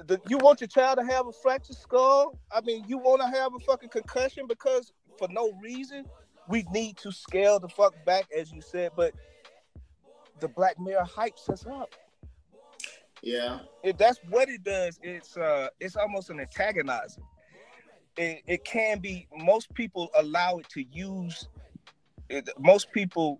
the, 0.05 0.19
you 0.27 0.37
want 0.39 0.59
your 0.59 0.67
child 0.67 0.97
to 0.99 1.05
have 1.05 1.27
a 1.27 1.31
fractured 1.31 1.77
skull? 1.77 2.37
I 2.51 2.61
mean, 2.61 2.83
you 2.87 2.97
want 2.97 3.21
to 3.21 3.27
have 3.27 3.53
a 3.53 3.59
fucking 3.59 3.89
concussion 3.89 4.47
because 4.47 4.91
for 5.17 5.27
no 5.29 5.51
reason. 5.61 6.05
We 6.47 6.63
need 6.71 6.97
to 6.97 7.11
scale 7.11 7.59
the 7.59 7.69
fuck 7.69 7.93
back, 8.05 8.25
as 8.37 8.51
you 8.51 8.61
said, 8.61 8.91
but 8.95 9.13
the 10.39 10.47
Black 10.47 10.79
Mirror 10.79 11.05
hypes 11.05 11.49
us 11.49 11.65
up. 11.65 11.95
Yeah. 13.23 13.59
If 13.83 13.97
that's 13.97 14.19
what 14.29 14.49
it 14.49 14.63
does, 14.63 14.99
it's 15.01 15.35
uh, 15.37 15.69
it's 15.79 15.95
almost 15.95 16.29
an 16.29 16.37
antagonizer. 16.37 17.19
It, 18.17 18.43
it 18.45 18.63
can 18.63 18.99
be. 18.99 19.27
Most 19.35 19.73
people 19.73 20.09
allow 20.15 20.57
it 20.57 20.69
to 20.69 20.83
use. 20.83 21.47
It, 22.29 22.47
most 22.59 22.91
people, 22.91 23.39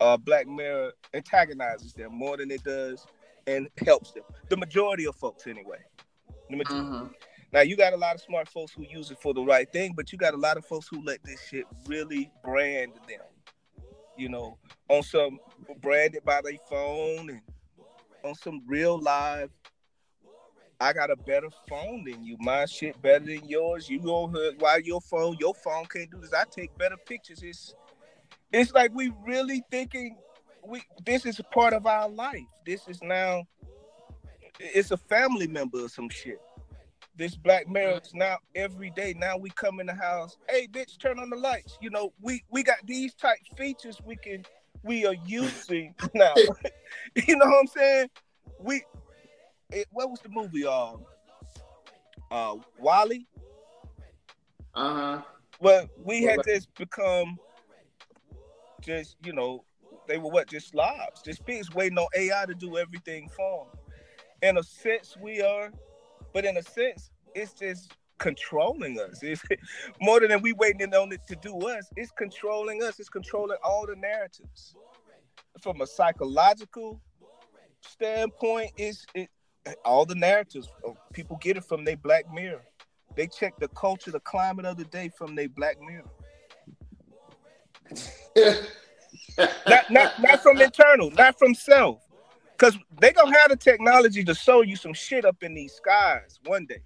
uh, 0.00 0.16
Black 0.16 0.46
Mirror 0.46 0.92
antagonizes 1.12 1.92
them 1.94 2.14
more 2.14 2.36
than 2.36 2.52
it 2.52 2.62
does 2.62 3.04
and 3.46 3.68
helps 3.84 4.12
them. 4.12 4.24
The 4.48 4.56
majority 4.56 5.06
of 5.06 5.16
folks, 5.16 5.46
anyway. 5.46 5.78
The 6.48 6.56
maj- 6.56 6.68
hmm 6.68 7.06
Now 7.52 7.60
you 7.60 7.76
got 7.76 7.92
a 7.92 7.96
lot 7.96 8.14
of 8.14 8.20
smart 8.20 8.48
folks 8.48 8.72
who 8.72 8.84
use 8.84 9.10
it 9.10 9.18
for 9.20 9.34
the 9.34 9.42
right 9.42 9.70
thing, 9.72 9.92
but 9.96 10.12
you 10.12 10.18
got 10.18 10.34
a 10.34 10.38
lot 10.38 10.56
of 10.56 10.64
folks 10.64 10.88
who 10.88 11.02
let 11.04 11.22
this 11.24 11.40
shit 11.48 11.64
really 11.86 12.30
brand 12.44 12.92
them. 13.08 13.20
You 14.16 14.28
know, 14.28 14.58
on 14.88 15.02
some 15.02 15.38
branded 15.80 16.24
by 16.24 16.40
their 16.42 16.58
phone 16.68 17.30
and 17.30 17.40
on 18.24 18.34
some 18.34 18.62
real 18.66 19.00
live. 19.00 19.50
I 20.82 20.94
got 20.94 21.10
a 21.10 21.16
better 21.16 21.48
phone 21.68 22.04
than 22.04 22.24
you. 22.24 22.36
My 22.40 22.64
shit 22.64 23.00
better 23.02 23.24
than 23.26 23.46
yours. 23.46 23.88
You 23.88 24.00
go 24.00 24.28
hood 24.28 24.56
why 24.60 24.80
your 24.82 25.00
phone, 25.02 25.36
your 25.38 25.54
phone 25.54 25.84
can't 25.84 26.10
do 26.10 26.18
this. 26.20 26.32
I 26.32 26.44
take 26.50 26.76
better 26.78 26.96
pictures. 26.96 27.42
It's 27.42 27.74
it's 28.52 28.72
like 28.72 28.90
we 28.94 29.12
really 29.26 29.62
thinking 29.70 30.16
we 30.66 30.82
this 31.04 31.26
is 31.26 31.38
a 31.38 31.44
part 31.44 31.72
of 31.72 31.86
our 31.86 32.08
life. 32.08 32.46
This 32.66 32.86
is 32.88 33.02
now 33.02 33.44
it's 34.58 34.90
a 34.90 34.96
family 34.96 35.46
member 35.46 35.84
or 35.84 35.88
some 35.88 36.08
shit 36.08 36.40
this 37.20 37.36
black 37.36 37.66
is 37.68 38.14
now 38.14 38.38
every 38.54 38.88
day. 38.90 39.14
Now 39.16 39.36
we 39.36 39.50
come 39.50 39.78
in 39.78 39.86
the 39.86 39.94
house, 39.94 40.38
hey 40.48 40.66
bitch, 40.66 40.98
turn 40.98 41.18
on 41.18 41.28
the 41.28 41.36
lights. 41.36 41.76
You 41.82 41.90
know, 41.90 42.14
we 42.22 42.42
we 42.50 42.62
got 42.62 42.78
these 42.86 43.12
type 43.12 43.38
features 43.58 44.00
we 44.06 44.16
can 44.16 44.44
we 44.82 45.04
are 45.04 45.16
using 45.26 45.94
now. 46.14 46.32
you 47.26 47.36
know 47.36 47.44
what 47.44 47.60
I'm 47.60 47.66
saying? 47.66 48.08
We 48.58 48.82
it, 49.70 49.86
what 49.92 50.10
was 50.10 50.20
the 50.20 50.30
movie? 50.30 50.64
Um, 50.66 51.04
uh, 52.30 52.56
WALL-E. 52.78 53.26
Uh 54.74 54.94
huh. 54.94 55.22
Well, 55.60 55.90
we 56.02 56.22
had 56.22 56.40
just 56.46 56.74
become 56.74 57.38
just 58.80 59.16
you 59.22 59.34
know 59.34 59.62
they 60.10 60.18
were 60.18 60.28
what 60.28 60.48
just 60.48 60.70
slobs, 60.70 61.22
just 61.24 61.46
pigs 61.46 61.72
waiting 61.72 61.96
on 61.96 62.08
AI 62.16 62.44
to 62.46 62.54
do 62.54 62.76
everything 62.76 63.28
for 63.28 63.66
them. 63.66 63.78
In 64.42 64.58
a 64.58 64.62
sense, 64.62 65.16
we 65.22 65.40
are, 65.40 65.70
but 66.34 66.44
in 66.44 66.56
a 66.56 66.62
sense, 66.62 67.10
it's 67.32 67.52
just 67.52 67.92
controlling 68.18 68.98
us. 68.98 69.22
It's 69.22 69.42
more 70.00 70.18
than 70.20 70.42
we 70.42 70.52
waiting 70.52 70.92
on 70.94 71.12
it 71.12 71.20
to 71.28 71.36
do 71.36 71.56
us. 71.68 71.88
It's 71.96 72.10
controlling 72.10 72.82
us. 72.82 72.98
It's 72.98 73.08
controlling 73.08 73.58
all 73.62 73.86
the 73.86 73.94
narratives. 73.94 74.74
From 75.62 75.80
a 75.80 75.86
psychological 75.86 77.00
standpoint, 77.80 78.72
it's 78.76 79.06
it 79.14 79.28
all 79.84 80.04
the 80.06 80.16
narratives. 80.16 80.68
uh, 80.86 80.92
People 81.12 81.38
get 81.40 81.56
it 81.56 81.64
from 81.64 81.84
their 81.84 81.96
black 81.96 82.24
mirror. 82.32 82.62
They 83.14 83.28
check 83.28 83.54
the 83.60 83.68
culture, 83.68 84.10
the 84.10 84.20
climate 84.20 84.64
of 84.64 84.76
the 84.76 84.84
day 84.86 85.10
from 85.16 85.36
their 85.36 85.48
black 85.48 85.76
mirror. 85.80 86.10
Not 89.66 89.90
not 89.90 90.20
not 90.20 90.42
from 90.42 90.60
internal, 90.60 91.10
not 91.10 91.38
from 91.38 91.54
self. 91.54 92.02
Cause 92.58 92.76
they 93.00 93.12
gonna 93.12 93.36
have 93.38 93.50
the 93.50 93.56
technology 93.56 94.22
to 94.24 94.34
show 94.34 94.60
you 94.60 94.76
some 94.76 94.92
shit 94.92 95.24
up 95.24 95.42
in 95.42 95.54
these 95.54 95.72
skies 95.72 96.38
one 96.44 96.66
day. 96.66 96.82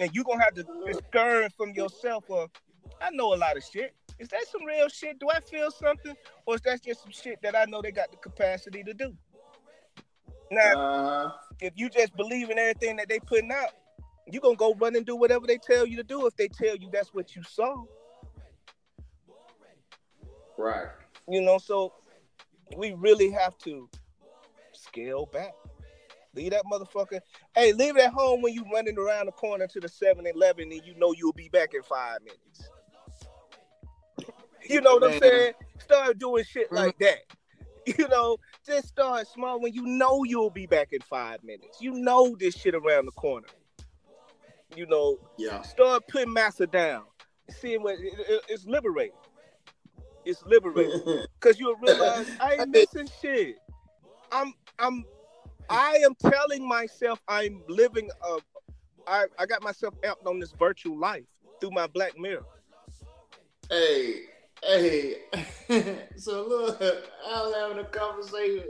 And 0.00 0.14
you 0.14 0.24
gonna 0.24 0.42
have 0.42 0.54
to 0.54 0.64
discern 0.86 1.50
from 1.56 1.70
yourself 1.74 2.24
or 2.28 2.48
I 3.00 3.10
know 3.10 3.32
a 3.34 3.36
lot 3.36 3.56
of 3.56 3.62
shit. 3.62 3.94
Is 4.18 4.28
that 4.28 4.44
some 4.48 4.64
real 4.64 4.88
shit? 4.88 5.20
Do 5.20 5.28
I 5.30 5.38
feel 5.40 5.70
something? 5.70 6.16
Or 6.46 6.56
is 6.56 6.60
that 6.62 6.82
just 6.82 7.02
some 7.02 7.12
shit 7.12 7.38
that 7.42 7.56
I 7.56 7.66
know 7.66 7.80
they 7.80 7.92
got 7.92 8.10
the 8.10 8.16
capacity 8.16 8.82
to 8.82 8.92
do? 8.92 9.16
Now, 10.50 10.72
Uh, 10.72 11.32
if 11.60 11.72
you 11.76 11.88
just 11.88 12.16
believe 12.16 12.50
in 12.50 12.58
everything 12.58 12.96
that 12.96 13.08
they 13.08 13.20
putting 13.20 13.52
out, 13.52 13.70
you 14.26 14.40
gonna 14.40 14.56
go 14.56 14.74
run 14.74 14.96
and 14.96 15.06
do 15.06 15.14
whatever 15.14 15.46
they 15.46 15.58
tell 15.58 15.86
you 15.86 15.96
to 15.96 16.02
do 16.02 16.26
if 16.26 16.34
they 16.36 16.48
tell 16.48 16.74
you 16.76 16.90
that's 16.90 17.14
what 17.14 17.36
you 17.36 17.42
saw. 17.42 17.84
right. 20.56 20.88
You 21.28 21.42
know, 21.42 21.58
so 21.58 21.92
we 22.76 22.92
really 22.94 23.30
have 23.30 23.56
to 23.58 23.88
scale 24.72 25.26
back. 25.26 25.52
Leave 26.34 26.52
that 26.52 26.64
motherfucker. 26.70 27.20
Hey, 27.54 27.72
leave 27.72 27.96
it 27.96 28.04
at 28.04 28.12
home 28.12 28.42
when 28.42 28.54
you 28.54 28.64
running 28.72 28.98
around 28.98 29.26
the 29.26 29.32
corner 29.32 29.66
to 29.66 29.80
the 29.80 29.88
7-Eleven 29.88 30.70
and 30.70 30.82
you 30.84 30.94
know 30.96 31.12
you'll 31.12 31.32
be 31.32 31.48
back 31.48 31.74
in 31.74 31.82
five 31.82 32.18
minutes. 32.22 32.70
You 34.68 34.80
know 34.80 34.94
what 34.96 35.12
I'm 35.12 35.18
saying? 35.18 35.52
Start 35.78 36.18
doing 36.18 36.44
shit 36.44 36.70
like 36.72 36.98
mm-hmm. 36.98 37.04
that. 37.04 37.18
You 37.96 38.06
know, 38.08 38.36
just 38.66 38.88
start 38.88 39.26
small 39.28 39.58
when 39.62 39.72
you 39.72 39.80
know 39.82 40.22
you'll 40.22 40.50
be 40.50 40.66
back 40.66 40.88
in 40.92 41.00
five 41.00 41.42
minutes. 41.42 41.80
You 41.80 41.92
know 41.92 42.36
this 42.38 42.54
shit 42.54 42.74
around 42.74 43.06
the 43.06 43.12
corner. 43.12 43.46
You 44.76 44.84
know, 44.84 45.18
Yeah. 45.38 45.62
start 45.62 46.06
putting 46.06 46.34
massa 46.34 46.66
down. 46.66 47.04
Seeing 47.48 47.82
what 47.82 47.94
it- 47.94 48.12
it- 48.28 48.44
it's 48.50 48.66
liberating. 48.66 49.16
It's 50.28 50.44
liberating 50.44 51.00
because 51.40 51.58
you'll 51.58 51.76
realize 51.76 52.26
I 52.40 52.56
ain't 52.56 52.68
missing 52.68 53.08
shit. 53.22 53.56
I'm 54.30 54.52
I'm 54.78 55.06
I 55.70 56.00
am 56.04 56.14
telling 56.16 56.68
myself 56.68 57.18
I'm 57.28 57.62
living 57.66 58.10
a 58.22 58.36
I, 59.06 59.24
I 59.38 59.46
got 59.46 59.62
myself 59.62 59.94
amped 60.04 60.26
on 60.26 60.38
this 60.38 60.52
virtual 60.52 60.98
life 60.98 61.24
through 61.62 61.70
my 61.70 61.86
black 61.86 62.18
mirror. 62.18 62.44
Hey, 63.70 64.24
hey. 64.62 65.14
so 66.16 66.46
look, 66.46 66.78
I 66.78 67.40
was 67.40 67.54
having 67.56 67.78
a 67.78 67.88
conversation. 67.88 68.64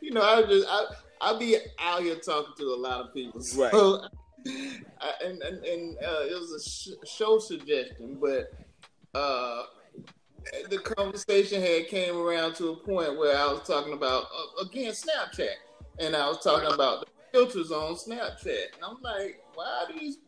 You 0.00 0.12
know, 0.12 0.22
I 0.22 0.40
just 0.40 0.66
I 0.70 0.86
I 1.20 1.38
be 1.38 1.58
out 1.78 2.00
here 2.00 2.16
talking 2.16 2.54
to 2.56 2.64
a 2.64 2.78
lot 2.80 3.02
of 3.02 3.12
people. 3.12 3.42
Right. 3.58 3.72
So, 3.72 4.06
I, 4.46 5.12
and 5.22 5.42
and, 5.42 5.62
and 5.66 5.98
uh, 5.98 6.24
it 6.24 6.40
was 6.40 6.52
a 6.52 6.62
sh- 6.66 7.14
show 7.14 7.38
suggestion, 7.38 8.16
but 8.18 8.46
uh, 9.14 9.64
the 10.68 10.78
conversation 10.78 11.60
had 11.60 11.88
came 11.88 12.16
around 12.16 12.54
to 12.56 12.70
a 12.70 12.76
point 12.76 13.16
where 13.18 13.36
I 13.36 13.46
was 13.46 13.66
talking 13.66 13.92
about 13.92 14.24
uh, 14.24 14.62
again 14.62 14.92
Snapchat, 14.92 15.54
and 15.98 16.14
I 16.14 16.28
was 16.28 16.38
talking 16.38 16.72
about 16.72 17.00
the 17.00 17.06
filters 17.32 17.70
on 17.70 17.94
Snapchat, 17.94 18.74
and 18.74 18.84
I'm 18.84 19.00
like, 19.02 19.42
why 19.54 19.84
are 19.84 19.92
these 19.92 20.18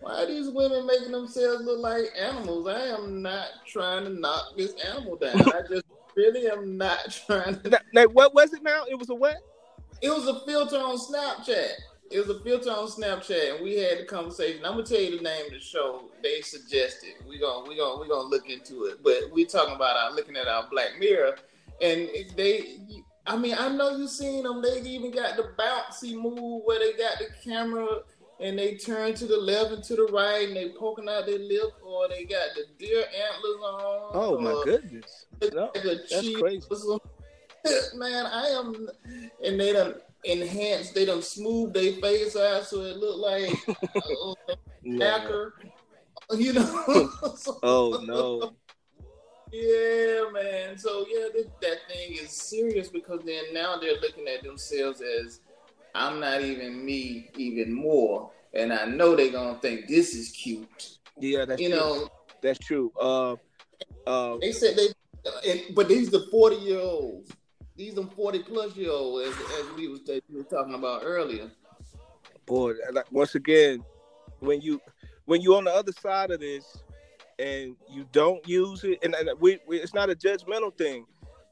why 0.00 0.22
are 0.22 0.26
these 0.26 0.50
women 0.50 0.86
making 0.86 1.12
themselves 1.12 1.64
look 1.64 1.80
like 1.80 2.04
animals? 2.18 2.68
I 2.68 2.86
am 2.88 3.22
not 3.22 3.48
trying 3.66 4.04
to 4.04 4.10
knock 4.10 4.56
this 4.56 4.74
animal 4.84 5.16
down. 5.16 5.40
I 5.40 5.62
just 5.68 5.84
really 6.16 6.48
am 6.48 6.76
not 6.76 7.10
trying 7.26 7.60
to. 7.60 7.80
Now, 7.92 8.04
what 8.04 8.34
was 8.34 8.52
it 8.52 8.62
now? 8.62 8.84
It 8.88 8.98
was 8.98 9.10
a 9.10 9.14
what? 9.14 9.36
It 10.02 10.10
was 10.10 10.26
a 10.28 10.40
filter 10.46 10.76
on 10.76 10.98
Snapchat. 10.98 11.70
It 12.10 12.20
was 12.20 12.28
a 12.28 12.40
filter 12.40 12.70
on 12.70 12.88
Snapchat, 12.88 13.54
and 13.54 13.64
we 13.64 13.76
had 13.76 13.98
the 13.98 14.04
conversation. 14.04 14.64
I'm 14.64 14.72
gonna 14.72 14.84
tell 14.84 15.00
you 15.00 15.16
the 15.16 15.22
name 15.22 15.46
of 15.46 15.52
the 15.52 15.60
show 15.60 16.04
they 16.22 16.40
suggested. 16.40 17.14
We 17.28 17.38
gonna 17.38 17.68
we 17.68 17.76
gonna 17.76 18.00
we 18.00 18.08
gonna 18.08 18.28
look 18.28 18.48
into 18.48 18.84
it. 18.84 19.02
But 19.02 19.32
we 19.32 19.44
talking 19.44 19.74
about 19.74 19.96
our 19.96 20.14
looking 20.14 20.36
at 20.36 20.46
our 20.46 20.68
Black 20.70 20.98
Mirror, 20.98 21.36
and 21.80 22.08
they. 22.36 22.78
I 23.28 23.36
mean, 23.36 23.56
I 23.58 23.68
know 23.70 23.96
you 23.96 24.06
seen 24.06 24.44
them. 24.44 24.62
They 24.62 24.80
even 24.82 25.10
got 25.10 25.36
the 25.36 25.50
bouncy 25.58 26.14
move 26.14 26.62
where 26.64 26.78
they 26.78 26.92
got 26.92 27.18
the 27.18 27.26
camera 27.42 28.02
and 28.40 28.58
they 28.58 28.76
turn 28.76 29.14
to 29.14 29.26
the 29.26 29.36
left 29.36 29.72
and 29.72 29.82
to 29.84 29.96
the 29.96 30.04
right, 30.12 30.46
and 30.46 30.56
they 30.56 30.70
poking 30.70 31.08
out 31.08 31.26
their 31.26 31.38
lip, 31.38 31.72
or 31.82 32.08
they 32.08 32.24
got 32.24 32.48
the 32.54 32.64
deer 32.78 33.00
antlers 33.00 33.56
on. 33.62 34.10
Oh 34.14 34.38
my 34.38 34.62
goodness. 34.64 35.26
No, 35.52 35.70
that's 35.74 36.38
crazy. 36.38 36.66
Man, 37.96 38.26
I 38.26 38.48
am, 38.48 38.88
and 39.44 39.58
they 39.58 39.72
done 39.72 39.94
enhanced, 40.24 40.94
they 40.94 41.04
done 41.04 41.22
smooth 41.22 41.72
their 41.72 41.92
face 41.94 42.36
out 42.36 42.64
so 42.64 42.80
it 42.82 42.96
look 42.96 43.18
like 43.18 43.56
a 44.98 46.36
you 46.36 46.52
know. 46.52 47.10
So- 47.36 47.58
Oh 47.62 48.00
no. 48.04 48.52
yeah, 49.52 50.24
man. 50.32 50.78
So 50.78 51.06
yeah, 51.08 51.26
that, 51.34 51.50
that 51.62 51.78
thing 51.88 52.16
is 52.20 52.30
serious 52.30 52.88
because 52.88 53.20
then 53.24 53.52
now 53.52 53.76
they're 53.78 54.00
looking 54.00 54.26
at 54.28 54.42
themselves 54.42 55.00
as 55.00 55.40
I'm 55.94 56.20
not 56.20 56.42
even 56.42 56.84
me, 56.84 57.30
even 57.36 57.72
more, 57.72 58.30
and 58.52 58.72
I 58.72 58.84
know 58.84 59.16
they're 59.16 59.32
gonna 59.32 59.58
think 59.60 59.88
this 59.88 60.14
is 60.14 60.30
cute. 60.30 60.98
Yeah, 61.18 61.44
that's 61.46 61.62
You 61.62 61.70
true. 61.70 61.78
know, 61.78 62.08
That's 62.42 62.58
true. 62.58 62.92
Uh, 63.00 63.36
uh, 64.06 64.36
they 64.40 64.52
said 64.52 64.76
they, 64.76 64.88
and, 65.50 65.74
but 65.74 65.88
these 65.88 66.10
the 66.10 66.26
40 66.30 66.56
year 66.56 66.78
olds. 66.80 67.32
These 67.76 67.94
them 67.94 68.08
forty 68.08 68.40
plus 68.40 68.74
year 68.76 68.90
old 68.90 69.22
as, 69.22 69.34
as 69.34 69.76
we 69.76 69.88
was 69.88 70.00
were 70.30 70.42
talking 70.44 70.74
about 70.74 71.02
earlier. 71.04 71.50
boy 72.46 72.72
like, 72.92 73.10
once 73.12 73.34
again 73.34 73.84
when 74.40 74.60
you 74.60 74.80
when 75.26 75.40
you 75.40 75.54
on 75.54 75.64
the 75.64 75.72
other 75.72 75.92
side 75.92 76.30
of 76.30 76.40
this 76.40 76.82
and 77.38 77.76
you 77.90 78.06
don't 78.12 78.46
use 78.48 78.82
it 78.84 78.98
and, 79.02 79.14
and 79.14 79.30
we, 79.40 79.58
we 79.66 79.78
it's 79.78 79.94
not 79.94 80.10
a 80.10 80.14
judgmental 80.14 80.76
thing. 80.76 81.04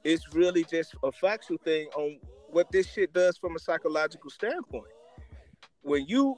It's 0.03 0.35
really 0.35 0.64
just 0.64 0.95
a 1.03 1.12
factual 1.12 1.59
thing 1.59 1.89
on 1.97 2.18
what 2.49 2.70
this 2.70 2.87
shit 2.87 3.12
does 3.12 3.37
from 3.39 3.57
a 3.57 3.59
psychological 3.59 4.31
standpoint. 4.31 4.93
When 5.83 6.07
you 6.07 6.37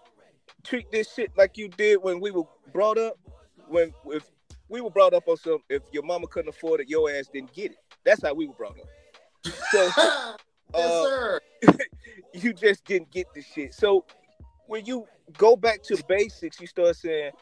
treat 0.62 0.90
this 0.90 1.12
shit 1.12 1.30
like 1.36 1.56
you 1.56 1.68
did 1.68 1.98
when 2.02 2.20
we 2.20 2.30
were 2.32 2.44
brought 2.72 2.98
up 2.98 3.18
when 3.68 3.92
if 4.06 4.30
we 4.68 4.80
were 4.80 4.90
brought 4.90 5.14
up 5.14 5.28
on 5.28 5.36
some 5.36 5.58
if 5.68 5.82
your 5.92 6.02
mama 6.02 6.26
couldn't 6.26 6.48
afford 6.48 6.80
it 6.80 6.88
your 6.88 7.08
ass 7.10 7.28
didn't 7.32 7.52
get 7.52 7.70
it. 7.70 7.78
That's 8.04 8.22
how 8.22 8.34
we 8.34 8.46
were 8.46 8.54
brought 8.54 8.78
up 8.80 8.86
so 9.70 9.90
yes, 9.96 10.36
Uh, 10.74 11.04
sir. 11.04 11.40
you 12.34 12.52
just 12.52 12.84
didn't 12.84 13.10
get 13.10 13.26
the 13.34 13.42
shit. 13.42 13.74
So 13.74 14.04
when 14.66 14.84
you 14.84 15.06
go 15.38 15.56
back 15.56 15.82
to 15.84 16.02
basics, 16.08 16.60
you 16.60 16.66
start 16.66 16.96
saying, 16.96 17.32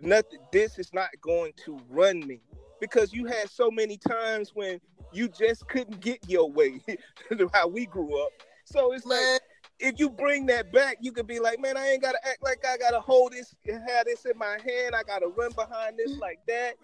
nothing, 0.00 0.40
this 0.52 0.78
is 0.78 0.92
not 0.92 1.08
going 1.20 1.52
to 1.64 1.78
run 1.88 2.26
me. 2.26 2.40
Because 2.80 3.12
you 3.12 3.26
had 3.26 3.50
so 3.50 3.70
many 3.70 3.96
times 3.96 4.52
when 4.54 4.80
you 5.12 5.28
just 5.28 5.66
couldn't 5.68 6.00
get 6.00 6.18
your 6.28 6.50
way 6.50 6.80
how 7.52 7.66
we 7.66 7.86
grew 7.86 8.22
up. 8.22 8.30
So 8.64 8.92
it's 8.92 9.06
like 9.06 9.40
if 9.80 9.98
you 9.98 10.10
bring 10.10 10.46
that 10.46 10.72
back, 10.72 10.98
you 11.00 11.12
could 11.12 11.26
be 11.26 11.40
like, 11.40 11.60
man, 11.60 11.76
I 11.76 11.88
ain't 11.88 12.02
gotta 12.02 12.18
act 12.26 12.42
like 12.42 12.64
I 12.66 12.76
gotta 12.76 13.00
hold 13.00 13.32
this 13.32 13.54
have 13.66 14.04
this 14.04 14.24
in 14.26 14.36
my 14.36 14.58
hand. 14.64 14.94
I 14.94 15.02
gotta 15.02 15.28
run 15.28 15.50
behind 15.52 15.96
this 15.96 16.16
like 16.18 16.40
that. 16.46 16.74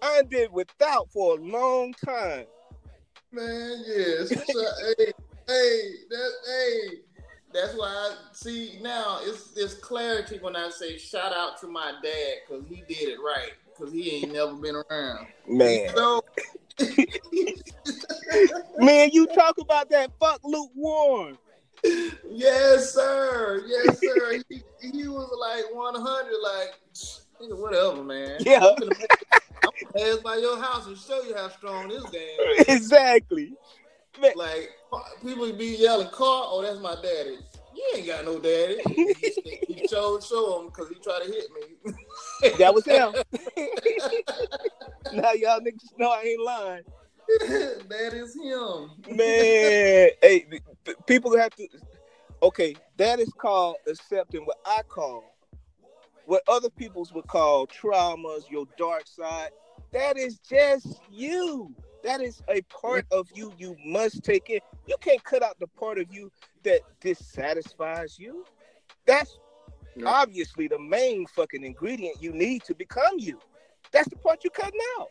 I 0.00 0.22
did 0.28 0.52
without 0.52 1.10
for 1.10 1.38
a 1.38 1.40
long 1.40 1.94
time. 2.04 2.46
Man, 3.32 3.84
yes. 3.86 4.28
So, 4.28 4.64
hey, 4.98 5.12
hey, 5.48 5.92
that, 6.10 6.32
hey, 6.46 6.98
that's 7.52 7.74
why 7.74 7.86
I 7.86 8.14
see 8.32 8.78
now. 8.80 9.18
It's 9.22 9.52
it's 9.56 9.74
clarity 9.74 10.38
when 10.40 10.56
I 10.56 10.70
say 10.70 10.98
shout 10.98 11.32
out 11.32 11.60
to 11.60 11.66
my 11.66 11.92
dad 12.02 12.34
because 12.46 12.66
he 12.68 12.82
did 12.88 13.08
it 13.08 13.18
right 13.18 13.52
because 13.68 13.92
he 13.92 14.10
ain't 14.10 14.32
never 14.32 14.54
been 14.54 14.76
around. 14.90 15.26
Man. 15.46 15.88
So, 15.94 16.24
Man, 18.78 19.10
you 19.12 19.26
talk 19.28 19.58
about 19.58 19.90
that 19.90 20.10
fuck 20.18 20.40
lukewarm. 20.44 21.38
yes, 22.30 22.94
sir. 22.94 23.64
Yes, 23.66 24.00
sir. 24.00 24.42
He, 24.48 24.62
he 24.80 25.08
was 25.08 25.30
like 25.38 25.64
100, 25.74 26.32
like, 26.42 26.74
nigga, 27.42 27.58
whatever, 27.58 28.02
man. 28.02 28.38
Yeah. 28.40 28.58
I'm 28.64 28.76
gonna 28.76 28.94
pass 29.96 30.16
by 30.18 30.36
your 30.36 30.60
house 30.60 30.86
and 30.86 30.96
show 30.96 31.22
you 31.22 31.34
how 31.34 31.48
strong 31.48 31.88
this 31.88 32.04
game 32.10 32.22
is. 32.58 32.68
exactly. 32.68 33.52
Man, 34.20 34.32
Like, 34.36 34.70
people 35.22 35.50
be 35.52 35.76
yelling, 35.78 36.08
car, 36.08 36.44
oh, 36.46 36.62
that's 36.62 36.80
my 36.80 36.94
daddy. 37.02 37.38
You 37.74 37.92
ain't 37.96 38.06
got 38.06 38.24
no 38.24 38.38
daddy. 38.38 38.78
He, 38.86 39.74
he 39.74 39.86
chose 39.88 40.26
show 40.26 40.60
him 40.60 40.66
because 40.66 40.88
he 40.88 40.94
tried 40.96 41.24
to 41.24 41.32
hit 41.32 41.48
me. 41.54 42.52
that 42.58 42.74
was 42.74 42.84
him. 42.84 43.12
now 45.12 45.32
y'all 45.32 45.60
niggas 45.60 45.98
know 45.98 46.10
I 46.10 46.22
ain't 46.22 46.42
lying. 46.42 46.82
that 47.88 48.10
is 48.12 48.34
him. 48.34 49.16
Man, 49.16 50.10
hey, 50.20 50.46
people 51.06 51.36
have 51.36 51.50
to. 51.56 51.66
Okay, 52.42 52.76
that 52.96 53.18
is 53.20 53.32
called 53.38 53.76
accepting 53.88 54.42
what 54.42 54.58
I 54.66 54.82
call, 54.88 55.31
what 56.26 56.42
other 56.48 56.70
peoples 56.70 57.12
would 57.12 57.26
call 57.26 57.66
traumas, 57.66 58.50
your 58.50 58.66
dark 58.78 59.06
side. 59.06 59.50
That 59.92 60.16
is 60.16 60.38
just 60.38 61.00
you. 61.10 61.74
That 62.02 62.20
is 62.20 62.42
a 62.48 62.62
part 62.62 63.06
of 63.12 63.28
you 63.34 63.52
you 63.58 63.76
must 63.84 64.24
take 64.24 64.50
in. 64.50 64.60
You 64.86 64.96
can't 65.00 65.22
cut 65.22 65.42
out 65.42 65.58
the 65.60 65.66
part 65.68 65.98
of 65.98 66.12
you 66.12 66.30
that 66.64 66.80
dissatisfies 67.00 68.18
you. 68.18 68.44
That's 69.06 69.38
Yeah. 69.94 70.08
obviously 70.08 70.68
the 70.68 70.78
main 70.78 71.26
fucking 71.26 71.64
ingredient 71.64 72.22
you 72.22 72.32
need 72.32 72.64
to 72.64 72.74
become 72.74 73.18
you. 73.18 73.38
That's 73.92 74.08
the 74.08 74.16
part 74.16 74.42
you're 74.42 74.50
cutting 74.50 74.80
out. 74.98 75.08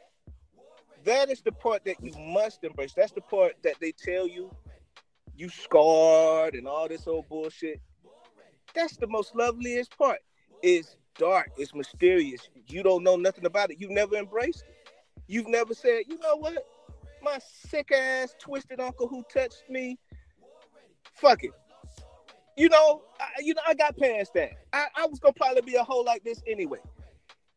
That 1.03 1.29
is 1.29 1.41
the 1.41 1.51
part 1.51 1.85
that 1.85 2.03
you 2.03 2.11
must 2.17 2.63
embrace. 2.63 2.93
That's 2.93 3.11
the 3.11 3.21
part 3.21 3.61
that 3.63 3.75
they 3.79 3.91
tell 3.91 4.27
you 4.27 4.51
you 5.35 5.49
scarred 5.49 6.55
and 6.55 6.67
all 6.67 6.87
this 6.87 7.07
old 7.07 7.27
bullshit. 7.29 7.79
That's 8.73 8.97
the 8.97 9.07
most 9.07 9.35
loveliest 9.35 9.97
part. 9.97 10.19
It's 10.61 10.95
dark, 11.17 11.51
it's 11.57 11.73
mysterious. 11.73 12.49
You 12.67 12.83
don't 12.83 13.03
know 13.03 13.15
nothing 13.15 13.45
about 13.45 13.71
it. 13.71 13.77
You've 13.79 13.91
never 13.91 14.15
embraced 14.15 14.63
it. 14.67 14.93
You've 15.27 15.47
never 15.47 15.73
said, 15.73 16.03
you 16.07 16.17
know 16.19 16.35
what? 16.35 16.65
My 17.23 17.39
sick 17.67 17.91
ass 17.91 18.35
twisted 18.39 18.79
uncle 18.79 19.07
who 19.07 19.23
touched 19.31 19.63
me. 19.69 19.97
Fuck 21.13 21.43
it. 21.43 21.51
You 22.57 22.69
know, 22.69 23.03
I, 23.19 23.25
you 23.39 23.53
know, 23.53 23.61
I 23.67 23.73
got 23.73 23.97
past 23.97 24.33
that. 24.33 24.51
I, 24.73 24.87
I 24.95 25.05
was 25.05 25.19
gonna 25.19 25.33
probably 25.33 25.61
be 25.61 25.75
a 25.75 25.83
hoe 25.83 26.01
like 26.01 26.23
this 26.23 26.41
anyway. 26.47 26.79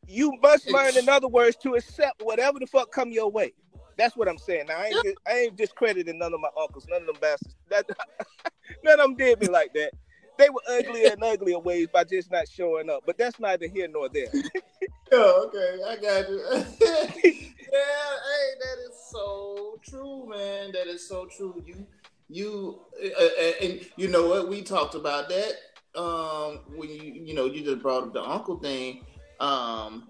You 0.06 0.34
must 0.42 0.70
learn, 0.70 0.96
in 0.96 1.08
other 1.08 1.28
words, 1.28 1.56
to 1.58 1.74
accept 1.74 2.22
whatever 2.22 2.58
the 2.58 2.66
fuck 2.66 2.92
come 2.92 3.10
your 3.10 3.30
way. 3.30 3.52
That's 3.96 4.16
what 4.16 4.28
I'm 4.28 4.38
saying. 4.38 4.66
Now 4.68 4.78
I 4.78 4.86
ain't, 4.86 5.18
I 5.26 5.32
ain't 5.32 5.56
discrediting 5.56 6.18
none 6.18 6.34
of 6.34 6.40
my 6.40 6.48
uncles, 6.60 6.86
none 6.88 7.02
of 7.02 7.06
them 7.06 7.16
bastards. 7.20 7.56
That, 7.70 7.88
none 8.84 9.00
of 9.00 9.06
them 9.06 9.16
did 9.16 9.40
me 9.40 9.48
like 9.48 9.72
that. 9.74 9.92
They 10.36 10.50
were 10.50 10.62
uglier 10.68 11.12
in 11.12 11.22
uglier 11.22 11.58
ways 11.58 11.88
by 11.92 12.04
just 12.04 12.30
not 12.30 12.48
showing 12.48 12.90
up. 12.90 13.02
But 13.06 13.18
that's 13.18 13.38
neither 13.38 13.66
here 13.66 13.88
nor 13.88 14.08
there. 14.08 14.26
oh, 15.12 15.46
okay, 15.48 15.82
I 15.86 15.96
got 15.96 16.28
you. 16.28 16.42
yeah, 16.52 17.32
hey, 17.32 18.50
that 18.60 18.78
is 18.88 18.96
so 19.10 19.78
true, 19.88 20.26
man. 20.28 20.72
That 20.72 20.86
is 20.88 21.06
so 21.06 21.26
true. 21.26 21.62
You, 21.64 21.86
you, 22.28 22.80
uh, 23.02 23.22
uh, 23.22 23.52
and 23.62 23.80
you 23.96 24.08
know 24.08 24.26
what? 24.26 24.48
We 24.48 24.62
talked 24.62 24.94
about 24.94 25.28
that. 25.28 25.54
Um, 25.94 26.60
when 26.74 26.88
you, 26.90 27.22
you 27.24 27.34
know, 27.34 27.46
you 27.46 27.64
just 27.64 27.80
brought 27.80 28.02
up 28.02 28.12
the 28.12 28.22
uncle 28.22 28.58
thing. 28.58 29.04
Um, 29.38 30.08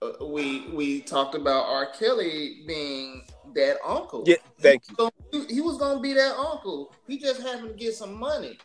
uh, 0.00 0.24
we 0.24 0.68
we 0.72 1.00
talked 1.00 1.34
about 1.34 1.66
R. 1.66 1.86
Kelly 1.92 2.62
being 2.66 3.22
that 3.54 3.76
uncle. 3.86 4.24
Yeah, 4.26 4.36
thank 4.58 4.82
you. 4.88 5.46
He 5.48 5.60
was 5.60 5.78
gonna 5.78 6.00
be 6.00 6.12
that 6.14 6.34
uncle. 6.36 6.94
He 7.06 7.18
just 7.18 7.42
happened 7.42 7.68
to 7.68 7.74
get 7.74 7.94
some 7.94 8.18
money. 8.18 8.58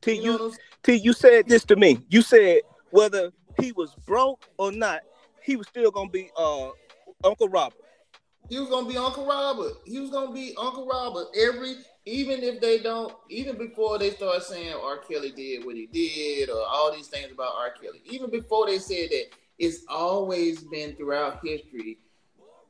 T, 0.00 0.14
You 0.14 0.22
you, 0.22 0.54
T, 0.82 0.94
you 0.94 1.12
said 1.12 1.48
this 1.48 1.64
to 1.66 1.76
me. 1.76 2.00
You 2.08 2.22
said 2.22 2.60
whether 2.90 3.32
he 3.60 3.72
was 3.72 3.94
broke 4.06 4.48
or 4.58 4.72
not, 4.72 5.00
he 5.42 5.56
was 5.56 5.66
still 5.68 5.90
gonna 5.90 6.10
be 6.10 6.30
uh 6.36 6.70
Uncle 7.24 7.48
Robert. 7.48 7.78
He 8.48 8.58
was 8.58 8.68
gonna 8.68 8.88
be 8.88 8.96
Uncle 8.96 9.26
Robert. 9.26 9.74
He 9.84 10.00
was 10.00 10.10
gonna 10.10 10.32
be 10.32 10.54
Uncle 10.58 10.86
Robert. 10.86 11.28
Every 11.38 11.76
even 12.06 12.42
if 12.42 12.60
they 12.60 12.78
don't, 12.78 13.14
even 13.28 13.58
before 13.58 13.98
they 13.98 14.10
start 14.10 14.42
saying 14.42 14.74
R. 14.74 14.98
Kelly 14.98 15.32
did 15.32 15.64
what 15.64 15.76
he 15.76 15.86
did, 15.86 16.48
or 16.48 16.64
all 16.66 16.92
these 16.92 17.08
things 17.08 17.30
about 17.30 17.54
R. 17.56 17.70
Kelly, 17.70 18.00
even 18.06 18.30
before 18.30 18.66
they 18.66 18.78
said 18.78 19.10
that, 19.10 19.26
it's 19.58 19.84
always 19.88 20.62
been 20.64 20.96
throughout 20.96 21.44
history 21.44 21.98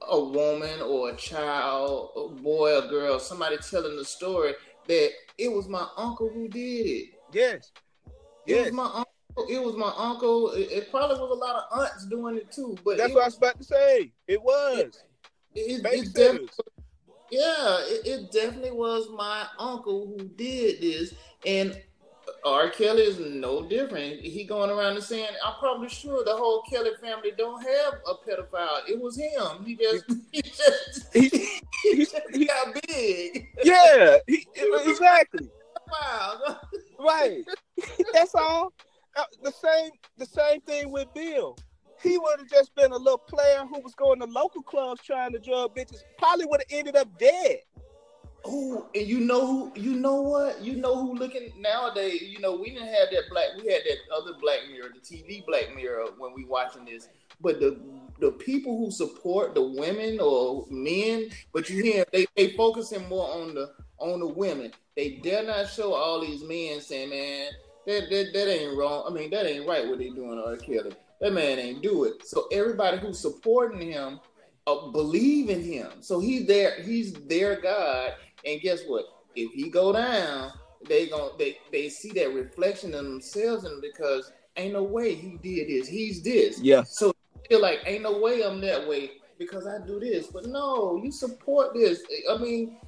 a 0.09 0.19
woman 0.19 0.81
or 0.81 1.11
a 1.11 1.17
child, 1.17 2.11
a 2.17 2.29
boy 2.29 2.77
or 2.77 2.89
girl, 2.89 3.19
somebody 3.19 3.57
telling 3.59 3.97
the 3.97 4.05
story 4.05 4.55
that 4.89 5.11
it 5.39 5.53
was 5.53 5.69
my 5.69 5.87
uncle 5.97 6.29
who 6.29 6.49
did 6.49 6.87
it. 6.87 7.09
Yes. 7.33 7.73
It 8.07 8.13
Yes. 8.47 8.65
was 8.67 8.73
my 8.75 8.85
uncle. 8.85 9.47
It 9.49 9.63
was 9.63 9.77
my 9.77 9.93
uncle. 9.97 10.51
It, 10.53 10.71
it 10.73 10.91
probably 10.91 11.17
was 11.19 11.31
a 11.31 11.35
lot 11.35 11.57
of 11.57 11.79
aunts 11.81 12.07
doing 12.07 12.37
it 12.37 12.51
too, 12.51 12.77
but 12.85 12.99
That's 12.99 13.11
it 13.11 13.15
what 13.15 13.23
I 13.23 13.27
was 13.27 13.37
about 13.37 13.59
to 13.59 13.65
say. 13.65 14.13
It 14.27 14.43
was. 14.43 15.03
it, 15.55 15.83
it 15.85 16.07
sitters. 16.15 16.51
yeah, 17.31 17.79
it, 17.83 18.07
it 18.07 18.33
definitely 18.33 18.73
was 18.73 19.09
my 19.15 19.47
uncle 19.59 20.07
who 20.07 20.25
did 20.37 20.81
this, 20.81 21.15
and 21.47 21.81
R. 22.45 22.71
Kelly 22.71 23.03
is 23.03 23.19
no 23.19 23.63
different. 23.69 24.21
He 24.21 24.45
going 24.45 24.71
around 24.71 24.95
and 24.97 25.03
saying, 25.05 25.29
"I'm 25.45 25.55
probably 25.61 25.89
sure 25.89 26.25
the 26.25 26.37
whole 26.37 26.63
Kelly 26.63 26.91
family 27.01 27.33
don't 27.37 27.63
have 27.63 27.95
a 28.07 28.15
pedophile. 28.15 28.89
It 28.89 29.01
was 29.01 29.17
him. 29.17 29.65
He 29.65 29.77
just, 29.77 30.05
he 30.33 30.43
just, 30.43 31.15
He, 31.15 31.29
he 31.85 31.97
just 32.05 32.15
got 32.15 32.75
big. 32.89 33.47
yeah, 33.63 34.17
he, 34.27 34.47
exactly. 34.55 35.49
Wow. 35.91 36.59
Right. 37.01 37.45
That's 38.13 38.35
all. 38.35 38.73
Uh, 39.17 39.25
the 39.43 39.51
same 39.51 39.91
the 40.19 40.27
same 40.27 40.61
thing 40.61 40.91
with 40.91 41.09
Bill. 41.15 41.57
He 42.03 42.17
would 42.17 42.39
have 42.39 42.49
just 42.49 42.75
been 42.75 42.93
a 42.93 42.97
little 42.97 43.19
player 43.19 43.67
who 43.69 43.81
was 43.81 43.95
going 43.95 44.21
to 44.21 44.27
local 44.27 44.63
clubs 44.63 45.03
trying 45.03 45.33
to 45.33 45.39
drug 45.39 45.75
bitches. 45.75 46.03
Probably 46.19 46.47
would 46.47 46.61
have 46.61 46.79
ended 46.79 46.97
up 46.97 47.19
dead. 47.19 47.59
Oh, 48.45 48.89
and 48.95 49.07
you 49.07 49.21
know 49.21 49.47
who? 49.47 49.73
You 49.81 49.95
know 49.95 50.23
what? 50.23 50.63
You 50.63 50.77
know 50.77 50.97
who? 50.97 51.15
Looking 51.15 51.53
nowadays, 51.59 52.23
you 52.23 52.39
know 52.39 52.57
we 52.57 52.71
didn't 52.71 52.89
have 52.89 53.11
that 53.13 53.25
black. 53.31 53.49
We 53.59 53.71
had 53.71 53.83
that 53.85 53.99
other 54.15 54.33
Black 54.41 54.61
Mirror, 54.71 54.95
the 54.95 55.01
TV 55.01 55.45
Black 55.45 55.75
Mirror, 55.75 56.07
when 56.17 56.33
we 56.35 56.45
watching 56.45 56.87
this. 56.87 57.09
But 57.41 57.61
the 57.61 57.79
the 58.19 58.33
people 58.33 58.79
who 58.79 58.91
support 58.91 59.55
the 59.55 59.63
women 59.63 60.21
or 60.21 60.67
men, 60.71 61.29
but 61.53 61.69
you 61.69 61.83
hear 61.83 62.05
they 62.13 62.27
they 62.37 62.53
focusing 62.53 63.07
more 63.09 63.31
on 63.31 63.55
the 63.55 63.73
on 64.01 64.21
the 64.21 64.27
women. 64.27 64.73
They 64.97 65.21
dare 65.23 65.45
not 65.45 65.71
show 65.71 65.95
all 65.95 66.21
these 66.21 66.43
men 66.43 66.81
saying, 66.81 67.11
"Man, 67.11 67.49
that 67.87 68.11
that, 68.11 68.31
that 68.33 68.49
ain't 68.49 68.77
wrong. 68.77 69.05
I 69.09 69.13
mean, 69.13 69.31
that 69.31 69.47
ain't 69.47 69.67
right 69.67 69.87
what 69.87 69.99
they 69.99 70.11
doing 70.11 70.37
to 70.37 70.47
R. 70.47 70.57
Kelly. 70.57 70.93
That 71.21 71.33
man 71.33 71.59
ain't 71.59 71.83
do 71.83 72.05
it." 72.05 72.27
So 72.27 72.49
everybody 72.53 72.99
who's 72.99 73.19
supporting 73.19 73.81
him 73.81 74.21
uh, 74.67 74.89
believe 74.89 75.49
in 75.51 75.63
him. 75.63 75.91
So 76.01 76.21
he's 76.21 76.47
there. 76.47 76.83
He's 76.83 77.13
their 77.13 77.61
God, 77.61 78.15
And 78.45 78.61
guess 78.61 78.83
what? 78.87 79.05
If 79.37 79.53
he 79.53 79.71
go 79.71 79.93
down, 79.93 80.53
they 80.89 81.09
gon' 81.09 81.33
they 81.39 81.59
they 81.73 81.89
see 81.89 82.11
that 82.13 82.33
reflection 82.33 82.95
in 82.95 83.05
themselves, 83.05 83.65
and 83.65 83.81
because 83.81 84.33
ain't 84.57 84.73
no 84.73 84.83
way 84.83 85.15
he 85.15 85.39
did 85.43 85.69
this, 85.69 85.89
he's 85.89 86.23
this. 86.23 86.61
Yeah. 86.61 86.83
So 86.83 87.13
feel 87.49 87.61
like 87.61 87.81
ain't 87.87 88.03
no 88.03 88.19
way 88.19 88.43
I'm 88.43 88.61
that 88.61 88.87
way 88.89 89.13
because 89.39 89.67
I 89.67 89.85
do 89.87 90.01
this. 90.01 90.29
But 90.29 90.47
no, 90.47 91.01
you 91.03 91.11
support 91.11 91.75
this. 91.75 92.03
I 92.31 92.39
mean, 92.39 92.79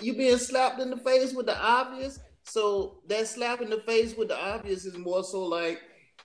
you 0.00 0.14
being 0.14 0.38
slapped 0.38 0.80
in 0.80 0.90
the 0.90 0.96
face 0.96 1.32
with 1.32 1.46
the 1.46 1.56
obvious. 1.58 2.18
So 2.44 2.98
that 3.08 3.26
slap 3.28 3.60
in 3.60 3.70
the 3.70 3.78
face 3.78 4.16
with 4.16 4.28
the 4.28 4.38
obvious 4.38 4.84
is 4.84 4.96
more 4.98 5.22
so 5.22 5.44
like, 5.44 5.80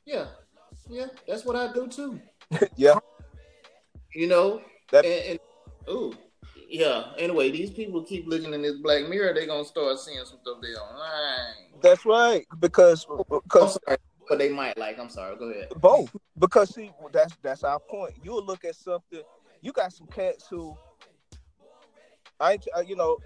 yeah, 0.05 0.27
yeah, 0.89 1.07
that's 1.27 1.45
what 1.45 1.55
I 1.55 1.71
do 1.73 1.87
too. 1.87 2.19
Yeah. 2.75 2.99
You 4.15 4.27
know, 4.27 4.61
That- 4.91 5.05
and, 5.05 5.31
and 5.31 5.39
ooh, 5.89 6.13
yeah. 6.69 7.11
Anyway, 7.17 7.51
these 7.51 7.69
people 7.71 8.03
keep 8.03 8.25
looking 8.27 8.53
in 8.53 8.61
this 8.61 8.77
black 8.77 9.07
mirror. 9.07 9.33
they're 9.33 9.45
gonna 9.45 9.65
start 9.65 9.99
seeing 9.99 10.17
some 10.25 10.39
stuff 10.41 10.57
they 10.61 10.69
online. 10.69 11.55
That's 11.81 12.05
right. 12.05 12.45
Because 12.59 13.05
because 13.29 13.77
sorry, 13.85 13.97
but 14.27 14.39
they 14.39 14.49
might 14.49 14.77
like. 14.77 14.97
I'm 14.99 15.09
sorry. 15.09 15.35
Go 15.37 15.49
ahead. 15.51 15.69
both. 15.79 16.15
Because 16.39 16.73
see, 16.73 16.91
that's 17.11 17.35
that's 17.43 17.63
our 17.63 17.79
point. 17.79 18.15
You'll 18.23 18.43
look 18.45 18.65
at 18.65 18.75
something. 18.75 19.21
You 19.61 19.71
got 19.71 19.91
some 19.93 20.07
cats 20.07 20.47
who, 20.49 20.75
I, 22.39 22.59
uh, 22.75 22.81
you 22.81 22.95
know, 22.95 23.17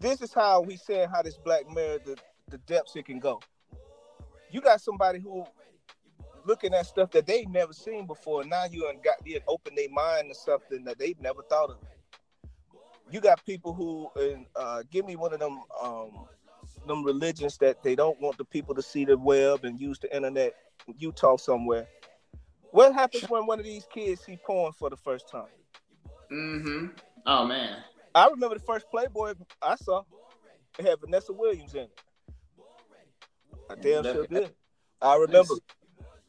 this 0.00 0.20
is 0.20 0.32
how 0.34 0.60
we 0.60 0.76
saying 0.76 1.08
how 1.10 1.22
this 1.22 1.38
black 1.38 1.68
mirror 1.68 1.98
the 2.04 2.16
the 2.50 2.58
depths 2.58 2.96
it 2.96 3.06
can 3.06 3.18
go. 3.18 3.40
You 4.50 4.60
got 4.60 4.80
somebody 4.80 5.20
who 5.20 5.44
looking 6.44 6.72
at 6.74 6.86
stuff 6.86 7.10
that 7.10 7.26
they've 7.26 7.48
never 7.48 7.72
seen 7.72 8.06
before. 8.06 8.44
Now 8.44 8.64
you 8.64 8.88
and 8.88 9.02
got 9.02 9.14
you 9.24 9.40
open 9.46 9.74
their 9.74 9.90
mind 9.90 10.28
to 10.30 10.34
something 10.34 10.84
that 10.84 10.98
they've 10.98 11.20
never 11.20 11.42
thought 11.42 11.70
of. 11.70 11.76
You 13.10 13.20
got 13.20 13.44
people 13.44 13.72
who 13.72 14.10
and 14.20 14.46
uh, 14.56 14.82
give 14.90 15.06
me 15.06 15.16
one 15.16 15.32
of 15.32 15.40
them 15.40 15.60
um, 15.82 16.26
them 16.86 17.04
religions 17.04 17.58
that 17.58 17.82
they 17.82 17.94
don't 17.94 18.20
want 18.20 18.38
the 18.38 18.44
people 18.44 18.74
to 18.74 18.82
see 18.82 19.04
the 19.04 19.16
web 19.16 19.64
and 19.64 19.80
use 19.80 19.98
the 19.98 20.14
internet. 20.14 20.54
You 20.96 21.12
talk 21.12 21.40
somewhere. 21.40 21.86
What 22.70 22.94
happens 22.94 23.28
when 23.28 23.46
one 23.46 23.58
of 23.58 23.64
these 23.64 23.86
kids 23.92 24.22
see 24.22 24.38
porn 24.44 24.72
for 24.72 24.90
the 24.90 24.96
first 24.96 25.28
time? 25.28 25.46
Mm-hmm. 26.30 26.86
Oh 27.26 27.46
man. 27.46 27.78
I 28.14 28.28
remember 28.28 28.56
the 28.56 28.64
first 28.64 28.90
Playboy 28.90 29.34
I 29.62 29.76
saw. 29.76 30.02
It 30.78 30.86
had 30.86 31.00
Vanessa 31.00 31.32
Williams 31.32 31.74
in 31.74 31.82
it. 31.82 32.00
I 33.70 33.74
damn 33.74 34.04
sure 34.04 34.26
did. 34.26 34.50
I 35.00 35.16
remember, 35.16 35.54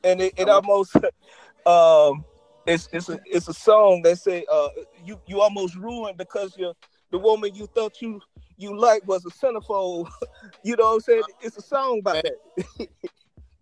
and 0.03 0.21
it, 0.21 0.33
it 0.37 0.49
almost 0.49 0.95
um, 1.65 2.25
it's 2.65 2.89
it's 2.91 3.09
a 3.09 3.19
it's 3.25 3.47
a 3.47 3.53
song 3.53 4.01
that 4.03 4.17
say 4.17 4.45
uh 4.51 4.69
you 5.05 5.19
you 5.27 5.41
almost 5.41 5.75
ruined 5.75 6.17
because 6.17 6.55
you 6.57 6.73
the 7.11 7.17
woman 7.17 7.53
you 7.55 7.65
thought 7.67 8.01
you 8.01 8.21
you 8.57 8.77
liked 8.77 9.07
was 9.07 9.25
a 9.25 9.29
centerfold. 9.29 10.09
you 10.63 10.75
know 10.75 10.85
what 10.85 10.93
I'm 10.95 10.99
saying? 11.01 11.23
It's 11.41 11.57
a 11.57 11.61
song 11.61 11.99
about 11.99 12.23
that 12.23 12.89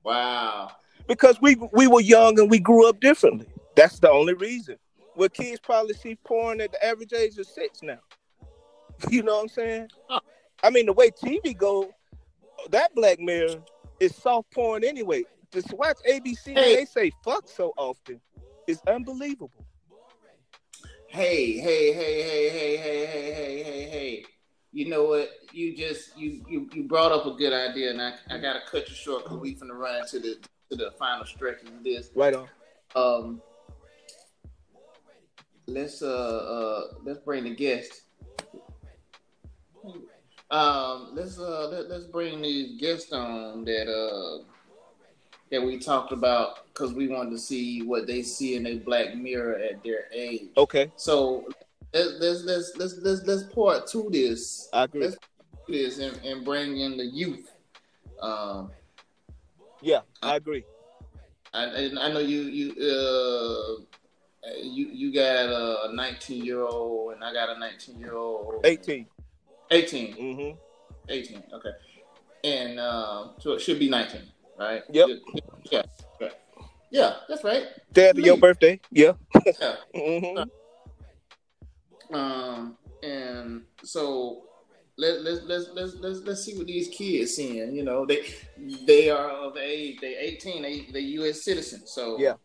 Wow. 0.03 0.72
because 1.07 1.39
we 1.41 1.55
we 1.72 1.88
were 1.88 2.01
young 2.01 2.39
and 2.39 2.49
we 2.49 2.59
grew 2.59 2.88
up 2.89 2.99
differently. 2.99 3.47
That's 3.76 3.99
the 3.99 4.09
only 4.09 4.34
reason. 4.34 4.78
Where 5.18 5.30
kids 5.30 5.59
probably 5.59 5.95
see 5.95 6.15
porn 6.24 6.61
at 6.61 6.72
the 6.72 6.86
average 6.86 7.11
age 7.11 7.39
of 7.39 7.47
six 7.47 7.82
now. 7.82 7.97
You 9.09 9.24
know 9.24 9.36
what 9.36 9.41
I'm 9.43 9.49
saying? 9.49 9.89
I 10.63 10.70
mean, 10.70 10.86
the 10.86 10.93
way 10.93 11.09
TV 11.09 11.55
go, 11.55 11.91
that 12.70 12.93
Black 12.95 13.20
Mirror 13.20 13.61
is 13.99 14.15
soft 14.15 14.51
porn 14.51 14.84
anyway. 14.84 15.24
Just 15.51 15.74
watch 15.74 15.97
ABC 16.07 16.47
and 16.47 16.57
Hey. 16.57 16.76
they 16.76 16.86
say 16.86 17.11
fuck 17.24 17.47
so 17.47 17.74
often. 17.78 18.22
It's 18.68 18.82
unbelievable. 18.88 19.65
Hey, 21.07 21.57
hey, 21.57 21.93
hey, 21.93 22.24
hey, 22.24 22.49
hey, 22.49 22.78
hey, 22.78 23.05
hey, 23.05 23.05
hey, 23.05 23.63
hey, 23.63 23.89
hey. 23.89 24.26
You 24.72 24.89
know 24.89 25.05
what? 25.05 25.30
You 25.51 25.76
just 25.76 26.15
you 26.18 26.43
you, 26.47 26.70
you 26.74 26.84
brought 26.84 27.11
up 27.11 27.26
a 27.26 27.32
good 27.32 27.53
idea, 27.53 27.89
and 27.91 28.01
I, 28.01 28.13
I 28.30 28.38
gotta 28.38 28.61
cut 28.70 28.88
you 28.88 28.95
short 28.95 29.24
because 29.24 29.39
we 29.39 29.55
finna 29.55 29.78
run 29.78 30.01
into 30.01 30.20
the 30.20 30.38
to 30.70 30.76
the 30.76 30.91
final 30.99 31.26
stretch 31.26 31.63
of 31.63 31.84
this. 31.84 32.09
Right 32.15 32.36
on. 32.36 32.47
Um, 32.95 33.41
let's 35.68 36.01
uh 36.01 36.07
uh 36.07 36.82
let's 37.03 37.20
bring 37.20 37.43
the 37.43 37.55
guest. 37.55 38.01
Um, 40.49 41.11
let's 41.13 41.38
uh 41.39 41.68
let, 41.70 41.89
let's 41.89 42.05
bring 42.05 42.41
these 42.41 42.80
guests 42.80 43.11
on 43.11 43.65
that 43.65 43.88
uh 43.91 44.43
that 45.51 45.61
we 45.61 45.78
talked 45.78 46.11
about 46.11 46.68
because 46.68 46.93
we 46.93 47.07
wanted 47.07 47.32
to 47.32 47.38
see 47.38 47.82
what 47.82 48.07
they 48.07 48.22
see 48.22 48.55
in 48.55 48.65
a 48.68 48.76
black 48.80 49.15
mirror 49.15 49.55
at 49.57 49.84
their 49.84 50.05
age. 50.13 50.49
Okay, 50.57 50.91
So 50.95 51.45
let's 51.93 52.13
let's 52.20 52.43
let's 52.78 52.97
let's 53.03 53.24
let's, 53.26 53.43
part 53.53 53.88
to 53.88 54.09
this 54.11 54.70
I 54.74 54.84
agree. 54.84 55.01
Let's- 55.01 55.18
this 55.68 55.99
and, 55.99 56.15
and 56.24 56.45
bring 56.45 56.80
in 56.80 56.95
the 56.95 57.05
youth. 57.05 57.51
Um, 58.22 58.72
Yeah, 59.82 59.99
I 60.24 60.38
agree. 60.38 60.63
I 61.53 61.65
I 61.65 61.91
I 61.99 62.13
know 62.13 62.20
you 62.20 62.41
you 62.43 62.68
uh 62.82 63.84
you 64.62 64.88
you 64.92 65.14
got 65.14 65.90
a 65.90 65.94
19 65.94 66.46
year 66.46 66.62
old 66.62 67.14
and 67.14 67.24
I 67.24 67.34
got 67.34 67.50
a 67.56 67.60
19 67.60 68.00
year 68.00 68.14
old. 68.14 68.66
18. 68.66 69.06
18. 69.72 70.16
Mm-hmm. 70.16 70.58
18. 71.10 71.44
Okay. 71.54 71.70
And 72.44 72.80
um, 72.80 73.32
so 73.40 73.54
it 73.54 73.62
should 73.62 73.80
be 73.80 73.90
19, 73.90 74.22
right? 74.60 74.84
Yep. 74.90 75.10
Yeah. 75.72 75.82
Yeah. 76.20 76.30
Yeah, 76.90 77.14
that's 77.28 77.44
right. 77.44 77.66
Day 77.92 78.10
after 78.10 78.22
your 78.22 78.38
birthday. 78.38 78.80
Yeah. 78.92 79.14
Yeah. 79.60 79.76
Mm-hmm. 79.96 80.44
Um, 82.16 82.78
and 83.04 83.64
so 83.84 84.44
let 84.98 85.22
let's 85.22 85.42
let's 85.44 85.70
let's 85.74 85.96
let's 85.96 86.20
let's 86.22 86.46
see 86.46 86.58
what 86.58 86.68
these 86.68 86.88
kids 86.88 87.36
seeing. 87.36 87.76
You 87.76 87.84
know, 87.84 88.06
they 88.06 88.24
they 88.86 89.10
are 89.10 89.30
of 89.30 89.58
age. 89.58 90.00
They 90.00 90.16
eighteen. 90.16 90.62
They 90.62 90.88
they 90.92 91.02
U.S. 91.20 91.44
citizens. 91.44 91.92
So 91.92 92.18
Yeah. 92.18 92.36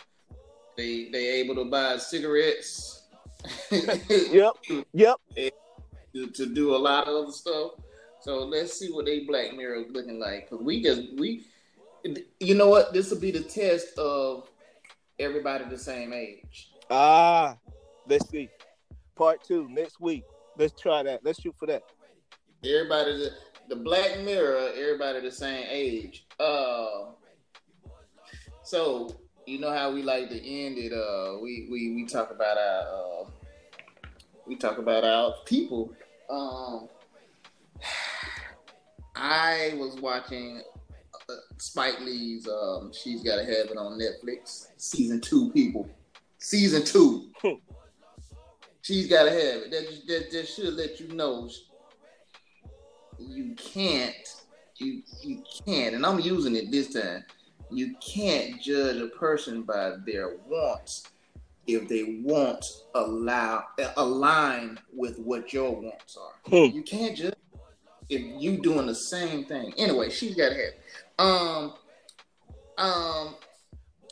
They 0.82 1.08
they 1.10 1.28
able 1.40 1.54
to 1.56 1.64
buy 1.64 1.96
cigarettes. 1.98 2.98
Yep. 3.70 4.52
Yep. 4.92 5.16
to, 6.14 6.26
to 6.28 6.46
do 6.46 6.74
a 6.74 6.78
lot 6.78 7.08
of 7.08 7.24
other 7.24 7.32
stuff. 7.32 7.72
So 8.20 8.44
let's 8.44 8.78
see 8.78 8.92
what 8.92 9.06
they 9.06 9.20
Black 9.20 9.54
Mirror 9.56 9.76
is 9.76 9.90
looking 9.90 10.20
like. 10.20 10.48
Cause 10.48 10.60
we 10.62 10.82
just 10.82 11.02
we, 11.18 11.44
you 12.38 12.54
know 12.54 12.68
what? 12.68 12.92
This 12.92 13.10
will 13.10 13.20
be 13.20 13.32
the 13.32 13.40
test 13.40 13.98
of 13.98 14.48
everybody 15.18 15.64
the 15.68 15.78
same 15.78 16.12
age. 16.12 16.70
Ah, 16.90 17.56
let's 18.06 18.28
see. 18.30 18.48
Part 19.16 19.42
two 19.42 19.68
next 19.68 20.00
week. 20.00 20.24
Let's 20.56 20.80
try 20.80 21.02
that. 21.02 21.24
Let's 21.24 21.40
shoot 21.40 21.54
for 21.58 21.66
that. 21.66 21.82
Everybody 22.64 23.16
the, 23.16 23.30
the 23.68 23.76
Black 23.76 24.20
Mirror. 24.20 24.70
Everybody 24.76 25.20
the 25.20 25.32
same 25.32 25.66
age. 25.68 26.26
Uh, 26.38 27.12
so 28.62 29.16
you 29.52 29.58
know 29.58 29.70
how 29.70 29.92
we 29.92 30.02
like 30.02 30.30
to 30.30 30.36
end 30.36 30.78
it. 30.78 30.94
Uh, 30.94 31.36
we 31.42 31.68
we 31.70 31.94
we 31.94 32.06
talk 32.06 32.30
about 32.30 32.56
our 32.56 33.24
uh, 33.24 33.30
we 34.46 34.56
talk 34.56 34.78
about 34.78 35.04
our 35.04 35.34
people. 35.44 35.92
Um, 36.30 36.88
I 39.14 39.74
was 39.76 40.00
watching 40.00 40.62
uh, 41.28 41.34
Spike 41.58 42.00
Lee's 42.00 42.48
um, 42.48 42.92
She's 42.94 43.22
Gotta 43.22 43.44
Have 43.44 43.66
It 43.70 43.76
on 43.76 44.00
Netflix, 44.00 44.68
season 44.78 45.20
two. 45.20 45.50
People, 45.50 45.86
season 46.38 46.82
two. 46.82 47.28
She's 48.80 49.06
gotta 49.06 49.30
have 49.30 49.38
it. 49.38 49.70
That, 49.70 49.86
that, 50.08 50.30
that 50.32 50.48
should 50.48 50.74
let 50.74 50.98
you 50.98 51.08
know 51.08 51.50
you 53.18 53.54
can't. 53.54 54.16
You 54.76 55.02
you 55.20 55.44
can't, 55.66 55.94
and 55.94 56.06
I'm 56.06 56.20
using 56.20 56.56
it 56.56 56.70
this 56.70 56.94
time. 56.94 57.22
You 57.72 57.94
can't 58.00 58.60
judge 58.60 59.00
a 59.00 59.08
person 59.08 59.62
by 59.62 59.94
their 60.04 60.36
wants 60.46 61.04
if 61.66 61.88
they 61.88 62.20
want 62.24 62.64
allow 62.94 63.64
align 63.96 64.78
with 64.92 65.18
what 65.18 65.52
your 65.52 65.70
wants 65.70 66.16
are. 66.16 66.50
Hmm. 66.50 66.74
You 66.74 66.82
can't 66.82 67.16
judge 67.16 67.34
if 68.08 68.20
you 68.42 68.58
doing 68.60 68.86
the 68.86 68.94
same 68.94 69.44
thing. 69.44 69.72
Anyway, 69.78 70.10
she's 70.10 70.34
got 70.34 70.52
have. 70.52 70.74
Um, 71.18 71.74
um, 72.78 73.34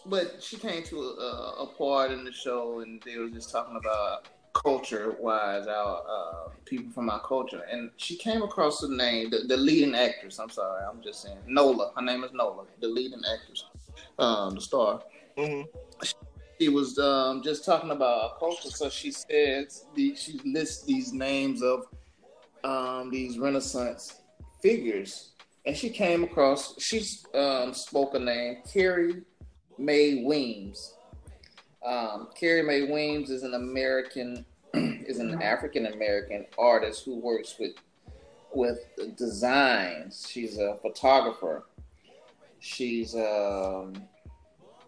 but 0.07 0.43
she 0.43 0.57
came 0.57 0.83
to 0.85 0.97
a, 0.97 1.63
a 1.63 1.67
part 1.77 2.11
in 2.11 2.25
the 2.25 2.33
show, 2.33 2.81
and 2.81 3.03
they 3.05 3.19
were 3.19 3.29
just 3.29 3.51
talking 3.51 3.77
about 3.77 4.29
culture 4.53 5.17
wise, 5.21 5.67
our 5.67 6.03
uh, 6.09 6.49
people 6.65 6.91
from 6.93 7.11
our 7.11 7.21
culture, 7.21 7.63
and 7.71 7.91
she 7.97 8.17
came 8.17 8.43
across 8.43 8.81
the 8.81 8.89
name, 8.89 9.31
the, 9.31 9.41
the 9.47 9.57
leading 9.57 9.95
actress. 9.95 10.39
I'm 10.39 10.51
sorry, 10.51 10.85
I'm 10.85 11.03
just 11.03 11.23
saying 11.23 11.39
Nola. 11.47 11.93
Her 11.95 12.03
name 12.03 12.25
is 12.25 12.33
Nola, 12.33 12.65
the 12.81 12.89
leading 12.89 13.23
actress, 13.33 13.65
um, 14.19 14.55
the 14.55 14.61
star 14.61 15.03
hmm 15.37 15.63
she 16.61 16.69
was 16.69 16.99
um, 16.99 17.43
just 17.43 17.65
talking 17.65 17.91
about 17.91 18.23
our 18.23 18.39
culture. 18.39 18.69
So 18.69 18.91
she 18.91 19.11
says 19.11 19.87
the, 19.95 20.15
she 20.15 20.39
lists 20.45 20.85
these 20.85 21.13
names 21.13 21.63
of 21.63 21.87
um, 22.63 23.11
these 23.11 23.39
Renaissance 23.39 24.21
figures, 24.61 25.33
and 25.65 25.75
she 25.75 25.89
came 25.89 26.23
across. 26.23 26.81
She 26.81 27.03
um, 27.35 27.73
spoke 27.73 28.15
a 28.15 28.19
name, 28.19 28.59
Carrie 28.71 29.23
Mae 29.79 30.23
Weems. 30.25 30.97
Um, 31.85 32.29
Carrie 32.39 32.63
Mae 32.63 32.93
Weems 32.93 33.31
is 33.31 33.43
an 33.43 33.55
American, 33.55 34.45
is 34.75 35.19
an 35.19 35.41
African 35.43 35.87
American 35.87 36.47
artist 36.59 37.05
who 37.05 37.19
works 37.19 37.57
with 37.59 37.73
with 38.53 38.79
designs. 39.17 40.27
She's 40.29 40.59
a 40.59 40.77
photographer. 40.83 41.65
She's 42.59 43.15
um, 43.15 43.95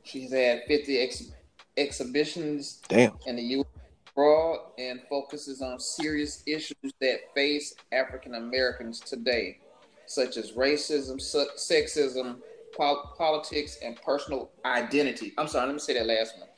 she's 0.03 0.33
had 0.33 0.63
50 0.69 0.99
ex- 0.99 1.33
exhibitions 1.77 2.83
Damn. 2.89 3.13
in 3.27 3.37
the 3.37 3.43
U.S. 3.43 3.67
abroad 4.11 4.59
and 4.79 5.01
focuses 5.09 5.63
on 5.63 5.81
serious 5.81 6.43
issues 6.47 6.93
that 7.01 7.33
face 7.35 7.75
African 7.93 8.35
Americans 8.35 9.01
today, 9.01 9.59
such 10.07 10.37
as 10.37 10.53
racism, 10.53 11.17
sexism, 11.57 12.37
pol- 12.77 13.15
politics, 13.17 13.79
and 13.83 13.97
personal 14.03 14.51
identity. 14.67 15.33
I'm 15.39 15.49
sorry, 15.49 15.67
let 15.67 15.75
me 15.75 15.79
say 15.79 15.95
that 15.95 16.07
last 16.07 16.39
one. 16.39 16.49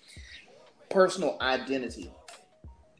Personal 0.94 1.36
identity. 1.40 2.10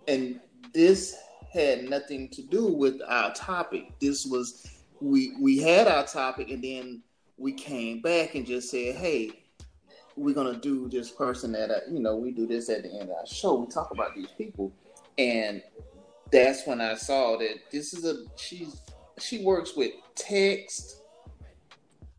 And 0.09 0.41
this 0.75 1.17
had 1.53 1.89
nothing 1.89 2.29
to 2.31 2.43
do 2.43 2.67
with 2.67 3.01
our 3.07 3.33
topic. 3.33 3.93
This 4.01 4.27
was 4.27 4.67
we 5.01 5.37
we 5.41 5.59
had 5.59 5.87
our 5.87 6.05
topic 6.05 6.51
and 6.51 6.63
then 6.63 7.03
we 7.37 7.53
came 7.53 8.01
back 8.01 8.35
and 8.35 8.45
just 8.45 8.69
said, 8.71 8.97
hey, 8.97 9.31
we're 10.17 10.35
gonna 10.35 10.59
do 10.59 10.89
this 10.89 11.09
person 11.11 11.53
that 11.53 11.71
uh, 11.71 11.81
you 11.89 12.01
know 12.01 12.17
we 12.17 12.33
do 12.33 12.49
this 12.49 12.69
at 12.69 12.83
the 12.83 12.91
end 12.91 13.11
of 13.11 13.17
our 13.17 13.27
show. 13.27 13.55
We 13.55 13.67
talk 13.69 13.93
about 13.93 14.17
these 14.17 14.33
people, 14.37 14.73
and 15.17 15.63
that's 16.33 16.67
when 16.67 16.81
I 16.81 16.95
saw 16.95 17.37
that 17.39 17.71
this 17.71 17.95
is 17.95 18.05
a 18.05 18.25
she's 18.37 18.81
she 19.21 19.45
works 19.45 19.77
with 19.77 19.93
text, 20.17 21.03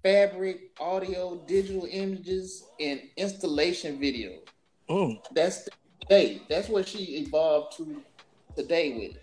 fabric, 0.03 0.71
audio, 0.79 1.35
digital 1.47 1.85
images, 1.91 2.65
and 2.79 3.01
installation 3.17 3.99
video. 3.99 4.39
Mm. 4.89 5.19
That's 5.33 5.67
today. 6.01 6.41
That's 6.49 6.69
what 6.69 6.87
she 6.87 7.17
evolved 7.25 7.77
to 7.77 8.01
today 8.55 8.97
with. 8.97 9.17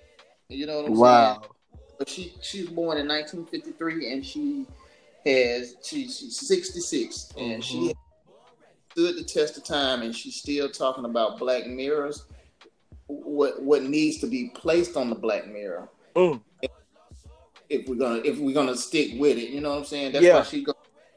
You 0.48 0.66
know 0.66 0.76
what 0.82 0.86
I'm 0.86 0.96
saying? 0.96 0.98
Wow. 0.98 1.42
But 1.98 2.08
she 2.08 2.34
she 2.40 2.62
was 2.62 2.70
born 2.70 2.98
in 2.98 3.06
1953, 3.06 4.12
and 4.12 4.26
she 4.26 4.66
has 5.24 5.76
she, 5.82 6.08
she's 6.08 6.36
66, 6.48 7.32
and 7.38 7.62
she 7.62 7.76
Mhm. 7.76 7.92
stood 8.92 9.16
the 9.16 9.24
test 9.24 9.56
of 9.56 9.64
time, 9.64 10.02
and 10.02 10.14
she's 10.14 10.36
still 10.36 10.68
talking 10.68 11.04
about 11.04 11.38
black 11.38 11.66
mirrors. 11.66 12.24
What 13.06 13.62
what 13.62 13.82
needs 13.84 14.18
to 14.18 14.26
be 14.26 14.50
placed 14.54 14.96
on 14.96 15.10
the 15.10 15.16
black 15.16 15.46
mirror 15.46 15.88
Mm. 16.16 16.42
if 17.68 17.88
we're 17.88 17.94
gonna 17.96 18.20
if 18.24 18.38
we're 18.38 18.54
gonna 18.54 18.76
stick 18.76 19.12
with 19.20 19.38
it. 19.38 19.50
You 19.50 19.60
know 19.60 19.70
what 19.70 19.78
I'm 19.78 19.84
saying? 19.84 20.12
That's 20.12 20.24
Yeah. 20.24 20.38
why 20.38 20.42
she 20.42 20.62
go. 20.64 20.72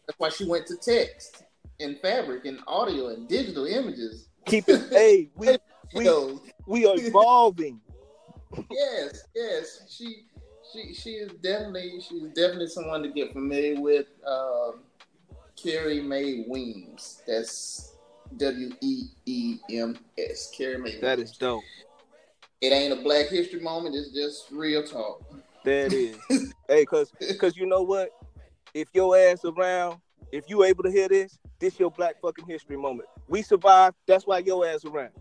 That's 0.07 0.19
why 0.19 0.29
she 0.29 0.45
went 0.45 0.67
to 0.67 0.77
text 0.77 1.43
and 1.79 1.99
fabric 1.99 2.45
and 2.45 2.59
audio 2.67 3.07
and 3.09 3.27
digital 3.27 3.65
images. 3.65 4.27
Keep 4.45 4.69
it. 4.69 4.89
hey, 4.89 5.29
we 5.35 5.57
we 5.93 6.09
we 6.67 6.85
are 6.85 6.95
evolving. 6.97 7.79
yes, 8.71 9.23
yes. 9.35 9.81
She 9.89 10.23
she 10.71 10.93
she 10.93 11.09
is 11.11 11.31
definitely 11.41 11.99
she's 12.01 12.23
definitely 12.29 12.67
someone 12.67 13.01
to 13.03 13.09
get 13.09 13.33
familiar 13.33 13.79
with. 13.79 14.07
Um, 14.25 14.81
Carrie 15.55 16.01
Mae 16.01 16.45
Weems. 16.47 17.21
That's 17.27 17.95
W 18.37 18.71
E 18.81 19.03
E 19.25 19.57
M 19.69 19.97
S. 20.17 20.51
Carrie 20.55 20.77
Mae. 20.77 20.99
That 20.99 21.17
Weems. 21.17 21.31
is 21.31 21.37
dope. 21.37 21.63
It 22.61 22.71
ain't 22.71 22.93
a 22.93 23.01
Black 23.03 23.27
History 23.27 23.59
moment. 23.59 23.95
It's 23.95 24.11
just 24.11 24.51
real 24.51 24.83
talk. 24.83 25.23
That 25.63 25.93
is. 25.93 26.17
hey, 26.67 26.85
cause 26.85 27.11
cause 27.39 27.55
you 27.55 27.65
know 27.65 27.81
what? 27.81 28.09
If 28.73 28.89
your 28.93 29.17
ass 29.17 29.45
around, 29.45 29.99
if 30.31 30.49
you 30.49 30.63
able 30.63 30.83
to 30.83 30.91
hear 30.91 31.07
this, 31.07 31.37
this 31.59 31.79
your 31.79 31.91
black 31.91 32.15
fucking 32.21 32.45
history 32.45 32.77
moment. 32.77 33.07
We 33.27 33.41
survived. 33.41 33.95
That's 34.07 34.25
why 34.27 34.39
your 34.39 34.65
ass 34.65 34.85
around. 34.85 35.11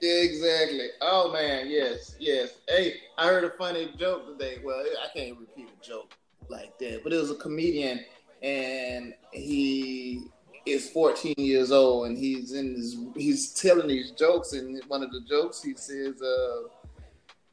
Exactly. 0.00 0.88
Oh 1.00 1.32
man, 1.32 1.68
yes, 1.68 2.16
yes. 2.20 2.50
Hey, 2.68 2.94
I 3.16 3.26
heard 3.26 3.44
a 3.44 3.50
funny 3.50 3.90
joke 3.98 4.26
today. 4.26 4.58
Well, 4.64 4.84
I 5.02 5.08
can't 5.16 5.38
repeat 5.38 5.68
a 5.68 5.86
joke 5.86 6.12
like 6.48 6.78
that, 6.78 7.02
but 7.02 7.12
it 7.12 7.16
was 7.16 7.30
a 7.30 7.36
comedian, 7.36 8.04
and 8.42 9.14
he 9.32 10.22
is 10.66 10.90
14 10.90 11.34
years 11.36 11.72
old, 11.72 12.08
and 12.08 12.16
he's 12.16 12.52
in 12.52 12.74
this. 12.74 12.96
He's 13.16 13.52
telling 13.54 13.88
these 13.88 14.12
jokes, 14.12 14.52
and 14.52 14.80
one 14.86 15.02
of 15.02 15.10
the 15.10 15.22
jokes 15.28 15.62
he 15.62 15.74
says, 15.74 16.20
uh, 16.22 16.68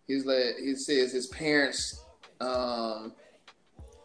he's 0.07 0.25
like, 0.25 0.57
he 0.61 0.75
says 0.75 1.11
his 1.11 1.27
parents 1.27 2.03
um, 2.41 3.13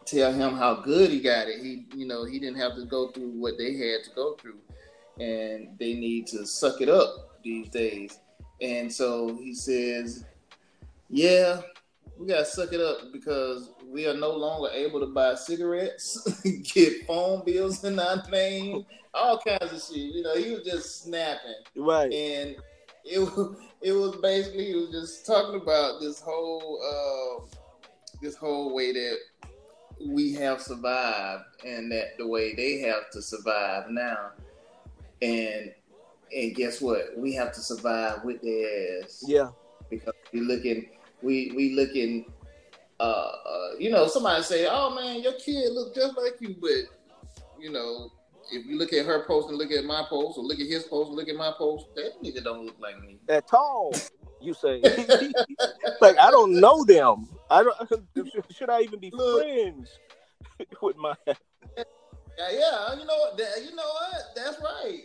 tell 0.05 0.33
him 0.33 0.55
how 0.55 0.75
good 0.75 1.11
he 1.11 1.19
got 1.19 1.47
it. 1.47 1.61
He, 1.61 1.85
you 1.95 2.07
know, 2.07 2.25
he 2.25 2.39
didn't 2.39 2.59
have 2.59 2.75
to 2.75 2.85
go 2.85 3.09
through 3.11 3.31
what 3.31 3.57
they 3.57 3.73
had 3.73 4.03
to 4.05 4.09
go 4.15 4.35
through, 4.35 4.59
and 5.21 5.77
they 5.79 5.93
need 5.93 6.27
to 6.27 6.45
suck 6.45 6.81
it 6.81 6.89
up 6.89 7.41
these 7.43 7.69
days. 7.69 8.19
And 8.61 8.91
so 8.91 9.35
he 9.35 9.53
says, 9.53 10.25
Yeah, 11.09 11.61
we 12.17 12.27
gotta 12.27 12.45
suck 12.45 12.73
it 12.73 12.81
up 12.81 13.11
because 13.13 13.71
we 13.87 14.07
are 14.07 14.15
no 14.15 14.31
longer 14.31 14.69
able 14.73 14.99
to 14.99 15.07
buy 15.07 15.35
cigarettes, 15.35 16.41
get 16.73 17.05
phone 17.05 17.43
bills 17.45 17.83
in 17.83 17.99
our 17.99 18.23
name, 18.29 18.85
all 19.13 19.39
kinds 19.39 19.73
of 19.73 19.81
shit. 19.81 20.13
You 20.13 20.23
know, 20.23 20.35
he 20.35 20.51
was 20.51 20.63
just 20.63 21.03
snapping. 21.03 21.63
Right. 21.75 22.11
And 22.11 22.55
it 23.05 23.19
was 23.37 23.57
it 23.81 23.93
was 23.93 24.15
basically 24.17 24.67
he 24.67 24.75
was 24.75 24.91
just 24.91 25.25
talking 25.25 25.59
about 25.59 25.99
this 25.99 26.21
whole 26.21 26.79
uh, 26.81 27.57
this 28.21 28.35
whole 28.35 28.73
way 28.73 28.91
that 28.91 29.17
we 30.07 30.33
have 30.33 30.61
survived 30.61 31.43
and 31.65 31.91
that 31.91 32.17
the 32.17 32.27
way 32.27 32.55
they 32.55 32.79
have 32.79 33.09
to 33.11 33.21
survive 33.21 33.89
now. 33.89 34.31
And 35.21 35.71
and 36.33 36.55
guess 36.55 36.81
what? 36.81 37.17
We 37.17 37.33
have 37.35 37.53
to 37.53 37.59
survive 37.61 38.23
with 38.23 38.41
their 38.41 39.03
ass 39.03 39.23
Yeah. 39.27 39.49
because 39.89 40.13
we 40.33 40.41
looking 40.41 40.89
we 41.21 41.51
we 41.55 41.75
looking 41.75 42.25
uh, 42.99 43.03
uh 43.03 43.69
you 43.79 43.89
know 43.91 44.07
somebody 44.07 44.43
say 44.43 44.67
oh 44.69 44.93
man 44.93 45.21
your 45.21 45.33
kid 45.33 45.71
look 45.73 45.93
just 45.95 46.15
like 46.17 46.33
you 46.39 46.55
but 46.59 46.85
you 47.59 47.71
know 47.71 48.09
if 48.51 48.65
you 48.65 48.77
look 48.77 48.93
at 48.93 49.05
her 49.05 49.25
post 49.25 49.49
and 49.49 49.57
look 49.57 49.71
at 49.71 49.85
my 49.85 50.03
post 50.09 50.37
or 50.37 50.43
look 50.43 50.59
at 50.59 50.67
his 50.67 50.83
post 50.83 51.11
look 51.11 51.27
at 51.29 51.35
my 51.35 51.51
post 51.57 51.85
that 51.95 52.11
nigga 52.23 52.43
don't 52.43 52.65
look 52.65 52.79
like 52.79 52.99
me 53.01 53.17
At 53.29 53.51
all. 53.53 53.93
You 54.41 54.55
say. 54.55 54.81
like 56.01 56.17
I 56.17 56.31
don't 56.31 56.59
know 56.59 56.83
them. 56.83 57.27
I 57.49 57.61
don't. 57.63 57.75
Should 58.51 58.71
I 58.71 58.81
even 58.81 58.99
be 58.99 59.11
Look. 59.13 59.43
friends 59.43 59.99
with 60.81 60.97
my? 60.97 61.15
Yeah, 62.37 62.49
yeah 62.51 62.99
you 62.99 63.05
know 63.05 63.17
what 63.17 63.37
that, 63.37 63.63
you 63.63 63.75
know 63.75 63.83
what 63.83 64.13
that's 64.35 64.57
right 64.61 65.01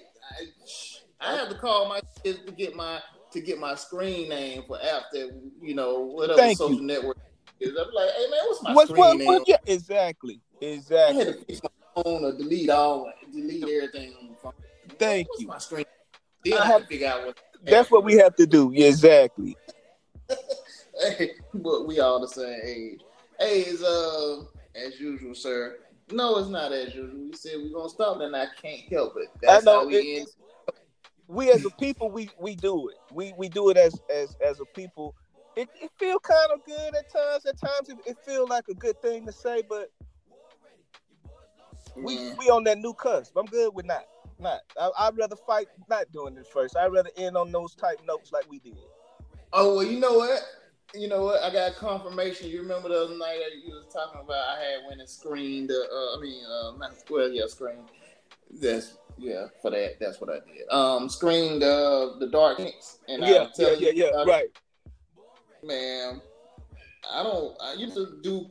I, 1.21 1.33
I 1.33 1.37
have 1.37 1.49
to 1.49 1.55
call 1.57 1.89
my 1.89 2.01
kids 2.25 2.41
to 2.47 2.53
get 2.53 2.75
my 2.75 3.01
to 3.33 3.41
get 3.41 3.59
my 3.59 3.75
screen 3.75 4.29
name 4.29 4.63
for 4.67 4.79
that 4.79 5.05
you 5.61 5.75
know 5.75 6.01
whatever 6.01 6.39
Thank 6.39 6.59
social 6.59 6.77
you. 6.81 6.87
network 6.87 7.17
is 7.61 7.71
I'm 7.71 7.93
like 7.95 8.11
hey 8.17 8.31
man 8.31 8.41
what's 8.47 8.63
my 8.63 8.73
What's 8.75 8.91
screen 8.91 9.01
what? 9.05 9.19
name 9.19 9.27
what 9.27 9.43
yeah. 9.49 9.57
Exactly. 9.67 10.41
I 10.63 10.65
Exactly. 10.65 11.25
had 11.25 11.27
to 11.39 11.45
fix 11.45 11.61
my 11.63 12.03
phone 12.03 12.25
or 12.25 12.33
delete 12.37 12.71
all, 12.71 13.13
delete 13.33 13.63
everything 13.63 14.15
on 14.21 14.29
the 14.29 14.35
phone. 14.43 14.53
Thank 14.99 15.29
What's 15.29 15.43
you. 15.43 15.49
My 15.49 15.59
screen. 15.59 15.85
Then 16.45 16.55
I 16.55 16.57
I 16.57 16.65
have- 16.65 16.73
have 16.73 16.83
to 16.83 16.87
figure 16.89 17.09
out 17.09 17.27
what. 17.27 17.39
That's 17.63 17.91
what 17.91 18.05
we 18.05 18.15
have 18.15 18.35
to 18.37 18.47
do. 18.47 18.71
Yeah, 18.75 18.89
exactly. 18.89 19.57
Hey, 20.99 21.33
but 21.53 21.87
we 21.87 22.01
all 22.01 22.21
the 22.21 22.29
same 22.29 22.59
age. 22.65 23.01
Hey, 23.39 23.61
is 23.63 23.83
uh 23.83 24.45
as 24.75 24.99
usual, 24.99 25.35
sir. 25.35 25.77
No, 26.11 26.39
it's 26.39 26.49
not 26.49 26.73
as 26.73 26.95
usual. 26.95 27.29
We 27.31 27.37
said 27.37 27.53
we're 27.63 27.71
gonna 27.77 27.89
stop, 27.89 28.21
and 28.21 28.35
I 28.37 28.47
can't 28.61 28.83
help 28.93 29.15
it. 29.17 29.29
That's 29.43 29.65
know, 29.65 29.81
how 29.81 29.87
we 29.87 29.97
it- 29.97 30.19
end. 30.21 30.29
we 31.29 31.51
as 31.51 31.65
a 31.65 31.71
people 31.71 32.09
we 32.11 32.31
we 32.39 32.55
do 32.55 32.89
it 32.89 32.97
we 33.13 33.33
we 33.37 33.49
do 33.49 33.69
it 33.71 33.77
as 33.77 34.01
as 34.09 34.37
as 34.41 34.61
a 34.61 34.65
people 34.67 35.13
it, 35.57 35.69
it 35.83 35.91
feel 35.99 36.21
kind 36.21 36.51
of 36.55 36.65
good 36.65 36.95
at 36.95 37.11
times 37.13 37.45
at 37.47 37.59
times 37.59 37.89
it, 37.89 37.97
it 38.07 38.17
feel 38.25 38.47
like 38.47 38.63
a 38.71 38.75
good 38.75 38.97
thing 39.03 39.27
to 39.27 39.33
say 39.33 39.61
but 39.69 39.91
we 41.97 42.15
Yeah. 42.15 42.35
we 42.39 42.49
on 42.49 42.63
that 42.65 42.79
new 42.79 42.95
cusp 42.95 43.37
i'm 43.37 43.47
good 43.47 43.75
with 43.75 43.87
not 43.87 44.05
not 44.39 44.61
I, 44.81 44.91
i'd 45.01 45.19
rather 45.19 45.35
fight 45.35 45.67
not 45.91 46.13
doing 46.13 46.37
this 46.37 46.47
first 46.47 46.77
i'd 46.77 46.93
rather 46.93 47.11
end 47.17 47.37
on 47.37 47.51
those 47.51 47.75
type 47.75 47.99
notes 48.07 48.31
like 48.33 48.49
we 48.49 48.61
did 48.61 48.77
Oh 49.53 49.77
well, 49.77 49.85
you 49.85 49.99
know 49.99 50.19
what? 50.19 50.43
You 50.95 51.09
know 51.09 51.25
what? 51.25 51.43
I 51.43 51.53
got 51.53 51.77
confirmation. 51.77 52.49
You 52.49 52.63
remember 52.63 52.89
the 52.89 53.05
other 53.05 53.19
night 53.19 53.39
that 53.39 53.67
you 53.67 53.75
was 53.75 53.93
talking 53.93 54.21
about? 54.23 54.37
I 54.37 54.61
had 54.61 54.89
went 54.89 55.01
and 55.01 55.09
screened. 55.09 55.71
Uh, 55.71 56.17
I 56.17 56.19
mean, 56.21 56.43
uh, 56.45 56.77
not 56.79 56.93
well, 57.11 57.29
yeah, 57.29 57.47
screen. 57.47 57.79
That's 58.61 58.97
yeah, 59.19 59.47
for 59.61 59.71
that. 59.71 59.99
That's 60.01 60.21
what 60.21 60.31
I 60.31 60.41
did. 60.47 60.69
Um, 60.71 61.09
screened 61.09 61.63
uh, 61.63 62.13
the 62.21 62.29
Dark 62.31 62.59
Phoenix, 62.59 62.99
and 63.09 63.23
yeah 63.23 63.49
yeah 63.59 63.75
yeah 63.79 63.91
yeah 63.95 64.23
it. 64.23 64.27
right 64.27 64.49
man, 65.67 66.21
I 67.13 67.23
don't. 67.23 67.57
I 67.61 67.75
used 67.75 67.95
to 67.95 68.19
do 68.23 68.47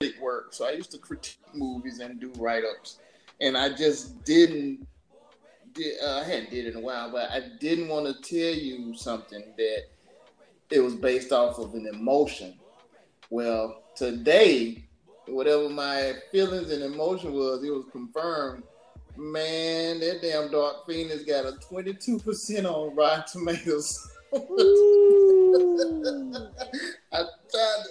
critic 0.00 0.20
work, 0.20 0.52
so 0.52 0.66
I 0.66 0.72
used 0.72 0.90
to 0.92 0.98
critique 0.98 1.38
movies 1.54 1.98
and 2.00 2.20
do 2.20 2.32
write 2.38 2.64
ups, 2.64 2.98
and 3.40 3.56
I 3.56 3.70
just 3.70 4.24
didn't. 4.24 4.86
Did, 5.72 5.94
uh, 6.04 6.20
I 6.20 6.24
hadn't 6.24 6.50
did 6.50 6.66
it 6.66 6.74
in 6.74 6.76
a 6.76 6.80
while, 6.80 7.10
but 7.10 7.30
I 7.30 7.40
didn't 7.58 7.88
want 7.88 8.06
to 8.06 8.14
tell 8.22 8.54
you 8.54 8.94
something 8.94 9.42
that 9.56 9.84
it 10.72 10.80
was 10.80 10.94
based 10.94 11.32
off 11.32 11.58
of 11.58 11.74
an 11.74 11.86
emotion. 11.86 12.54
Well, 13.30 13.82
today, 13.94 14.84
whatever 15.26 15.68
my 15.68 16.14
feelings 16.30 16.70
and 16.70 16.82
emotion 16.82 17.32
was, 17.32 17.62
it 17.62 17.70
was 17.70 17.84
confirmed. 17.92 18.62
Man, 19.16 20.00
that 20.00 20.22
damn 20.22 20.50
Dark 20.50 20.86
Phoenix 20.86 21.24
got 21.24 21.44
a 21.44 21.52
twenty 21.68 21.92
two 21.92 22.18
percent 22.18 22.66
on 22.66 22.96
Rotten 22.96 23.24
Tomatoes. 23.30 24.10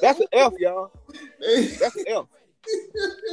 That's 0.01 0.19
an 0.19 0.25
F, 0.34 0.53
y'all. 0.57 0.91
That's 1.39 1.95
an 1.95 2.05
F. 2.07 2.25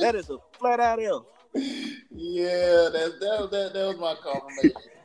That 0.00 0.14
is 0.14 0.30
a 0.30 0.38
flat 0.52 0.80
out 0.80 1.02
F. 1.02 1.22
yeah, 1.54 2.88
that 2.90 3.18
that 3.20 3.48
that, 3.50 3.72
that 3.74 3.86
was 3.86 3.98
my 3.98 4.14
confirmation. 4.22 4.97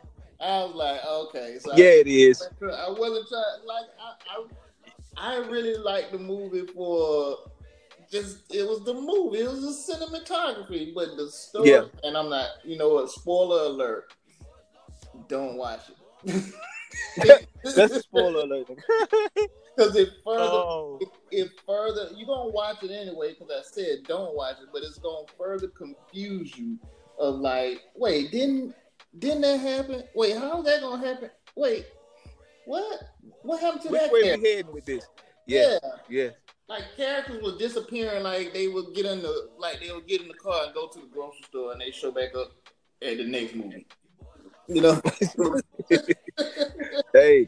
I 0.44 0.64
was 0.66 0.76
like, 0.76 1.06
okay, 1.06 1.58
so 1.60 1.72
Yeah, 1.76 2.02
it 2.02 2.08
is. 2.08 2.42
I, 2.42 2.66
I 2.66 2.90
wasn't 2.90 3.28
trying 3.30 3.66
like 3.66 3.86
I, 4.00 4.40
I 4.40 4.46
I 5.16 5.38
really 5.38 5.76
liked 5.78 6.12
the 6.12 6.20
movie 6.20 6.66
for 6.68 7.38
just 8.12 8.54
it 8.54 8.68
was 8.68 8.84
the 8.84 8.94
movie, 8.94 9.40
it 9.40 9.50
was 9.50 9.62
the 9.62 9.94
cinematography, 9.94 10.94
but 10.94 11.18
the 11.18 11.30
story. 11.30 11.72
Yeah. 11.72 11.86
And 12.04 12.18
I'm 12.18 12.30
not, 12.30 12.50
you 12.64 12.78
know 12.78 12.90
what? 12.90 13.10
Spoiler 13.10 13.66
alert! 13.66 14.14
Don't 15.28 15.58
watch 15.58 15.82
it. 16.26 16.54
That's 17.64 17.94
a 17.94 18.02
spoiler 18.02 18.42
alert. 18.44 18.68
Because 19.76 19.96
it 19.96 20.10
further, 20.24 20.44
oh, 20.44 21.00
it, 21.02 21.10
it 21.32 21.52
further, 21.66 22.10
you're 22.16 22.28
gonna 22.28 22.50
watch 22.50 22.84
it 22.84 22.92
anyway. 22.92 23.34
Because 23.34 23.52
I 23.52 23.62
said 23.64 24.04
don't 24.08 24.36
watch 24.36 24.58
it, 24.62 24.70
but 24.72 24.84
it's 24.84 25.00
gonna 25.00 25.26
further 25.38 25.68
confuse 25.68 26.56
you. 26.58 26.78
Of 27.20 27.36
like, 27.36 27.82
wait, 27.96 28.32
didn't 28.32 28.74
didn't 29.18 29.42
that 29.42 29.60
happen? 29.60 30.04
Wait, 30.16 30.38
how's 30.38 30.66
that 30.66 30.82
gonna 30.82 31.06
happen? 31.06 31.30
Wait, 31.56 31.86
what? 32.66 33.00
What 33.44 33.62
happened 33.62 33.84
to 33.84 33.90
which 33.90 34.02
that? 34.02 34.12
Where 34.12 34.38
we 34.38 34.50
heading 34.50 34.74
with 34.74 34.86
this? 34.86 35.06
Yeah, 35.46 35.78
yeah. 36.10 36.30
like 36.68 36.84
characters 36.96 37.44
were 37.44 37.58
disappearing. 37.58 38.24
Like 38.24 38.54
they 38.54 38.68
would 38.68 38.94
get 38.96 39.06
in 39.06 39.22
the, 39.22 39.50
like 39.58 39.80
they 39.82 39.92
would 39.92 40.08
get 40.08 40.22
in 40.22 40.28
the 40.28 40.34
car 40.36 40.66
and 40.66 40.74
go 40.74 40.88
to 40.88 41.00
the 41.00 41.08
grocery 41.08 41.44
store, 41.48 41.72
and 41.74 41.82
they 41.82 41.92
show 41.92 42.12
back 42.12 42.36
up 42.36 42.52
at 43.02 43.18
the 43.18 43.26
next 43.26 43.56
movie. 43.56 43.86
You 44.68 44.82
know. 44.82 45.02
Hey, 47.14 47.48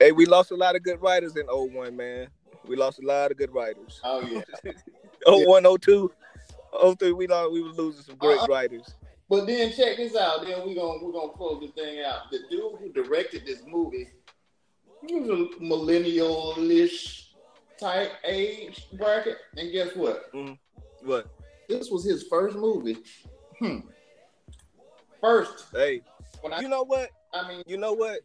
hey, 0.00 0.10
we 0.10 0.26
lost 0.26 0.50
a 0.50 0.56
lot 0.56 0.74
of 0.74 0.82
good 0.82 1.00
writers 1.00 1.36
in 1.36 1.46
01, 1.46 1.96
man. 1.96 2.26
We 2.66 2.74
lost 2.74 2.98
a 2.98 3.06
lot 3.06 3.30
of 3.30 3.36
good 3.36 3.52
writers. 3.54 4.00
oh 4.02 4.20
yeah. 4.22 4.72
01, 5.26 5.62
02, 5.80 6.10
03, 6.98 7.12
we 7.12 7.26
lost, 7.28 7.52
we 7.52 7.62
were 7.62 7.68
losing 7.68 8.02
some 8.02 8.16
great 8.16 8.38
Uh-uh. 8.40 8.46
writers. 8.48 8.94
But 9.30 9.46
then 9.46 9.72
check 9.72 9.96
this 9.96 10.16
out. 10.16 10.42
Then 10.42 10.66
we're 10.66 10.74
gonna 10.74 10.98
we're 11.02 11.12
gonna 11.12 11.32
close 11.32 11.60
the 11.62 11.68
thing 11.68 12.00
out. 12.04 12.32
The 12.32 12.40
dude 12.50 12.80
who 12.80 12.92
directed 12.92 13.46
this 13.46 13.62
movie, 13.64 14.08
he 15.06 15.20
was 15.20 15.30
a 15.30 15.62
millennial-ish 15.62 17.30
type 17.78 18.12
age 18.24 18.88
bracket, 18.94 19.38
and 19.56 19.70
guess 19.70 19.94
what? 19.94 20.32
What? 21.02 21.28
This 21.68 21.90
was 21.90 22.04
his 22.04 22.24
first 22.24 22.56
movie. 22.56 22.98
Hmm. 23.60 23.78
First, 25.20 25.66
Hey, 25.72 26.02
I 26.50 26.60
you 26.60 26.68
know 26.68 26.82
what? 26.82 27.10
I 27.32 27.46
mean, 27.46 27.62
You 27.66 27.76
know 27.76 27.92
what? 27.92 28.20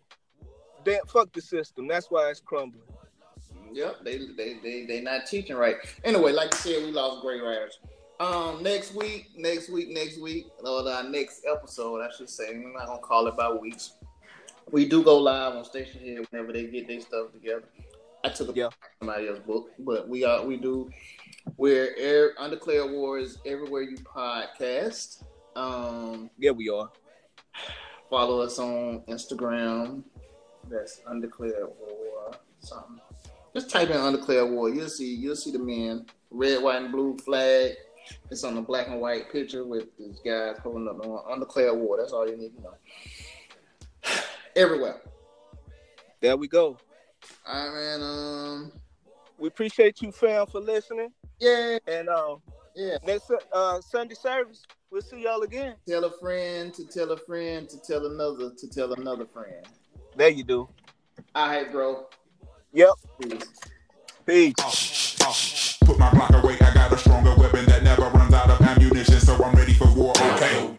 Damn, 0.85 1.05
fuck 1.05 1.31
the 1.33 1.41
system. 1.41 1.87
That's 1.87 2.09
why 2.09 2.29
it's 2.29 2.39
crumbling. 2.39 2.81
Yep, 3.73 3.97
they 4.03 4.17
they 4.37 4.59
they 4.63 4.85
they 4.85 5.01
not 5.01 5.27
teaching 5.27 5.55
right. 5.55 5.75
Anyway, 6.03 6.31
like 6.31 6.51
you 6.53 6.57
said, 6.59 6.83
we 6.83 6.91
lost 6.91 7.21
great 7.21 7.43
writers. 7.43 7.77
Um, 8.19 8.63
next 8.63 8.95
week, 8.95 9.31
next 9.35 9.69
week, 9.69 9.89
next 9.89 10.19
week, 10.21 10.47
or 10.63 10.87
our 10.89 11.03
next 11.03 11.45
episode, 11.45 12.01
I 12.01 12.09
should 12.15 12.29
say. 12.29 12.51
We're 12.53 12.71
not 12.73 12.87
gonna 12.87 13.01
call 13.01 13.27
it 13.27 13.35
by 13.35 13.51
weeks. 13.51 13.93
We 14.71 14.87
do 14.87 15.03
go 15.03 15.17
live 15.17 15.55
on 15.55 15.63
Stationhead 15.65 16.25
whenever 16.31 16.53
they 16.53 16.65
get 16.67 16.87
their 16.87 17.01
stuff 17.01 17.31
together. 17.33 17.65
I 18.23 18.29
took 18.29 18.49
a 18.49 18.53
Yeah. 18.57 18.69
somebody 18.99 19.27
else's 19.27 19.43
book, 19.43 19.69
but 19.79 20.07
we 20.07 20.23
are 20.23 20.43
we 20.45 20.57
do. 20.57 20.89
We're 21.57 21.93
air, 21.97 22.33
Undeclared 22.39 22.91
Wars 22.91 23.37
everywhere 23.45 23.83
you 23.83 23.97
podcast. 23.97 25.23
Um, 25.55 26.29
Yeah, 26.37 26.51
we 26.51 26.69
are. 26.69 26.89
follow 28.09 28.41
us 28.41 28.59
on 28.59 29.01
Instagram. 29.07 30.03
That's 30.69 31.01
Undeclared 31.05 31.67
War 31.79 32.31
something. 32.59 32.99
Just 33.53 33.69
type 33.69 33.89
in 33.89 33.97
Undeclared 33.97 34.49
War. 34.51 34.69
You'll 34.69 34.89
see 34.89 35.13
you'll 35.15 35.35
see 35.35 35.51
the 35.51 35.59
men. 35.59 36.05
Red, 36.31 36.63
white, 36.63 36.81
and 36.81 36.91
blue 36.91 37.17
flag. 37.17 37.75
It's 38.29 38.43
on 38.43 38.55
the 38.55 38.61
black 38.61 38.87
and 38.87 38.99
white 39.01 39.31
picture 39.31 39.65
with 39.65 39.85
these 39.97 40.19
guys 40.19 40.57
holding 40.63 40.87
up 40.87 41.05
on 41.05 41.33
Undeclared 41.33 41.77
War. 41.77 41.97
That's 41.97 42.11
all 42.13 42.27
you 42.27 42.37
need 42.37 42.55
to 42.57 42.61
know. 42.63 42.73
Everywhere. 44.55 45.01
There 46.21 46.37
we 46.37 46.47
go. 46.47 46.77
All 47.47 47.69
right, 47.69 47.73
man. 47.73 48.01
Um, 48.01 48.71
We 49.37 49.47
appreciate 49.47 50.01
you, 50.01 50.11
fam, 50.11 50.47
for 50.47 50.59
listening. 50.61 51.11
yeah, 51.39 51.77
And 51.87 52.07
um, 52.09 52.41
yeah. 52.75 52.97
next 53.05 53.31
uh, 53.51 53.81
Sunday 53.81 54.15
service, 54.15 54.63
we'll 54.91 55.01
see 55.01 55.23
y'all 55.23 55.41
again. 55.43 55.75
Tell 55.87 56.03
a 56.05 56.11
friend 56.19 56.73
to 56.73 56.85
tell 56.85 57.11
a 57.11 57.17
friend 57.17 57.67
to 57.69 57.77
tell 57.81 58.05
another 58.05 58.51
to 58.57 58.67
tell 58.69 58.93
another 58.93 59.25
friend. 59.25 59.65
There 60.15 60.29
you 60.29 60.43
do. 60.43 60.69
All 61.33 61.47
right, 61.47 61.71
bro. 61.71 62.07
Yep. 62.73 62.89
Peace. 63.21 63.59
Peace. 64.25 65.64
Put 65.85 65.99
my 65.99 66.09
Glock 66.09 66.41
away, 66.41 66.57
I 66.61 66.73
got 66.73 66.91
a 66.91 66.97
stronger 66.97 67.35
weapon 67.35 67.65
that 67.65 67.83
never 67.83 68.09
runs 68.09 68.33
out 68.33 68.49
of 68.49 68.59
ammunition, 68.59 69.19
so 69.19 69.35
I'm 69.43 69.53
ready 69.53 69.73
for 69.73 69.87
war, 69.93 70.13
okay? 70.33 70.75